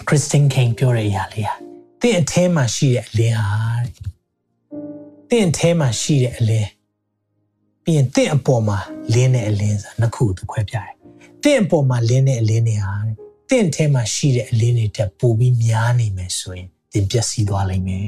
[0.07, 1.55] ခရစ်စတင်ကိန်းပြောတဲ့အရာလေးဟာ
[2.01, 3.59] တင့်အထဲမှာရှိတဲ့အလင်းဟာ
[5.29, 6.69] တင့်အထဲမှာရှိတဲ့အလင်း
[7.83, 8.77] ပြီးရင်တင့်အပေါ်မှာ
[9.13, 10.89] လင်းတဲ့အလင်းစာနှစ်ခုသူခွဲပြတယ်
[11.43, 12.93] တင့်အပေါ်မှာလင်းတဲ့အလင်းတွေဟာ
[13.49, 18.07] တင့်အထဲမှာရှိတဲ့အလင်းတွေတက်ပိုပြီးများနေမယ်ဆိုရင်သင်ပျက်စီးသွားလိမ့်မယ်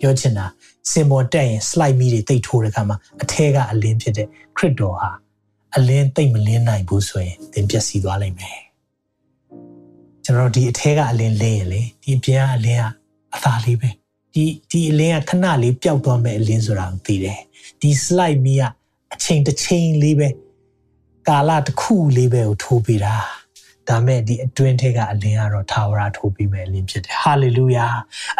[0.00, 0.46] ပြောချင်တာ
[0.90, 4.26] စင်ပေါ်တက်ရင် slide မီတွေတိတ်ထိုးတဲ့အခါမှာအထဲကအလင်းဖြစ်တဲ့
[4.56, 5.10] ခရစ်တော်ဟာ
[5.76, 8.58] အလင်းတိတ်မလင်းနိုင်ဘူးဆိုရင်သင်ပျက်စီးသွားလိမ့်မယ်
[10.28, 12.84] ကျွန်တော်တို့ဒီအထဲကအလင်းလင်းရလေဒီအပြင်ကအလင်းက
[13.34, 13.90] အသာလေးပဲ
[14.34, 17.40] ဒီဒီအလင်းကခဏလေးပျောက်သွားမဲ့အလင်းဆိုတာကိုသိတယ်
[17.80, 18.62] ဒီ slide မီက
[19.14, 20.28] အချိန်တစ်ချိန်လေးပဲ
[21.28, 23.14] ကာလတစ်ခုလေးပဲကိုထိုးပေးတာ
[23.88, 27.86] ဒါမဲ့ဒီအတွင်းထဲကအလင်းကတော့ထာဝရထိုးပြီးမဲ့အလင်းဖြစ်တယ်ဟာလေလုယာ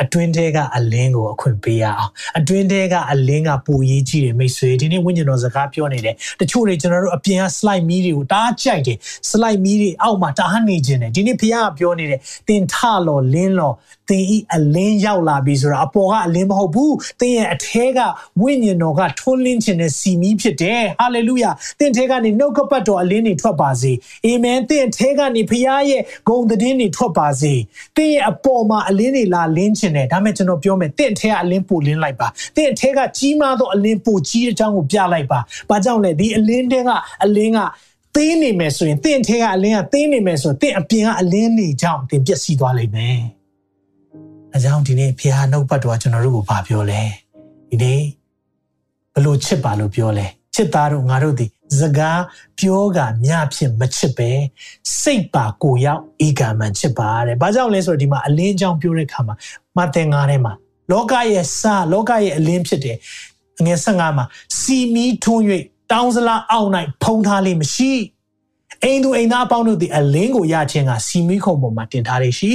[0.03, 8.99] အတွင်းထဲကအလင်းကိုအခွင့်ပေးရအောင်အတွင်းထဲကအလင်းကပူရေးကြည့်တယ်မိတ်ဆွေဒီနေ့ဝိညာဉ်တော်စကားပြောနေတယ်တချို့တွေကျွန်တော်တို့အပြင်က slide မီးတွေကိုတားကြိုက်တယ်
[9.31, 12.77] slide မီးတွေအောက်မှာတားနေခြင်းတယ်ဒီနေ့ဖခင်ကပြောနေတယ်တင်ထ
[13.07, 13.75] လော်လင်းလော်
[14.09, 17.99] သင်ဤအလင်းရောက်လာပြီဆိုတာအပေါ်ကအလင်းမဟုတ်ဘူးသင်ရဲ့အထဲက
[18.43, 23.93] ဝိညာဉ်တော်ကထွန်းလင်းခြင်းနဲ့စီမီးဖြစ်တယ်ဟာလေလုယာသင်ထဲကနေနှုတ်ကပတ်တော်အလင်းတွေထွက်ပါစေ
[24.27, 27.55] အာမင်သင်ထဲကနေဖခင်ရဲ့ဂုဏ်သတင်းတွေထွက်ပါစေ
[27.97, 36.91] သင်ရဲ့အပေါ်မှာအလင်းတွေလာလင်းခြင်းတယ်ဒါမဲ့ကျွန်တော်ပြောမယ်သင်ထဲကအလင်းပိုလင်းလိုက်ပါသင်ထဲကကြီးမားသောအလင်းပိုကြီးတဲ့အကြောင်းကိုပြလိုက်ပါဘာကြောင့်လဲဒီအလင်းတွေက
[37.25, 37.59] အလင်းက
[38.15, 43.23] သေးနေမယ်ဆိုရင်တင့်ထဲကအလင်းကသေးနေမယ်ဆိုရင်တင့်အပြင်ကအလင်းတွေကြောင့်တင်ပျက်စီးသွားလိမ့်မယ်။
[44.55, 47.01] အဲကြောင့်ဒီနေ့ဖခင်နှုတ်ပတ်တော်ကျွန်တော်တို့ကိုဗာပြောလဲ။
[47.71, 48.03] ဒီနေ့
[49.15, 51.47] ဘလို့ချစ်ပါလို့ပြောလဲ။ချစ်သားတို့ငါတို့ဒီ
[51.81, 52.21] စကား
[52.59, 54.31] ပြောကမြဖြစ်မချစ်ပဲ
[55.01, 59.35] စိတ်ပါကိုရောက်ဧကမှန်ချစ်ပါတဲ့။ဘာကြောင့်လဲဆိုတော့ဒီမှာအလင်းကြောင့်ပြောတဲ့ခါမှာ
[59.77, 60.53] မသင်္ကားထဲမှာ
[60.93, 62.97] လောကရဲ့စလောကရဲ့အလင်းဖြစ်တယ်။
[63.65, 64.25] ငွေ15မှာ
[64.61, 65.45] စီမီထွန်း၍
[65.93, 66.71] တောင်းစလားအောက်၌
[67.03, 67.93] ဖုံးထားလိမ့်မရှိ။
[68.85, 72.55] အိမ်သူအိမ်သားအပေါင်းတို့သည်အလင်းကိုရခြင်းကစီမီခုံပေါ်မှာတင်ထားရရှိ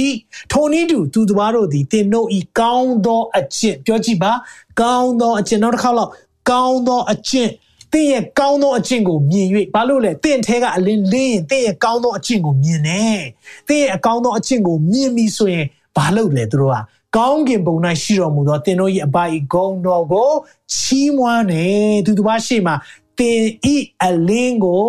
[0.52, 4.32] ထိုနည်းတူသူတို့တို့သည်တင်တို့ဤကောင်းသောအကျင့်ပြောကြည့်ပါ
[4.80, 6.10] ကောင်းသောအကျင့်နောက်တစ်ခါတော့
[6.50, 7.50] ကောင်းသောအကျင့်
[7.92, 13.20] တင့်ရဲ့ကောင်းသောအကျင့်ကိုမြင်၍ဘာလို့လဲတင့်ထဲကအလင်းလင်းရင်တင့်ရဲ့ကောင်းသောအကျင့်ကိုမြင်တယ်
[13.68, 15.66] တင့်ရဲ့အကောင်းသောအကျင့်ကိုမြင်ပြီဆိုရင်
[15.96, 16.78] ဘာလုပ်လဲသူတို့က
[17.16, 20.30] ကောင်းကင်ဘုံ၌ရှိတော်မူသောတင်တို့၏အပါဤဂုံတော်ကို
[20.74, 22.72] ချီးမွမ်းတယ်သူတို့ဘာရှိမှ
[23.18, 23.40] တင်
[23.74, 24.88] ဤအလင်းကို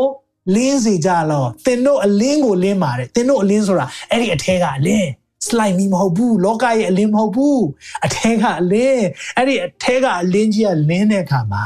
[0.53, 5.07] လင်းစေကြလောသင်တို့အလင်းကိုလင်းပါတယ်သင်တို့အလင်းဆိုတာအဲ့ဒီအထဲကအလင်း
[5.47, 7.63] slide မီမဟုတ်ဘူးလောကရဲ့အလင်းမဟုတ်ဘူး
[8.05, 9.05] အထဲကအလင်း
[9.37, 11.63] အဲ့ဒီအထဲကအလင်းကြီးကလင်းတဲ့အခါမှာ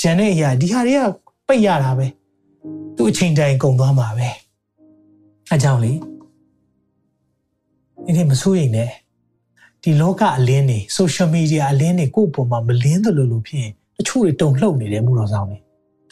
[0.00, 1.04] ဂျန်တဲ့အရာဒီဟာတွေက
[1.46, 2.06] ပိတ်ရတာပဲ
[2.96, 4.28] သူ့အချိန်တိုင်းကုန်သွားမှာပဲ
[5.54, 5.92] အကြောင်းလေ
[8.04, 8.90] ဒီနေ့မစိုးရိမ်နဲ့
[9.82, 15.58] ဒီလောကအလင်းတွေ social media အလင်းတွေကိုယ့်အပေါ်မှာမလင်းသလိုလိုဖြစ်ရင်တချို့တွေတုံ့လှုပ်နေတယ်မှုတော်ဆောင်နေ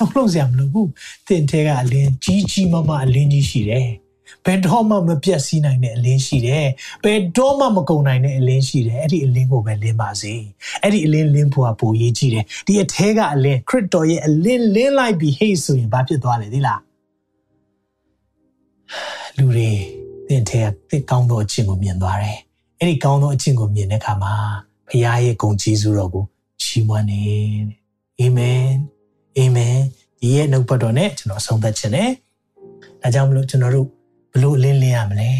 [0.00, 0.90] တော့လှုပ်စရာမလိုဘူး
[1.28, 3.88] တင်ထဲကအလင်းကြီးကြီးမားမားအလင်းကြီးရှိတယ်
[4.44, 6.68] ဘယ်တော့မှမပြတ်စည်းနိုင်တဲ့အလင်းရှိတယ်
[7.04, 10.34] ဘယ်တော့မှမကုန်နိုင်တဲ့အလင်းရှိတယ်အဲ့ဒီအလင်းကိုပဲလင်းပါစေ
[10.82, 16.80] အဲ့ဒီအလင်းလင်းဖို့ကပိုရေးကြည့်တယ်ဒီအထဲကအလင်းခရစ်တော်ရဲ့အလင်းလင်းလိုက်ပြီးဟေ့ဆိုရင်ဘာဖြစ်သွားလဲသိလား
[19.36, 19.70] လူတွေ
[20.28, 22.38] တင်ထဲကတစ်ကောင်းသောအခြင်းကိုမြင်သွားတယ်
[22.78, 24.34] အဲ့ဒီကောင်းသောအခြင်းကိုမြင်တဲ့အခါမှာ
[24.88, 26.24] ဖခင်ရဲ့ဂုဏ်ကျေးဇူးတော်ကို
[26.62, 27.80] ချီးမွမ်းနေတယ်
[28.18, 28.64] အာမင်
[29.36, 29.76] အာမင်
[30.20, 32.10] ဒီရဲ့နှုတ်ပတ်တော်နဲ့ကျွန်တော်ဆုံးသက်ခြင်းနဲ့
[33.02, 33.86] ဒါကြောင့်မလို့ကျွန်တော်တို့
[34.32, 35.30] ဘလို့လင်းလင်းရမလဲ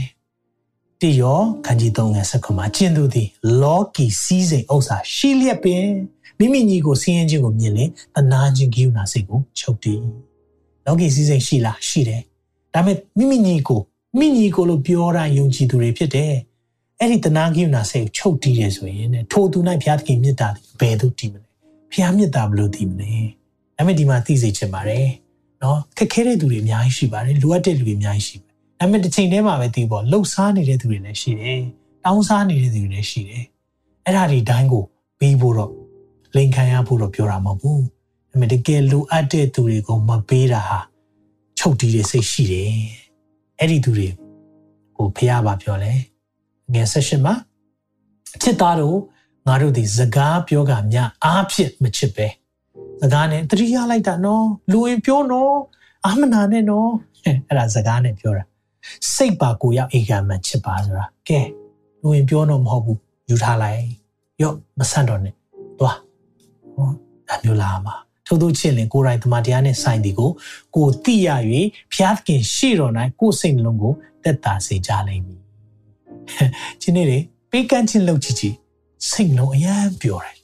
[1.01, 3.29] တိယောခန်းကြီး3ငယ်ဆက်ခွန်မှာကျင့်သူသည်
[3.63, 5.85] လောကီစီးစိမ်ဥစ္စာရှိလျက်ပင်
[6.39, 7.85] မိမိညီကိုစီးရင်ခြင်းကိုမြင်လေ
[8.15, 10.01] တနာခြင်းကိူနာစိတ်ကိုချုပ်တည်
[10.87, 12.23] လောကီစီးစိမ်ရှိလားရှိတယ်
[12.75, 13.81] ဒါပေမဲ့မိမိညီကို
[14.19, 16.33] မိညီကိုလို့ပြောတာယုံကြည်သူတွေဖြစ်တယ်
[16.99, 20.49] အဲ့ဒီတနာကိူနာစိတ်ကိုချုပ်တည်တယ်ဆိုရင်ထိုသူ၌ဘုရားသခင်မြတ်တာ
[20.81, 21.49] ဘယ်သို့တည်မလဲ
[21.93, 23.40] ဘုရားမြတ်တာဘယ်လိုတည်မလဲ
[23.81, 25.07] ဒါပေမဲ့ဒီမှာသိစေချင်ပါတယ်
[25.63, 31.61] နော်ခက်ခဲတဲ့သူတွေအများကြီးရှိပါတယ်လိုအပ်တဲ့လူတွေအများကြီးရှိပါတယ်ဒါပေမဲ့တစ်ချိန်တည်းမှာပဲသိပေါ့လှုပ်ရှားနေတဲ့သူတွေလည်းရှိတယ်
[32.05, 33.45] တောင်းစားနေတဲ့သူတွေလည်းရှိတယ်
[34.05, 34.85] အဲ့ဒါဒီတိုင်းကို
[35.19, 35.73] ပြီးဖို့တော့
[36.37, 37.89] လိန်ခံရဖို့တော့ပြောတာမဟုတ်ဘူးဒါ
[38.31, 40.81] ပေမဲ့တကယ်လိုအပ်တဲ့သူတွေကိုမပေးတာဟာ
[41.59, 42.73] ချုပ်တီးတဲ့စိတ်ရှိတယ်
[43.59, 44.09] အဲ့ဒီသူတွေ
[44.97, 45.93] ဟိုဖះပါပြောလဲ
[46.73, 47.35] ငယ်ဆက်ရှင်မှာ
[48.43, 48.99] ချစ်သားတို့
[49.47, 52.27] ငါတို့ဒီစကားပြောကများအားဖြင့်မချစ်ပဲ
[53.03, 55.55] စကားနဲ့တတိယလိုက်တာနော်လူဝင်ပြောနော်
[56.07, 56.91] အာမနာနဲ့နော်
[57.25, 58.45] အဲ့ဒါစကားနဲ့ပြောတာ
[59.15, 61.41] စိတ်ပါကိုရောက်အေကံမှချစ်ပါဆိုတာကဲ
[62.01, 62.99] လူဝင်ပြောတော့မဟုတ်ဘူး
[63.29, 63.83] ယူထားလိုက်
[64.43, 65.35] ရော့မဆန့်တော့နဲ့
[65.79, 65.99] သွား
[66.75, 66.89] ဟော
[67.29, 67.95] ဒါမျိုးလာမှာ
[68.27, 70.31] ထို့သောချစ်လင်ကိုယ်တိုင်တမန်တရားနဲ့ဆိုင်ဒီကို
[70.77, 71.29] ကိုတိရ၍
[71.93, 73.93] ဖျားသခင်ရှေ့တော်၌ကိုယ်စိတ်နှလုံးကို
[74.25, 75.41] တက်တာစေကြလိမ့်မည်။
[76.81, 77.19] ဒီနေ့လေ
[77.51, 78.57] ပေးကမ်းခြင်းလုပ်ကြည့်ကြည့်
[79.09, 80.37] စိတ်လုံးအယံပြောတယ်။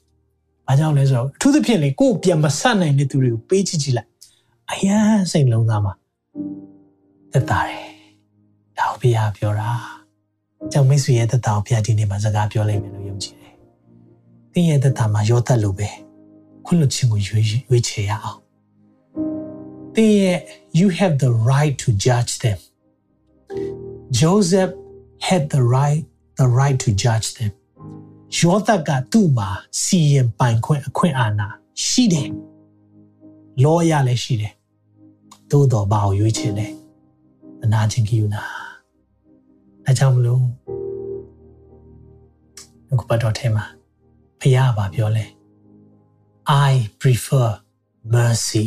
[0.67, 4.11] ဘာကြောင့်လဲဆိုတော့အထူးသဖြင့်လေကိုယ်ပြန်မဆတ်နိုင်တဲ့သူတွေကိုပေးကြည့်ကြည့်လိုက်။
[4.71, 4.99] အယံ
[5.31, 5.93] စိတ်လုံးသားမှာ
[7.33, 7.87] သက်သာတယ်။
[8.79, 9.71] ဒါကိုဘုရားပြောတာ။
[10.73, 13.55] ကြောင့်မိတ်ဆွေရဲ့သက်သာကိုဘုရားဒီနေ့မှာစကားပြောလိုက်မယ်လို့ယုံကြည်တယ်။
[14.53, 15.89] သင်ရဲ့သက်သာမှာရောသက်လို့ပဲ
[16.67, 18.41] ခွင့်လွှတ်ခြင်းကိုရွေးရွေးချယ်ရအောင်။
[19.95, 20.39] သင်ရဲ့
[20.79, 22.59] you have the right to judge them.
[24.21, 24.73] Joseph
[25.29, 26.03] had the right
[26.41, 27.53] the right to judge them.
[28.37, 29.49] ယောသကသူ့မှာ
[29.83, 31.49] စီရင်ပိုင်ခွင့်အခွင့်အာဏာ
[31.87, 32.29] ရှိတယ်။
[33.65, 34.53] လောရလည်းရှိတယ်။
[35.51, 36.69] သို့တော်ဘာကိုရွေးချယ်လဲ။
[37.63, 38.45] အနာချင်းကိယူနာ
[39.85, 40.45] ဒါကြောင့်မလို့
[42.91, 43.65] အခုပတ်တော်ထဲမှာ
[44.41, 45.25] ဖះပါပြောလဲ
[46.71, 47.49] I prefer
[48.15, 48.67] mercy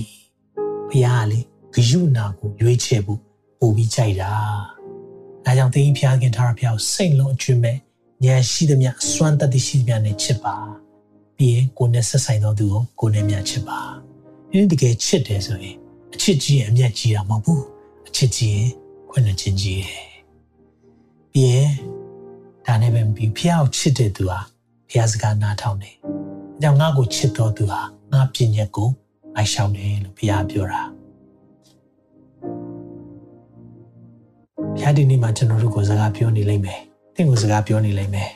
[0.89, 1.39] ဖះလေ
[1.73, 3.19] ဂယုနာကိုရွေးချယ်ဖို့
[3.59, 4.33] ပို့ပြီးကြိုက်တာ
[5.45, 7.77] ဒါကြောင့်သင်ဖះခင်ထားရဖះကိုစိတ်လုံးအကျွမ်းမဲ့
[8.25, 10.55] ဉာဏ်ရှိသမျှစွမ်းတတ်သိရှိသမျှနဲ့ချစ်ပါ
[11.37, 13.79] ပြီးရင်ကိုယ်နဲ့ဆက်ဆိုင်သောသူကိုကိုယ်နဲ့မြတ်ချစ်ပါ
[14.51, 15.75] ဒီတကယ်ချစ်တယ်ဆိုရင်
[16.13, 17.63] အချစ်ကြီးရင်အမျက်ကြီးတာမဟုတ်ဘူး
[18.07, 18.69] အချစ်ကြီးရင်
[19.09, 20.09] ခွင့်နဲ့ချင်းကြီးတယ်
[21.33, 21.71] ပြီးရင်
[22.65, 24.39] ဒါနဲ့ပဲပြီးဖះကိုချစ်တဲ့သူဟာ
[24.89, 25.95] ဖះစကားနားထောင်တယ်
[26.57, 28.89] အကြောင်းငါ့ကိုချစ်တော်သူဟာငါပြည့်ညက်ကို
[29.35, 30.81] လိုက်ရှောင်တယ်လို့ဖះပြောတာ
[34.77, 36.88] ဖះဒီနေ့မှာကျွန်တော်တို့ကိုစကားပြောနေလိမ့်မယ်တ
[37.21, 38.29] င့်ကိုစကားပြောနေလိမ့်မယ်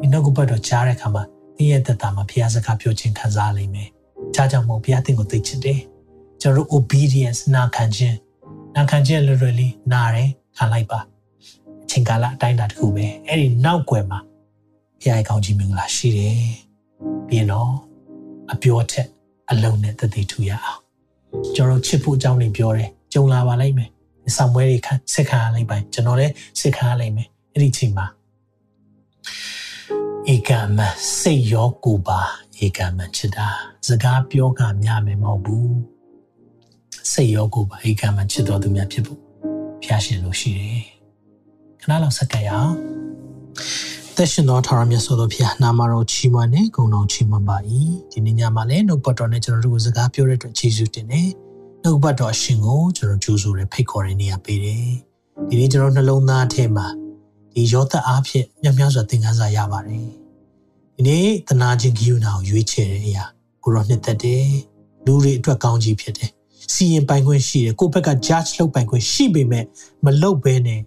[0.00, 1.22] ဒီနောက်ကပတ်တော့ကြားတဲ့အခါမှာ
[1.56, 3.88] တင်းရဲ့တက်တာမှာဖះစကားပြောခြင်းခံစားလိမ့်မယ်
[4.34, 5.80] ကြားကြောင့်မို့ဖះတင့်ကိုသိချစ်တယ်
[6.40, 8.16] ကျွန်တော်တို့ obedience နာခံခြင်း
[8.76, 11.00] နာခံခြင်းလွယ်လွယ်လေးနားတယ်ခံလိုက်ပါ
[11.84, 14.18] အချိန်ကာလအတိုင်းအတာတစ်ခုပဲအဲ့ဒီနောက်ွယ်မှာ
[15.00, 16.40] ဖះရဲ့ကောင်းချီးမင်္ဂလာရှိတယ်
[17.26, 17.70] ပြီးရင်တော့
[18.52, 19.08] အပြောထက်
[19.50, 20.80] အလုံးနဲ့တည်ထူရအောင်
[21.54, 23.90] ကျွန်တော်ချစ်ဖို့အကြောင်းတွေပြောတယ်ကြုံလာပါလိမ့်မယ်
[24.36, 28.06] ဆောင်ပွဲတွေခံစစ်ခံရလိမ့်မယ်ကျွန်တော်လည်းစစ်ခံရလိမ့်မယ် အဲ့ဒီချိန်မှာ
[30.34, 30.78] ဧကမ
[31.18, 32.20] စိတ်ရောကိုပါ
[32.64, 33.48] ဧကမချစ်တာ
[33.86, 35.76] စကားပြောကမြမယ်မဟုတ်ဘူး
[37.12, 39.20] စိတ်ရောကိုပါဧကမချစ်တော်သူများဖြစ်ဖို့
[39.82, 40.82] ဖျားရှင်လို့ရှိတယ်
[41.80, 42.74] ခဏလောက်စက္ကရအောင်
[44.16, 47.58] သက်ရှင်သောထာဝရမြတ်စွာဘုရားနာမတော်ချီးမွမ်းနေဂုဏ်တော်ချီးမွမ်းပါ၏
[48.12, 51.28] ဒီနေ့ညမှာလည်းနှုတ်ပတ်တော်နဲ့ကျွန်တော်တို့ကိုစကားပြောတဲ့အတွက်ကျေးဇူးတင်တယ်
[51.82, 54.88] နှုတ်ပတ်တော်အရှင်ကိုကျွန်တော်ကြိုးဆိုရဖိတ်ခေါ်တဲ့နေရာပေးတယ်
[55.48, 56.88] ဒီနေ့ကျွန်တော်နှလုံးသားထဲမှာ
[57.56, 60.06] ဒီရောသက်အားဖြင့်မြတ်များစွာသင်ခန်းစာရပါတယ်
[60.96, 63.24] ဒီနေ့တနာချင်းဂိယူနာကိုရွေးချယ်တဲ့အရာ
[63.64, 64.46] ကိုရောနှစ်သက်တယ်
[65.04, 66.30] လူတွေအတွက်ကောင်းကြီးဖြစ်တယ်
[66.72, 69.64] စီရင်ပိုင်ခွင့်ရှိတယ်ကိုယ့်ဘက်က judge လုပ်ပိုင်ခွင့်ရှိပေမဲ့
[70.04, 70.80] မလုပ်ဘဲနဲ့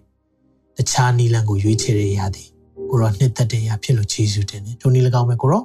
[0.76, 2.44] တခြားနီလန်ကိုရွေးချယ်တဲ့အရာဒီ
[2.90, 5.62] ကိုရောနှစ်သက်တဲ့အရာဖြစ်လို့ကျေးဇူးတင်တယ်ထိုနည်း၎င်းပဲကိုရော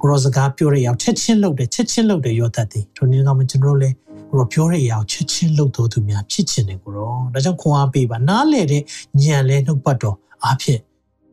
[0.00, 3.94] ကိုရောစကားပြောတဲ့အရာချက်ချင်းလုပ်တယ်ချက်ချင်းလုပ်တယ်ရောသက်တယ်ထိုနည်း၎င်းပဲကျွန်တော်လည်း
[4.28, 8.82] ကိုရောပြောတဲ့အရာကိုချက်ချင်းလုပ်တော်သူများဖြစ်ချင်တယ်ကိုရောဒါကြောင့်ခွန်အားပေးပါနားလေတဲ့
[9.22, 10.80] ညံလဲနှုတ်ပတ်တော်အားဖြင့်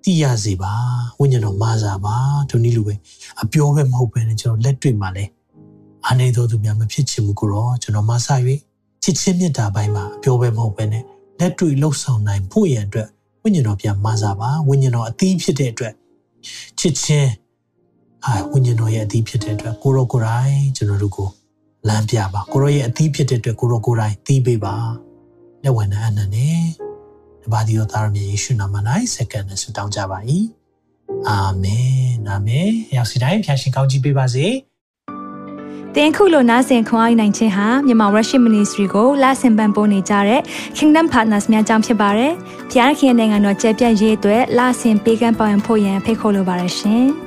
[0.04, 0.72] တည်ရစေပါ
[1.20, 2.16] ဝိညာဉ်တော်မာစာပါ
[2.50, 2.94] ဒုနည်းလိုပဲ
[3.42, 5.26] အပြောပဲမဟုတ်ပဲနဲ့ကျွန်တော်လက်တွေ့မှာလဲ
[6.10, 8.36] အနေတော်သူများမဖြစ်ချင်ဘူးကိုရောကျွန်တော်မာစာ၍
[9.04, 11.04] ချစ်ချင်းမြတ်တာပိုင်းမှာအပြောပဲမဟုတ်ပဲနဲ့
[11.40, 13.10] လက်တွေ့လှုပ်ဆောင်နိုင်ဖို့ရန်အတွက်
[13.44, 15.94] ဝိညာဉ်တော်ပြန်မာစာပါဝိညာဉ်တော်အသီးဖြစ်တဲ့အတွက်
[16.80, 17.30] ချစ်ချင်း
[18.26, 21.30] အာဝိညာဉ်တော်ရဲ့အသီးဖြစ်တဲ့အတွက်ကိုရောကိုယ်တိုင်ကျွန်တော်တို့ကို
[21.88, 24.76] လမ်းပြပါကိုရောရဲ့အသီးဖြစ်တဲ့အတွက်ကိုရောကိုယ်တိုင်သီးပေးပါ
[25.64, 26.62] လက်ဝင်တဲ့အနန္တနဲ့
[27.44, 28.76] တပါးဒီတော်သားရမြေယေရှုနာမ၌
[29.14, 30.20] စက္ကန့်နဲ့ဆုတောင်းကြပါ၏
[31.28, 34.48] အာမင်အာမင်ရောက်စီတိုင်းဖျာရှင်ကောင်းကြီးပေးပါစေ
[35.96, 40.42] တင်ခုလိုနာဆင်ခွန်အားနိုင်ခြင်းဟာမြန်မာ Worship Ministry ကိုလာဆင်ပန်ပိုးနေကြတဲ့
[40.78, 42.34] Kingdom Partners များအကြောင်းဖြစ်ပါတယ်။
[42.72, 47.08] ဖျားခင်နိုင်ငံတော်ကျယ်ပြန့်ရေးအတွက်လာဆင်ပေးကမ်းပောင်းဖို့ရန်ဖိတ်ခေါ်လိုပါတယ်ရှင်။